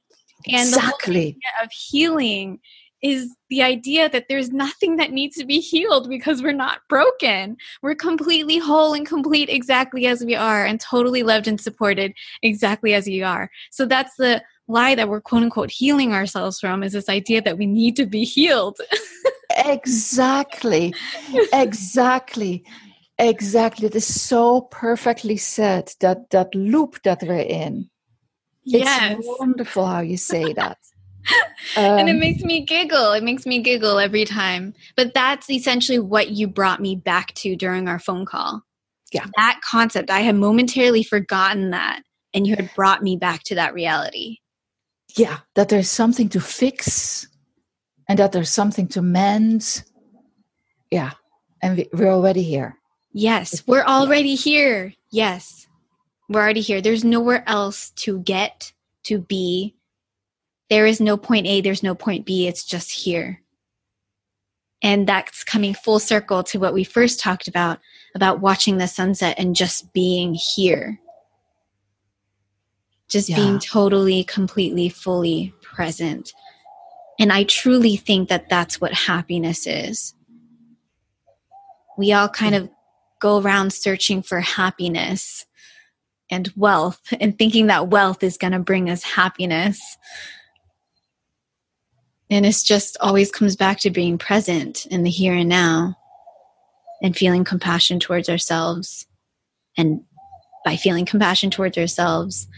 And 0.46 0.72
the 0.72 0.76
Exactly. 0.76 1.20
idea 1.20 1.64
of 1.64 1.70
healing 1.72 2.60
is 3.02 3.34
the 3.50 3.62
idea 3.62 4.08
that 4.08 4.26
there's 4.28 4.50
nothing 4.50 4.96
that 4.96 5.12
needs 5.12 5.36
to 5.36 5.44
be 5.44 5.60
healed 5.60 6.08
because 6.08 6.42
we're 6.42 6.52
not 6.52 6.80
broken. 6.88 7.56
We're 7.82 7.94
completely 7.94 8.58
whole 8.58 8.94
and 8.94 9.06
complete 9.06 9.48
exactly 9.48 10.06
as 10.06 10.24
we 10.24 10.34
are 10.34 10.64
and 10.64 10.80
totally 10.80 11.22
loved 11.22 11.46
and 11.46 11.60
supported 11.60 12.14
exactly 12.42 12.94
as 12.94 13.06
we 13.06 13.22
are. 13.22 13.50
So 13.70 13.86
that's 13.86 14.16
the 14.16 14.42
lie 14.66 14.94
that 14.94 15.08
we're 15.08 15.20
quote 15.20 15.42
unquote 15.42 15.70
healing 15.70 16.12
ourselves 16.12 16.58
from 16.58 16.82
is 16.82 16.92
this 16.92 17.08
idea 17.08 17.40
that 17.42 17.58
we 17.58 17.66
need 17.66 17.96
to 17.96 18.06
be 18.06 18.24
healed. 18.24 18.78
Exactly. 19.64 20.92
exactly. 21.52 22.62
Exactly. 23.18 23.86
It 23.86 23.94
is 23.94 24.06
so 24.06 24.62
perfectly 24.62 25.36
said 25.36 25.92
that 26.00 26.30
that 26.30 26.54
loop 26.54 27.02
that 27.04 27.22
we're 27.22 27.38
in. 27.38 27.88
yes. 28.64 29.16
It's 29.18 29.38
wonderful 29.38 29.86
how 29.86 30.00
you 30.00 30.16
say 30.16 30.52
that. 30.54 30.78
and 31.76 32.08
it 32.08 32.12
Um, 32.12 32.18
makes 32.20 32.42
me 32.42 32.64
giggle. 32.64 33.12
It 33.12 33.22
makes 33.24 33.46
me 33.46 33.60
giggle 33.62 33.98
every 33.98 34.24
time. 34.24 34.74
But 34.96 35.14
that's 35.14 35.48
essentially 35.50 35.98
what 35.98 36.30
you 36.30 36.46
brought 36.46 36.80
me 36.80 36.94
back 36.96 37.32
to 37.34 37.56
during 37.56 37.88
our 37.88 37.98
phone 37.98 38.26
call. 38.26 38.62
Yeah. 39.12 39.26
That 39.36 39.60
concept, 39.64 40.10
I 40.10 40.20
had 40.20 40.34
momentarily 40.36 41.02
forgotten 41.02 41.70
that. 41.70 42.02
And 42.34 42.46
you 42.46 42.54
had 42.54 42.70
brought 42.74 43.02
me 43.02 43.16
back 43.16 43.44
to 43.44 43.54
that 43.54 43.72
reality. 43.72 44.38
yeah, 45.16 45.38
that 45.54 45.70
there's 45.70 45.88
something 45.90 46.28
to 46.30 46.40
fix 46.40 47.26
and 48.08 48.18
that 48.18 48.32
there's 48.32 48.50
something 48.50 48.86
to 48.88 49.00
mend. 49.00 49.82
Yeah. 50.90 51.12
And 51.62 51.86
we're 51.94 52.10
already 52.12 52.42
here. 52.42 52.76
Yes, 53.18 53.62
we're 53.66 53.82
already 53.82 54.34
here. 54.34 54.92
Yes, 55.10 55.66
we're 56.28 56.42
already 56.42 56.60
here. 56.60 56.82
There's 56.82 57.02
nowhere 57.02 57.42
else 57.46 57.88
to 58.02 58.18
get, 58.18 58.74
to 59.04 59.18
be. 59.18 59.74
There 60.68 60.84
is 60.84 61.00
no 61.00 61.16
point 61.16 61.46
A, 61.46 61.62
there's 61.62 61.82
no 61.82 61.94
point 61.94 62.26
B. 62.26 62.46
It's 62.46 62.62
just 62.62 62.92
here. 62.92 63.40
And 64.82 65.08
that's 65.08 65.44
coming 65.44 65.72
full 65.72 65.98
circle 65.98 66.42
to 66.42 66.58
what 66.58 66.74
we 66.74 66.84
first 66.84 67.18
talked 67.18 67.48
about 67.48 67.78
about 68.14 68.42
watching 68.42 68.76
the 68.76 68.86
sunset 68.86 69.36
and 69.38 69.56
just 69.56 69.94
being 69.94 70.34
here. 70.34 71.00
Just 73.08 73.30
Yeah. 73.30 73.36
being 73.36 73.58
totally, 73.60 74.24
completely, 74.24 74.90
fully 74.90 75.54
present. 75.62 76.34
And 77.18 77.32
I 77.32 77.44
truly 77.44 77.96
think 77.96 78.28
that 78.28 78.50
that's 78.50 78.78
what 78.78 78.92
happiness 78.92 79.66
is. 79.66 80.12
We 81.96 82.12
all 82.12 82.28
kind 82.28 82.54
mm. 82.54 82.64
of 82.64 82.75
go 83.20 83.40
around 83.40 83.72
searching 83.72 84.22
for 84.22 84.40
happiness 84.40 85.46
and 86.30 86.52
wealth 86.56 87.00
and 87.20 87.38
thinking 87.38 87.68
that 87.68 87.88
wealth 87.88 88.22
is 88.22 88.36
going 88.36 88.52
to 88.52 88.58
bring 88.58 88.90
us 88.90 89.02
happiness. 89.02 89.96
And 92.28 92.44
it's 92.44 92.62
just 92.62 92.96
always 93.00 93.30
comes 93.30 93.56
back 93.56 93.78
to 93.80 93.90
being 93.90 94.18
present 94.18 94.86
in 94.86 95.04
the 95.04 95.10
here 95.10 95.34
and 95.34 95.48
now 95.48 95.96
and 97.02 97.16
feeling 97.16 97.44
compassion 97.44 98.00
towards 98.00 98.28
ourselves. 98.28 99.06
And 99.76 100.02
by 100.64 100.76
feeling 100.76 101.06
compassion 101.06 101.50
towards 101.50 101.78
ourselves, 101.78 102.48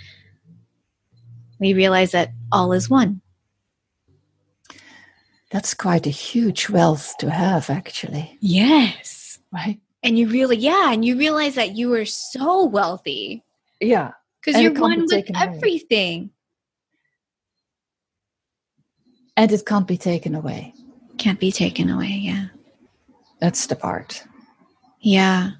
we 1.58 1.74
realize 1.74 2.12
that 2.12 2.32
all 2.50 2.72
is 2.72 2.88
one. 2.88 3.20
That's 5.50 5.74
quite 5.74 6.06
a 6.06 6.10
huge 6.10 6.68
wealth 6.68 7.14
to 7.18 7.30
have, 7.30 7.70
actually. 7.70 8.36
Yes. 8.40 9.38
Right? 9.52 9.80
And 10.02 10.18
you 10.18 10.28
really, 10.28 10.56
yeah, 10.56 10.92
and 10.92 11.04
you 11.04 11.18
realize 11.18 11.54
that 11.56 11.76
you 11.76 11.92
are 11.94 12.04
so 12.04 12.64
wealthy 12.64 13.42
Yeah. 13.80 14.12
because 14.40 14.60
you're 14.60 14.72
one 14.72 15.00
with 15.02 15.10
taken 15.10 15.34
away. 15.36 15.44
everything. 15.46 16.30
And 19.36 19.50
it 19.52 19.66
can't 19.66 19.86
be 19.86 19.96
taken 19.96 20.34
away. 20.34 20.74
Can't 21.16 21.38
be 21.40 21.52
taken 21.52 21.90
away. 21.90 22.18
Yeah. 22.22 22.46
That's 23.40 23.66
the 23.66 23.76
part. 23.76 24.24
Yeah. 25.00 25.52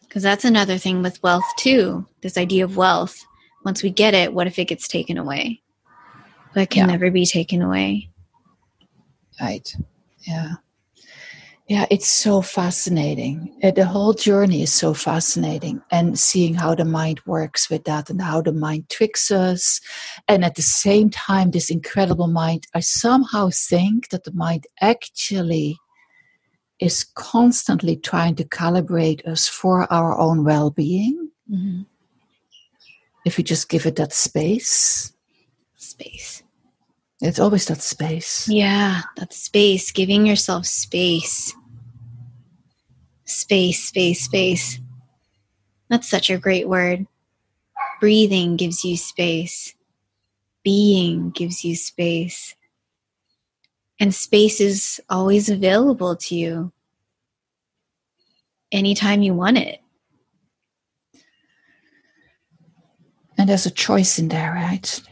Because 0.00 0.22
that's 0.22 0.44
another 0.44 0.78
thing 0.78 1.02
with 1.02 1.22
wealth, 1.22 1.44
too. 1.58 2.06
This 2.22 2.38
idea 2.38 2.64
of 2.64 2.76
wealth. 2.76 3.24
Once 3.64 3.82
we 3.82 3.90
get 3.90 4.14
it, 4.14 4.32
what 4.32 4.46
if 4.46 4.58
it 4.58 4.64
gets 4.68 4.88
taken 4.88 5.18
away? 5.18 5.60
But 6.54 6.62
it 6.62 6.70
can 6.70 6.88
Yeah. 6.88 6.92
never 6.94 7.10
be 7.10 7.26
taken 7.26 7.60
away. 7.60 8.08
Right. 9.40 9.74
Yeah. 10.22 10.54
Yeah, 11.68 11.84
it's 11.90 12.08
so 12.08 12.40
fascinating. 12.40 13.54
Uh, 13.62 13.72
The 13.72 13.84
whole 13.84 14.14
journey 14.14 14.62
is 14.62 14.72
so 14.72 14.94
fascinating, 14.94 15.82
and 15.90 16.18
seeing 16.18 16.54
how 16.54 16.74
the 16.74 16.86
mind 16.86 17.20
works 17.26 17.68
with 17.68 17.84
that 17.84 18.08
and 18.08 18.22
how 18.22 18.40
the 18.40 18.54
mind 18.54 18.88
tricks 18.88 19.30
us. 19.30 19.80
And 20.26 20.44
at 20.46 20.54
the 20.54 20.62
same 20.62 21.10
time, 21.10 21.50
this 21.50 21.68
incredible 21.70 22.26
mind, 22.28 22.66
I 22.74 22.80
somehow 22.80 23.50
think 23.52 24.08
that 24.08 24.24
the 24.24 24.32
mind 24.32 24.66
actually 24.80 25.76
is 26.80 27.04
constantly 27.14 27.96
trying 27.96 28.36
to 28.36 28.44
calibrate 28.44 29.26
us 29.26 29.46
for 29.46 29.92
our 29.92 30.16
own 30.18 30.44
well 30.44 30.70
being 30.70 31.28
Mhm. 31.50 31.84
if 33.26 33.36
you 33.36 33.44
just 33.44 33.68
give 33.68 33.84
it 33.84 33.96
that 33.96 34.14
space. 34.14 35.12
Space. 35.76 36.42
It's 37.20 37.40
always 37.40 37.66
that 37.66 37.82
space. 37.82 38.48
Yeah, 38.48 39.02
that 39.16 39.32
space. 39.32 39.90
Giving 39.92 40.24
yourself 40.24 40.66
space. 40.66 41.52
Space, 43.28 43.84
space, 43.84 44.22
space. 44.22 44.80
That's 45.90 46.08
such 46.08 46.30
a 46.30 46.38
great 46.38 46.66
word. 46.66 47.06
Breathing 48.00 48.56
gives 48.56 48.84
you 48.86 48.96
space. 48.96 49.74
Being 50.64 51.28
gives 51.30 51.62
you 51.62 51.76
space. 51.76 52.56
And 54.00 54.14
space 54.14 54.62
is 54.62 54.98
always 55.10 55.50
available 55.50 56.16
to 56.16 56.34
you 56.34 56.72
anytime 58.72 59.20
you 59.20 59.34
want 59.34 59.58
it. 59.58 59.80
And 63.36 63.46
there's 63.46 63.66
a 63.66 63.70
choice 63.70 64.18
in 64.18 64.28
there, 64.28 64.52
right? 64.52 65.02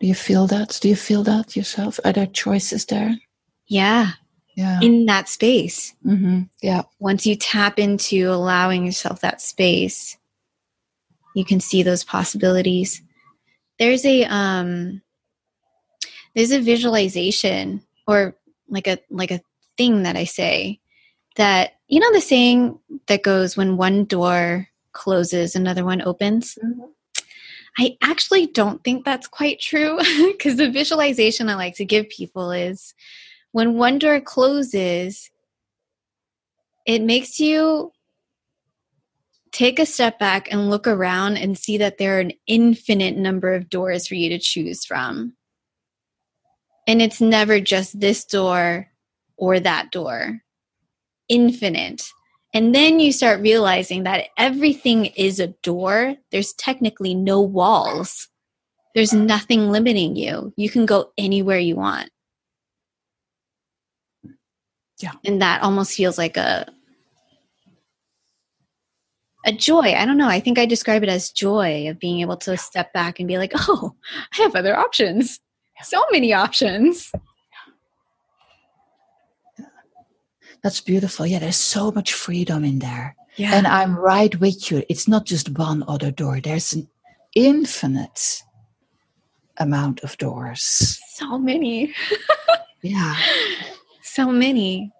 Do 0.00 0.08
you 0.08 0.14
feel 0.14 0.48
that? 0.48 0.80
Do 0.82 0.88
you 0.88 0.96
feel 0.96 1.22
that 1.22 1.54
yourself? 1.54 2.00
Are 2.04 2.12
there 2.12 2.26
choices 2.26 2.86
there? 2.86 3.16
Yeah, 3.68 4.10
Yeah. 4.60 4.80
in 4.82 5.06
that 5.06 5.26
space. 5.28 5.94
hmm 6.02 6.42
Yeah. 6.60 6.82
once 6.98 7.26
you 7.26 7.34
tap 7.34 7.78
into 7.78 8.30
allowing 8.30 8.84
yourself 8.84 9.20
that 9.20 9.40
space 9.40 10.18
you 11.34 11.44
can 11.46 11.60
see 11.60 11.82
those 11.82 12.04
possibilities 12.04 13.00
there's 13.78 14.04
a 14.04 14.24
um 14.24 15.00
there's 16.34 16.50
a 16.50 16.60
visualization 16.60 17.82
or 18.06 18.36
like 18.68 18.86
a 18.86 18.98
like 19.08 19.30
a 19.30 19.40
thing 19.78 20.02
that 20.02 20.16
i 20.16 20.24
say 20.24 20.78
that 21.36 21.72
you 21.88 21.98
know 22.00 22.12
the 22.12 22.20
saying 22.20 22.78
that 23.06 23.22
goes 23.22 23.56
when 23.56 23.78
one 23.78 24.04
door 24.04 24.68
closes 24.92 25.56
another 25.56 25.84
one 25.84 26.02
opens 26.02 26.58
mm-hmm. 26.62 26.82
i 27.78 27.96
actually 28.02 28.46
don't 28.46 28.84
think 28.84 29.04
that's 29.04 29.26
quite 29.26 29.58
true 29.58 29.96
because 30.32 30.56
the 30.56 30.70
visualization 30.70 31.48
i 31.48 31.54
like 31.54 31.76
to 31.76 31.84
give 31.84 32.08
people 32.10 32.50
is 32.52 32.94
when 33.52 33.76
one 33.76 33.98
door 33.98 34.20
closes 34.20 35.30
it 36.86 37.02
makes 37.02 37.38
you 37.38 37.92
take 39.52 39.78
a 39.78 39.86
step 39.86 40.18
back 40.18 40.50
and 40.50 40.70
look 40.70 40.86
around 40.86 41.36
and 41.36 41.58
see 41.58 41.76
that 41.78 41.98
there 41.98 42.16
are 42.16 42.20
an 42.20 42.32
infinite 42.46 43.16
number 43.16 43.54
of 43.54 43.68
doors 43.68 44.06
for 44.06 44.14
you 44.14 44.28
to 44.28 44.38
choose 44.38 44.84
from 44.84 45.34
and 46.86 47.02
it's 47.02 47.20
never 47.20 47.60
just 47.60 48.00
this 48.00 48.24
door 48.24 48.88
or 49.36 49.60
that 49.60 49.90
door 49.90 50.40
infinite. 51.30 52.10
And 52.52 52.74
then 52.74 53.00
you 53.00 53.12
start 53.12 53.40
realizing 53.40 54.02
that 54.02 54.26
everything 54.36 55.06
is 55.06 55.40
a 55.40 55.54
door. 55.62 56.16
There's 56.32 56.52
technically 56.54 57.14
no 57.14 57.40
walls. 57.40 58.28
There's 58.94 59.12
nothing 59.12 59.70
limiting 59.70 60.16
you. 60.16 60.52
You 60.56 60.68
can 60.68 60.84
go 60.84 61.12
anywhere 61.16 61.60
you 61.60 61.76
want. 61.76 62.10
Yeah. 65.00 65.12
And 65.24 65.40
that 65.42 65.62
almost 65.62 65.96
feels 65.96 66.18
like 66.18 66.36
a 66.36 66.66
a 69.46 69.52
joy. 69.52 69.94
I 69.94 70.04
don't 70.04 70.18
know. 70.18 70.28
I 70.28 70.40
think 70.40 70.58
I 70.58 70.66
describe 70.66 71.02
it 71.02 71.08
as 71.08 71.30
joy 71.30 71.88
of 71.88 71.98
being 71.98 72.20
able 72.20 72.36
to 72.38 72.56
step 72.56 72.92
back 72.92 73.18
and 73.18 73.26
be 73.26 73.38
like, 73.38 73.52
"Oh, 73.56 73.94
I 74.38 74.42
have 74.42 74.54
other 74.54 74.76
options." 74.76 75.40
So 75.82 76.04
many 76.12 76.34
options. 76.34 77.10
That's 80.62 80.80
beautiful. 80.80 81.26
Yeah, 81.26 81.38
there's 81.38 81.56
so 81.56 81.90
much 81.90 82.12
freedom 82.12 82.64
in 82.64 82.80
there. 82.80 83.16
Yeah. 83.36 83.54
And 83.54 83.66
I'm 83.66 83.96
right 83.96 84.38
with 84.38 84.70
you. 84.70 84.82
It's 84.90 85.08
not 85.08 85.24
just 85.24 85.56
one 85.58 85.84
other 85.88 86.10
door, 86.10 86.40
there's 86.40 86.74
an 86.74 86.88
infinite 87.34 88.42
amount 89.56 90.00
of 90.00 90.18
doors. 90.18 91.00
So 91.14 91.38
many. 91.38 91.94
yeah. 92.82 93.16
So 94.20 94.30
many. 94.30 94.92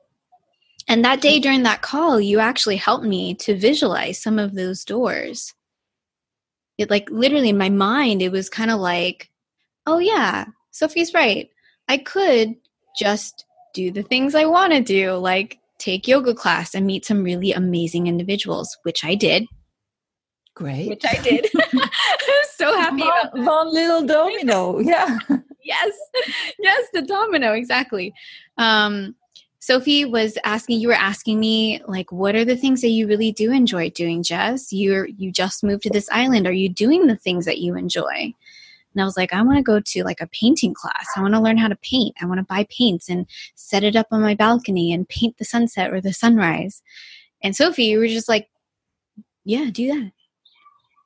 And 0.89 1.05
that 1.05 1.21
day 1.21 1.41
during 1.41 1.65
that 1.65 1.83
call, 1.83 2.19
you 2.19 2.39
actually 2.39 2.77
helped 2.77 3.05
me 3.05 3.35
to 3.35 3.55
visualize 3.55 4.19
some 4.19 4.39
of 4.39 4.55
those 4.55 4.83
doors. 4.83 5.53
It 6.79 6.89
like 6.89 7.11
literally 7.11 7.51
in 7.51 7.59
my 7.59 7.69
mind, 7.69 8.23
it 8.23 8.33
was 8.33 8.49
kind 8.49 8.71
of 8.71 8.81
like, 8.81 9.31
oh 9.85 9.99
yeah, 9.99 10.47
Sophie's 10.71 11.13
right. 11.13 11.51
I 11.87 11.99
could 11.99 12.55
just 12.99 13.45
do 13.75 13.91
the 13.91 14.03
things 14.03 14.35
I 14.35 14.47
want 14.47 14.73
to 14.73 14.81
do, 14.81 15.13
like 15.17 15.59
take 15.79 16.09
yoga 16.09 16.33
class 16.33 16.75
and 16.75 16.87
meet 16.87 17.05
some 17.05 17.23
really 17.23 17.53
amazing 17.53 18.07
individuals, 18.07 18.79
which 18.85 19.05
I 19.05 19.17
did. 19.17 19.45
Great. 20.55 20.89
Which 20.89 21.05
I 21.05 21.21
did. 21.23 21.47
I'm 21.75 21.91
so 22.55 22.75
happy 22.75 23.03
one, 23.03 23.11
about 23.11 23.35
that. 23.35 23.45
One 23.45 23.71
little 23.71 24.07
domino. 24.07 24.79
Yeah. 24.79 25.19
yes. 25.63 25.93
Yes, 26.59 26.87
the 26.95 27.03
domino, 27.03 27.53
exactly. 27.53 28.15
Um, 28.61 29.17
Sophie 29.59 30.05
was 30.05 30.39
asking, 30.45 30.81
you 30.81 30.89
were 30.89 30.95
asking 30.95 31.41
me, 31.41 31.83
like, 31.87 32.13
what 32.13 32.35
are 32.35 32.45
the 32.45 32.57
things 32.57 32.83
that 32.83 32.89
you 32.89 33.07
really 33.07 33.33
do 33.33 33.51
enjoy 33.53 33.91
doing, 33.91 34.23
Jess? 34.23 34.73
You're 34.73 35.07
you 35.07 35.33
just 35.33 35.65
moved 35.65 35.83
to 35.85 35.91
this 35.91 36.09
island. 36.13 36.47
Are 36.47 36.53
you 36.53 36.69
doing 36.69 37.07
the 37.07 37.17
things 37.17 37.47
that 37.47 37.59
you 37.59 37.77
enjoy? 37.77 38.35
And 38.93 39.03
I 39.03 39.05
was 39.05 39.17
like, 39.17 39.33
I 39.33 39.43
want 39.43 39.57
to 39.59 39.63
go 39.63 39.81
to 39.81 40.05
like 40.05 40.21
a 40.21 40.27
painting 40.29 40.75
class. 40.75 41.07
I 41.17 41.23
want 41.23 41.35
to 41.35 41.41
learn 41.41 41.57
how 41.57 41.69
to 41.69 41.77
paint. 41.77 42.17
I 42.21 42.27
want 42.27 42.39
to 42.39 42.45
buy 42.45 42.67
paints 42.71 43.09
and 43.09 43.27
set 43.55 43.85
it 43.85 43.97
up 43.97 44.09
on 44.11 44.21
my 44.21 44.35
balcony 44.35 44.93
and 44.93 45.09
paint 45.09 45.39
the 45.39 45.45
sunset 45.45 45.93
or 45.93 46.01
the 46.01 46.13
sunrise. 46.13 46.83
And 47.43 47.57
Sophie, 47.57 47.85
you 47.85 47.99
were 47.99 48.09
just 48.09 48.29
like, 48.29 48.51
yeah, 49.45 49.71
do 49.71 49.89
that. 49.89 50.13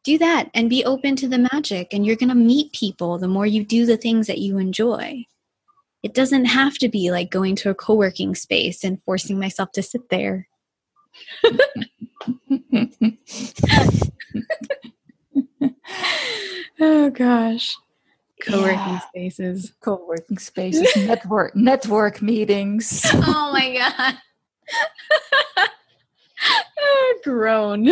Do 0.02 0.18
that 0.18 0.50
and 0.54 0.70
be 0.70 0.84
open 0.84 1.16
to 1.16 1.28
the 1.28 1.48
magic. 1.52 1.92
And 1.92 2.04
you're 2.04 2.16
going 2.16 2.30
to 2.30 2.34
meet 2.34 2.72
people 2.72 3.18
the 3.18 3.28
more 3.28 3.46
you 3.46 3.64
do 3.64 3.86
the 3.86 3.96
things 3.96 4.26
that 4.26 4.38
you 4.38 4.58
enjoy. 4.58 5.26
It 6.04 6.12
doesn't 6.12 6.44
have 6.44 6.76
to 6.78 6.88
be 6.90 7.10
like 7.10 7.30
going 7.30 7.56
to 7.56 7.70
a 7.70 7.74
co 7.74 7.94
working 7.94 8.34
space 8.34 8.84
and 8.84 9.02
forcing 9.04 9.38
myself 9.40 9.72
to 9.72 9.82
sit 9.82 10.10
there. 10.10 10.46
oh 16.78 17.08
gosh. 17.08 17.74
Co-working 18.42 18.76
yeah. 18.76 19.00
spaces. 19.00 19.72
Co-working 19.80 20.36
spaces. 20.36 20.94
network 20.94 21.56
network 21.56 22.20
meetings. 22.20 23.00
oh 23.14 23.50
my 23.50 23.74
god. 23.78 24.18
oh, 26.78 27.18
grown. 27.24 27.88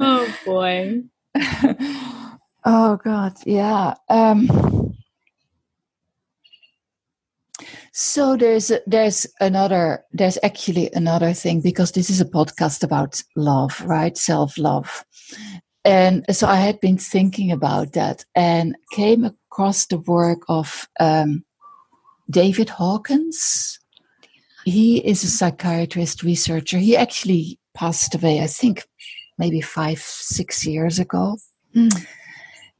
oh 0.00 0.34
boy. 0.46 1.02
oh 2.64 2.98
god, 3.04 3.34
yeah. 3.44 3.92
Um 4.08 4.96
so 7.92 8.36
there's 8.36 8.72
there's 8.86 9.26
another 9.40 10.04
there's 10.12 10.38
actually 10.42 10.90
another 10.92 11.32
thing 11.32 11.60
because 11.60 11.92
this 11.92 12.10
is 12.10 12.20
a 12.20 12.24
podcast 12.24 12.82
about 12.82 13.20
love, 13.36 13.80
right? 13.82 14.16
Self-love. 14.16 15.04
And 15.84 16.24
so 16.30 16.46
I 16.46 16.56
had 16.56 16.80
been 16.80 16.98
thinking 16.98 17.50
about 17.50 17.92
that 17.92 18.24
and 18.34 18.76
came 18.92 19.24
across 19.24 19.86
the 19.86 19.98
work 19.98 20.40
of 20.48 20.86
um, 21.00 21.44
David 22.30 22.68
Hawkins. 22.68 23.78
He 24.64 24.98
is 24.98 25.24
a 25.24 25.28
psychiatrist 25.28 26.22
researcher. 26.22 26.78
He 26.78 26.96
actually 26.96 27.58
passed 27.74 28.14
away, 28.14 28.40
I 28.40 28.46
think, 28.48 28.86
maybe 29.38 29.60
five, 29.60 29.98
six 29.98 30.66
years 30.66 30.98
ago. 30.98 31.38
Mm. 31.74 32.06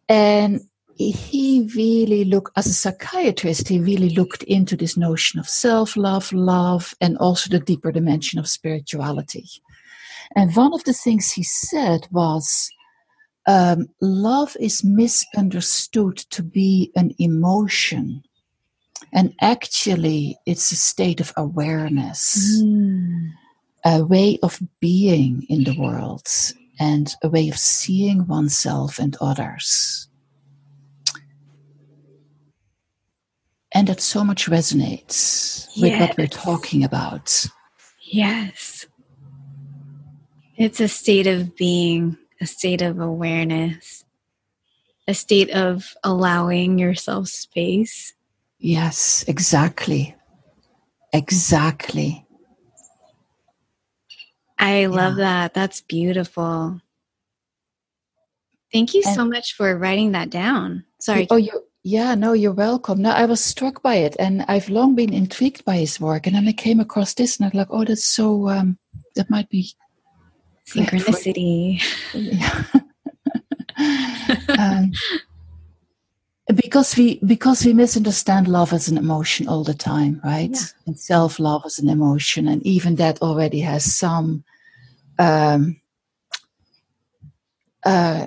And 0.08 0.60
he 0.98 1.70
really 1.76 2.24
looked, 2.24 2.56
as 2.56 2.66
a 2.66 2.74
psychiatrist, 2.74 3.68
he 3.68 3.78
really 3.78 4.10
looked 4.10 4.42
into 4.44 4.76
this 4.76 4.96
notion 4.96 5.38
of 5.38 5.48
self 5.48 5.96
love, 5.96 6.32
love, 6.32 6.94
and 7.00 7.16
also 7.18 7.48
the 7.50 7.60
deeper 7.60 7.92
dimension 7.92 8.38
of 8.38 8.48
spirituality. 8.48 9.46
And 10.34 10.54
one 10.54 10.74
of 10.74 10.84
the 10.84 10.92
things 10.92 11.32
he 11.32 11.42
said 11.42 12.08
was 12.10 12.70
um, 13.46 13.88
love 14.00 14.56
is 14.60 14.84
misunderstood 14.84 16.18
to 16.30 16.42
be 16.42 16.92
an 16.96 17.14
emotion. 17.18 18.22
And 19.12 19.34
actually, 19.40 20.36
it's 20.44 20.70
a 20.72 20.76
state 20.76 21.20
of 21.20 21.32
awareness, 21.36 22.60
mm. 22.60 23.30
a 23.84 24.04
way 24.04 24.38
of 24.42 24.60
being 24.80 25.46
in 25.48 25.64
the 25.64 25.78
world, 25.78 26.26
and 26.80 27.14
a 27.22 27.28
way 27.28 27.48
of 27.48 27.56
seeing 27.56 28.26
oneself 28.26 28.98
and 28.98 29.16
others. 29.20 30.07
And 33.78 33.86
that 33.86 34.00
so 34.00 34.24
much 34.24 34.46
resonates 34.46 35.68
yes. 35.72 36.00
with 36.00 36.00
what 36.00 36.18
we're 36.18 36.26
talking 36.26 36.82
about. 36.82 37.46
Yes. 38.02 38.86
It's 40.56 40.80
a 40.80 40.88
state 40.88 41.28
of 41.28 41.54
being 41.54 42.18
a 42.40 42.46
state 42.46 42.82
of 42.82 42.98
awareness, 42.98 44.04
a 45.06 45.14
state 45.14 45.50
of 45.50 45.94
allowing 46.02 46.80
yourself 46.80 47.28
space. 47.28 48.14
Yes, 48.58 49.24
exactly. 49.28 50.16
Exactly. 51.12 52.26
I 54.58 54.86
love 54.86 55.18
yeah. 55.18 55.24
that. 55.24 55.54
That's 55.54 55.82
beautiful. 55.82 56.80
Thank 58.72 58.94
you 58.94 59.04
and 59.06 59.14
so 59.14 59.24
much 59.24 59.54
for 59.54 59.78
writing 59.78 60.10
that 60.12 60.30
down. 60.30 60.84
Sorry. 60.98 61.28
Oh, 61.30 61.36
you 61.36 61.67
yeah, 61.82 62.14
no, 62.14 62.32
you're 62.32 62.52
welcome. 62.52 63.02
No, 63.02 63.10
I 63.10 63.24
was 63.24 63.42
struck 63.42 63.82
by 63.82 63.96
it 63.96 64.16
and 64.18 64.44
I've 64.48 64.68
long 64.68 64.94
been 64.94 65.12
intrigued 65.12 65.64
by 65.64 65.76
his 65.76 66.00
work. 66.00 66.26
And 66.26 66.36
then 66.36 66.48
I 66.48 66.52
came 66.52 66.80
across 66.80 67.14
this 67.14 67.38
and 67.38 67.44
I 67.44 67.48
was 67.48 67.54
like, 67.54 67.68
oh, 67.70 67.84
that's 67.84 68.04
so, 68.04 68.48
um, 68.48 68.78
that 69.14 69.30
might 69.30 69.48
be 69.48 69.72
synchronicity. 70.66 71.82
Um, 74.58 74.92
because 76.54 76.96
we 76.96 77.20
because 77.24 77.64
we 77.64 77.72
misunderstand 77.72 78.48
love 78.48 78.72
as 78.72 78.88
an 78.88 78.98
emotion 78.98 79.46
all 79.48 79.64
the 79.64 79.74
time, 79.74 80.20
right? 80.24 80.50
Yeah. 80.50 80.66
And 80.86 80.98
self 80.98 81.38
love 81.38 81.62
as 81.64 81.78
an 81.78 81.88
emotion, 81.88 82.48
and 82.48 82.64
even 82.66 82.96
that 82.96 83.20
already 83.22 83.60
has 83.60 83.84
some. 83.84 84.44
Um, 85.18 85.80
uh, 87.84 88.26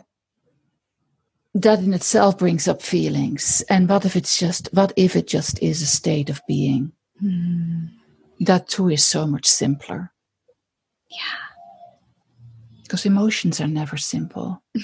that 1.53 1.79
in 1.79 1.93
itself 1.93 2.37
brings 2.37 2.67
up 2.67 2.81
feelings 2.81 3.61
and 3.69 3.89
what 3.89 4.05
if 4.05 4.15
it's 4.15 4.39
just 4.39 4.69
what 4.71 4.93
if 4.95 5.15
it 5.15 5.27
just 5.27 5.61
is 5.61 5.81
a 5.81 5.85
state 5.85 6.29
of 6.29 6.41
being 6.47 6.91
mm. 7.21 7.89
that 8.39 8.67
too 8.69 8.89
is 8.89 9.03
so 9.03 9.27
much 9.27 9.45
simpler 9.45 10.11
yeah 11.09 11.51
because 12.91 13.05
emotions 13.05 13.61
are 13.61 13.69
never 13.69 13.95
simple. 13.95 14.61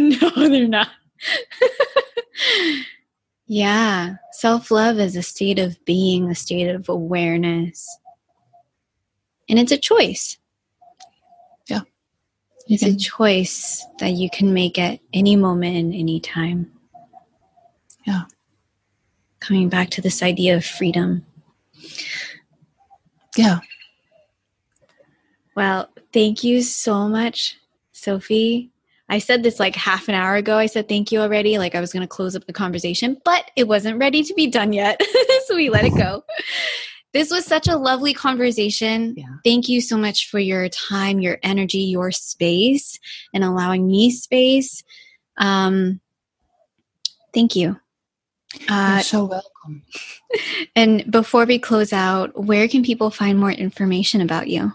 no, 0.00 0.30
they're 0.34 0.66
not. 0.66 0.88
Yeah. 3.52 4.14
Self 4.30 4.70
love 4.70 5.00
is 5.00 5.16
a 5.16 5.24
state 5.24 5.58
of 5.58 5.84
being, 5.84 6.30
a 6.30 6.36
state 6.36 6.68
of 6.68 6.88
awareness. 6.88 7.84
And 9.48 9.58
it's 9.58 9.72
a 9.72 9.76
choice. 9.76 10.38
It's 12.70 12.84
a 12.84 12.94
choice 12.94 13.84
that 13.98 14.12
you 14.12 14.30
can 14.30 14.54
make 14.54 14.78
at 14.78 15.00
any 15.12 15.34
moment, 15.34 15.76
in 15.76 15.92
any 15.92 16.20
time. 16.20 16.70
Yeah. 18.06 18.22
Coming 19.40 19.68
back 19.68 19.90
to 19.90 20.00
this 20.00 20.22
idea 20.22 20.56
of 20.56 20.64
freedom. 20.64 21.26
Yeah. 23.36 23.58
Well, 25.56 25.90
thank 26.12 26.44
you 26.44 26.62
so 26.62 27.08
much, 27.08 27.56
Sophie. 27.90 28.70
I 29.08 29.18
said 29.18 29.42
this 29.42 29.58
like 29.58 29.74
half 29.74 30.08
an 30.08 30.14
hour 30.14 30.36
ago. 30.36 30.56
I 30.56 30.66
said 30.66 30.88
thank 30.88 31.10
you 31.10 31.20
already. 31.20 31.58
Like 31.58 31.74
I 31.74 31.80
was 31.80 31.92
going 31.92 32.02
to 32.02 32.06
close 32.06 32.36
up 32.36 32.46
the 32.46 32.52
conversation, 32.52 33.20
but 33.24 33.50
it 33.56 33.66
wasn't 33.66 33.98
ready 33.98 34.22
to 34.22 34.34
be 34.34 34.46
done 34.46 34.72
yet. 34.72 35.02
so 35.46 35.56
we 35.56 35.70
let 35.70 35.84
it 35.84 35.96
go. 35.96 36.22
This 37.12 37.30
was 37.30 37.44
such 37.44 37.66
a 37.66 37.76
lovely 37.76 38.14
conversation. 38.14 39.14
Yeah. 39.16 39.26
Thank 39.44 39.68
you 39.68 39.80
so 39.80 39.96
much 39.96 40.30
for 40.30 40.38
your 40.38 40.68
time, 40.68 41.20
your 41.20 41.38
energy, 41.42 41.78
your 41.78 42.12
space, 42.12 42.98
and 43.34 43.42
allowing 43.42 43.86
me 43.86 44.10
space. 44.10 44.84
Um, 45.36 46.00
thank 47.34 47.56
you. 47.56 47.80
Uh, 48.68 48.94
You're 48.94 49.02
so 49.02 49.24
welcome. 49.24 49.82
And 50.76 51.10
before 51.10 51.44
we 51.44 51.58
close 51.58 51.92
out, 51.92 52.40
where 52.40 52.68
can 52.68 52.84
people 52.84 53.10
find 53.10 53.38
more 53.38 53.50
information 53.50 54.20
about 54.20 54.46
you? 54.46 54.72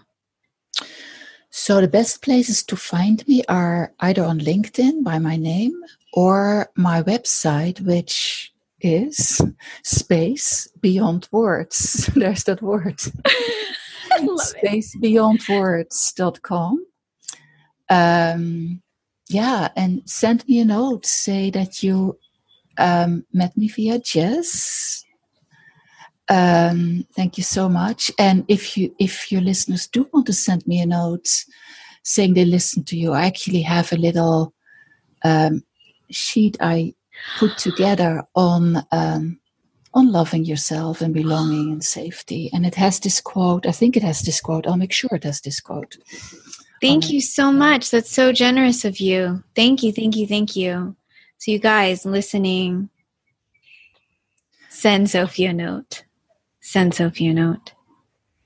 So 1.50 1.80
the 1.80 1.88
best 1.88 2.22
places 2.22 2.62
to 2.64 2.76
find 2.76 3.26
me 3.26 3.42
are 3.48 3.94
either 4.00 4.22
on 4.22 4.38
LinkedIn 4.40 5.02
by 5.02 5.18
my 5.18 5.36
name 5.36 5.72
or 6.12 6.70
my 6.76 7.02
website, 7.02 7.80
which 7.80 8.52
is 8.80 9.42
space 9.82 10.68
beyond 10.80 11.28
words. 11.32 12.06
There's 12.14 12.44
that 12.44 12.62
word. 12.62 12.98
spacebeyondwords.com. 14.10 16.86
Um, 17.88 18.82
yeah, 19.28 19.68
and 19.76 20.02
send 20.08 20.48
me 20.48 20.60
a 20.60 20.64
note. 20.64 21.04
Say 21.06 21.50
that 21.50 21.82
you 21.82 22.18
um, 22.78 23.26
met 23.32 23.56
me 23.56 23.68
via 23.68 23.98
Jess 23.98 25.06
um, 26.28 27.06
thank 27.14 27.38
you 27.38 27.44
so 27.44 27.68
much. 27.68 28.10
And 28.18 28.44
if 28.48 28.76
you 28.76 28.94
if 28.98 29.30
your 29.30 29.40
listeners 29.40 29.86
do 29.86 30.08
want 30.12 30.26
to 30.26 30.32
send 30.32 30.66
me 30.66 30.80
a 30.80 30.86
note 30.86 31.44
saying 32.02 32.34
they 32.34 32.44
listen 32.44 32.84
to 32.84 32.96
you, 32.96 33.12
I 33.12 33.26
actually 33.26 33.62
have 33.62 33.92
a 33.92 33.96
little 33.96 34.52
um, 35.24 35.62
sheet 36.10 36.56
I 36.60 36.94
put 37.38 37.58
together 37.58 38.22
on 38.34 38.84
um, 38.92 39.38
on 39.94 40.12
loving 40.12 40.44
yourself 40.44 41.00
and 41.00 41.14
belonging 41.14 41.72
and 41.72 41.82
safety. 41.82 42.50
And 42.52 42.66
it 42.66 42.74
has 42.74 43.00
this 43.00 43.20
quote. 43.20 43.66
I 43.66 43.72
think 43.72 43.96
it 43.96 44.02
has 44.02 44.20
this 44.20 44.40
quote. 44.40 44.66
I'll 44.66 44.76
make 44.76 44.92
sure 44.92 45.10
it 45.12 45.24
has 45.24 45.40
this 45.40 45.58
quote. 45.58 45.96
Thank 46.82 47.10
you 47.10 47.22
so 47.22 47.50
much. 47.50 47.90
That's 47.90 48.10
so 48.10 48.32
generous 48.32 48.84
of 48.84 49.00
you. 49.00 49.42
Thank 49.54 49.82
you, 49.82 49.92
thank 49.92 50.14
you, 50.14 50.26
thank 50.26 50.54
you. 50.54 50.94
So, 51.38 51.50
you 51.50 51.58
guys 51.58 52.04
listening, 52.04 52.90
send 54.68 55.08
Sophie 55.08 55.46
a 55.46 55.52
note 55.52 56.04
send 56.66 56.92
Sophie 56.92 57.28
a 57.28 57.32
note. 57.32 57.72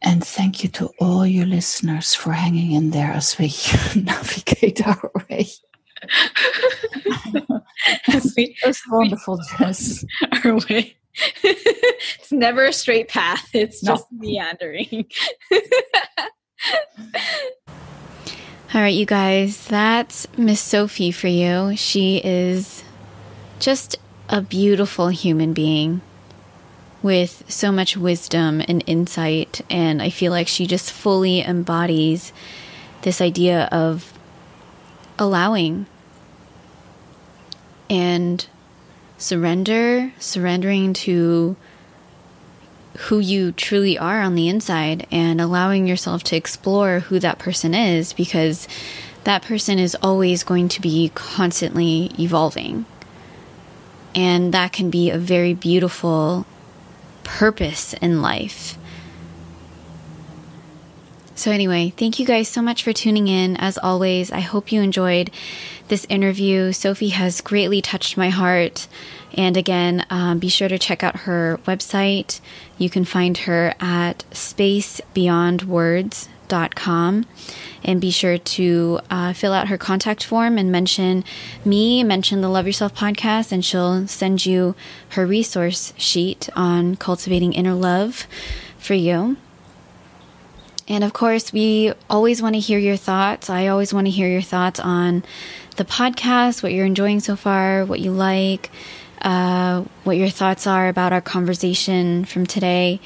And 0.02 0.22
thank 0.22 0.62
you 0.62 0.68
to 0.70 0.90
all 1.00 1.26
your 1.26 1.46
listeners 1.46 2.14
for 2.14 2.32
hanging 2.32 2.72
in 2.72 2.90
there 2.90 3.12
as 3.12 3.38
we 3.38 3.46
navigate 3.96 4.86
our 4.86 5.10
way. 5.28 5.48
As 8.08 8.34
we, 8.36 8.56
wonderful, 8.90 9.40
Jess. 9.58 10.04
Our 10.44 10.56
way. 10.68 10.96
it's 11.42 12.32
never 12.32 12.66
a 12.66 12.72
straight 12.72 13.08
path. 13.08 13.48
It's 13.52 13.80
just 13.80 14.06
meandering. 14.12 15.06
All 18.72 18.80
right, 18.80 18.94
you 18.94 19.06
guys, 19.06 19.66
that's 19.66 20.28
Miss 20.38 20.60
Sophie 20.60 21.10
for 21.10 21.26
you. 21.26 21.76
She 21.76 22.18
is 22.22 22.84
just 23.58 23.96
a 24.28 24.40
beautiful 24.40 25.08
human 25.08 25.52
being 25.52 26.00
with 27.02 27.42
so 27.48 27.72
much 27.72 27.96
wisdom 27.96 28.62
and 28.68 28.84
insight. 28.86 29.60
And 29.68 30.00
I 30.00 30.10
feel 30.10 30.30
like 30.30 30.46
she 30.46 30.66
just 30.66 30.92
fully 30.92 31.40
embodies 31.40 32.32
this 33.02 33.20
idea 33.20 33.68
of 33.72 34.12
allowing 35.18 35.86
and 37.90 38.46
surrender, 39.18 40.12
surrendering 40.18 40.94
to 40.94 41.56
who 42.96 43.18
you 43.18 43.52
truly 43.52 43.98
are 43.98 44.20
on 44.20 44.34
the 44.34 44.48
inside 44.48 45.06
and 45.10 45.40
allowing 45.40 45.86
yourself 45.86 46.22
to 46.24 46.36
explore 46.36 47.00
who 47.00 47.18
that 47.18 47.38
person 47.38 47.74
is 47.74 48.12
because 48.12 48.68
that 49.24 49.42
person 49.42 49.78
is 49.78 49.96
always 50.02 50.42
going 50.42 50.68
to 50.68 50.80
be 50.80 51.10
constantly 51.14 52.10
evolving. 52.18 52.84
And 54.14 54.54
that 54.54 54.72
can 54.72 54.90
be 54.90 55.10
a 55.10 55.18
very 55.18 55.54
beautiful 55.54 56.46
purpose 57.22 57.92
in 57.94 58.22
life. 58.22 58.76
So, 61.40 61.50
anyway, 61.50 61.88
thank 61.96 62.18
you 62.18 62.26
guys 62.26 62.48
so 62.48 62.60
much 62.60 62.82
for 62.82 62.92
tuning 62.92 63.26
in. 63.26 63.56
As 63.56 63.78
always, 63.78 64.30
I 64.30 64.40
hope 64.40 64.70
you 64.70 64.82
enjoyed 64.82 65.30
this 65.88 66.04
interview. 66.10 66.72
Sophie 66.72 67.08
has 67.08 67.40
greatly 67.40 67.80
touched 67.80 68.18
my 68.18 68.28
heart. 68.28 68.86
And 69.32 69.56
again, 69.56 70.04
um, 70.10 70.38
be 70.38 70.50
sure 70.50 70.68
to 70.68 70.78
check 70.78 71.02
out 71.02 71.20
her 71.20 71.58
website. 71.64 72.42
You 72.76 72.90
can 72.90 73.06
find 73.06 73.38
her 73.38 73.74
at 73.80 74.26
spacebeyondwords.com 74.32 77.26
and 77.84 78.00
be 78.02 78.10
sure 78.10 78.36
to 78.36 79.00
uh, 79.08 79.32
fill 79.32 79.54
out 79.54 79.68
her 79.68 79.78
contact 79.78 80.22
form 80.22 80.58
and 80.58 80.70
mention 80.70 81.24
me, 81.64 82.04
mention 82.04 82.42
the 82.42 82.50
Love 82.50 82.66
Yourself 82.66 82.94
podcast, 82.94 83.50
and 83.50 83.64
she'll 83.64 84.06
send 84.06 84.44
you 84.44 84.74
her 85.12 85.26
resource 85.26 85.94
sheet 85.96 86.50
on 86.54 86.96
cultivating 86.96 87.54
inner 87.54 87.72
love 87.72 88.26
for 88.76 88.92
you. 88.92 89.38
And 90.90 91.04
of 91.04 91.12
course, 91.12 91.52
we 91.52 91.92
always 92.10 92.42
want 92.42 92.56
to 92.56 92.60
hear 92.60 92.78
your 92.78 92.96
thoughts. 92.96 93.48
I 93.48 93.68
always 93.68 93.94
want 93.94 94.08
to 94.08 94.10
hear 94.10 94.28
your 94.28 94.42
thoughts 94.42 94.80
on 94.80 95.22
the 95.76 95.84
podcast, 95.84 96.64
what 96.64 96.72
you're 96.72 96.84
enjoying 96.84 97.20
so 97.20 97.36
far, 97.36 97.84
what 97.84 98.00
you 98.00 98.10
like, 98.10 98.70
uh, 99.22 99.84
what 100.02 100.16
your 100.16 100.30
thoughts 100.30 100.66
are 100.66 100.88
about 100.88 101.12
our 101.12 101.20
conversation 101.20 102.24
from 102.24 102.44
today. 102.44 103.00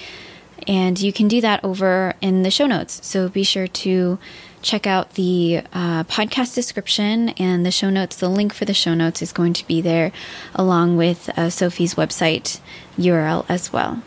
And 0.67 0.99
you 0.99 1.13
can 1.13 1.29
do 1.29 1.43
that 1.43 1.63
over 1.63 2.15
in 2.23 2.43
the 2.43 2.51
show 2.51 2.67
notes. 2.67 3.07
So 3.07 3.29
be 3.29 3.45
sure 3.45 3.67
to 3.67 4.19
check 4.63 4.87
out 4.87 5.11
the 5.13 5.61
uh, 5.75 6.05
podcast 6.05 6.55
description 6.55 7.29
and 7.31 7.67
the 7.67 7.71
show 7.71 7.91
notes. 7.91 8.17
The 8.17 8.31
link 8.31 8.55
for 8.55 8.65
the 8.65 8.73
show 8.73 8.95
notes 8.95 9.21
is 9.21 9.31
going 9.31 9.53
to 9.53 9.67
be 9.67 9.83
there 9.83 10.11
along 10.55 10.97
with 10.97 11.29
uh, 11.37 11.51
Sophie's 11.51 11.97
website 11.97 12.61
URL 12.97 13.45
as 13.47 13.75
well. 13.75 14.03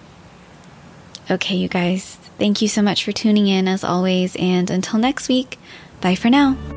Okay, 1.30 1.55
you 1.55 1.67
guys, 1.67 2.17
thank 2.38 2.61
you 2.61 2.67
so 2.67 2.81
much 2.81 3.03
for 3.03 3.11
tuning 3.11 3.47
in 3.47 3.67
as 3.67 3.83
always. 3.83 4.35
And 4.38 4.69
until 4.69 4.99
next 4.99 5.27
week, 5.27 5.59
bye 6.01 6.15
for 6.15 6.29
now. 6.29 6.76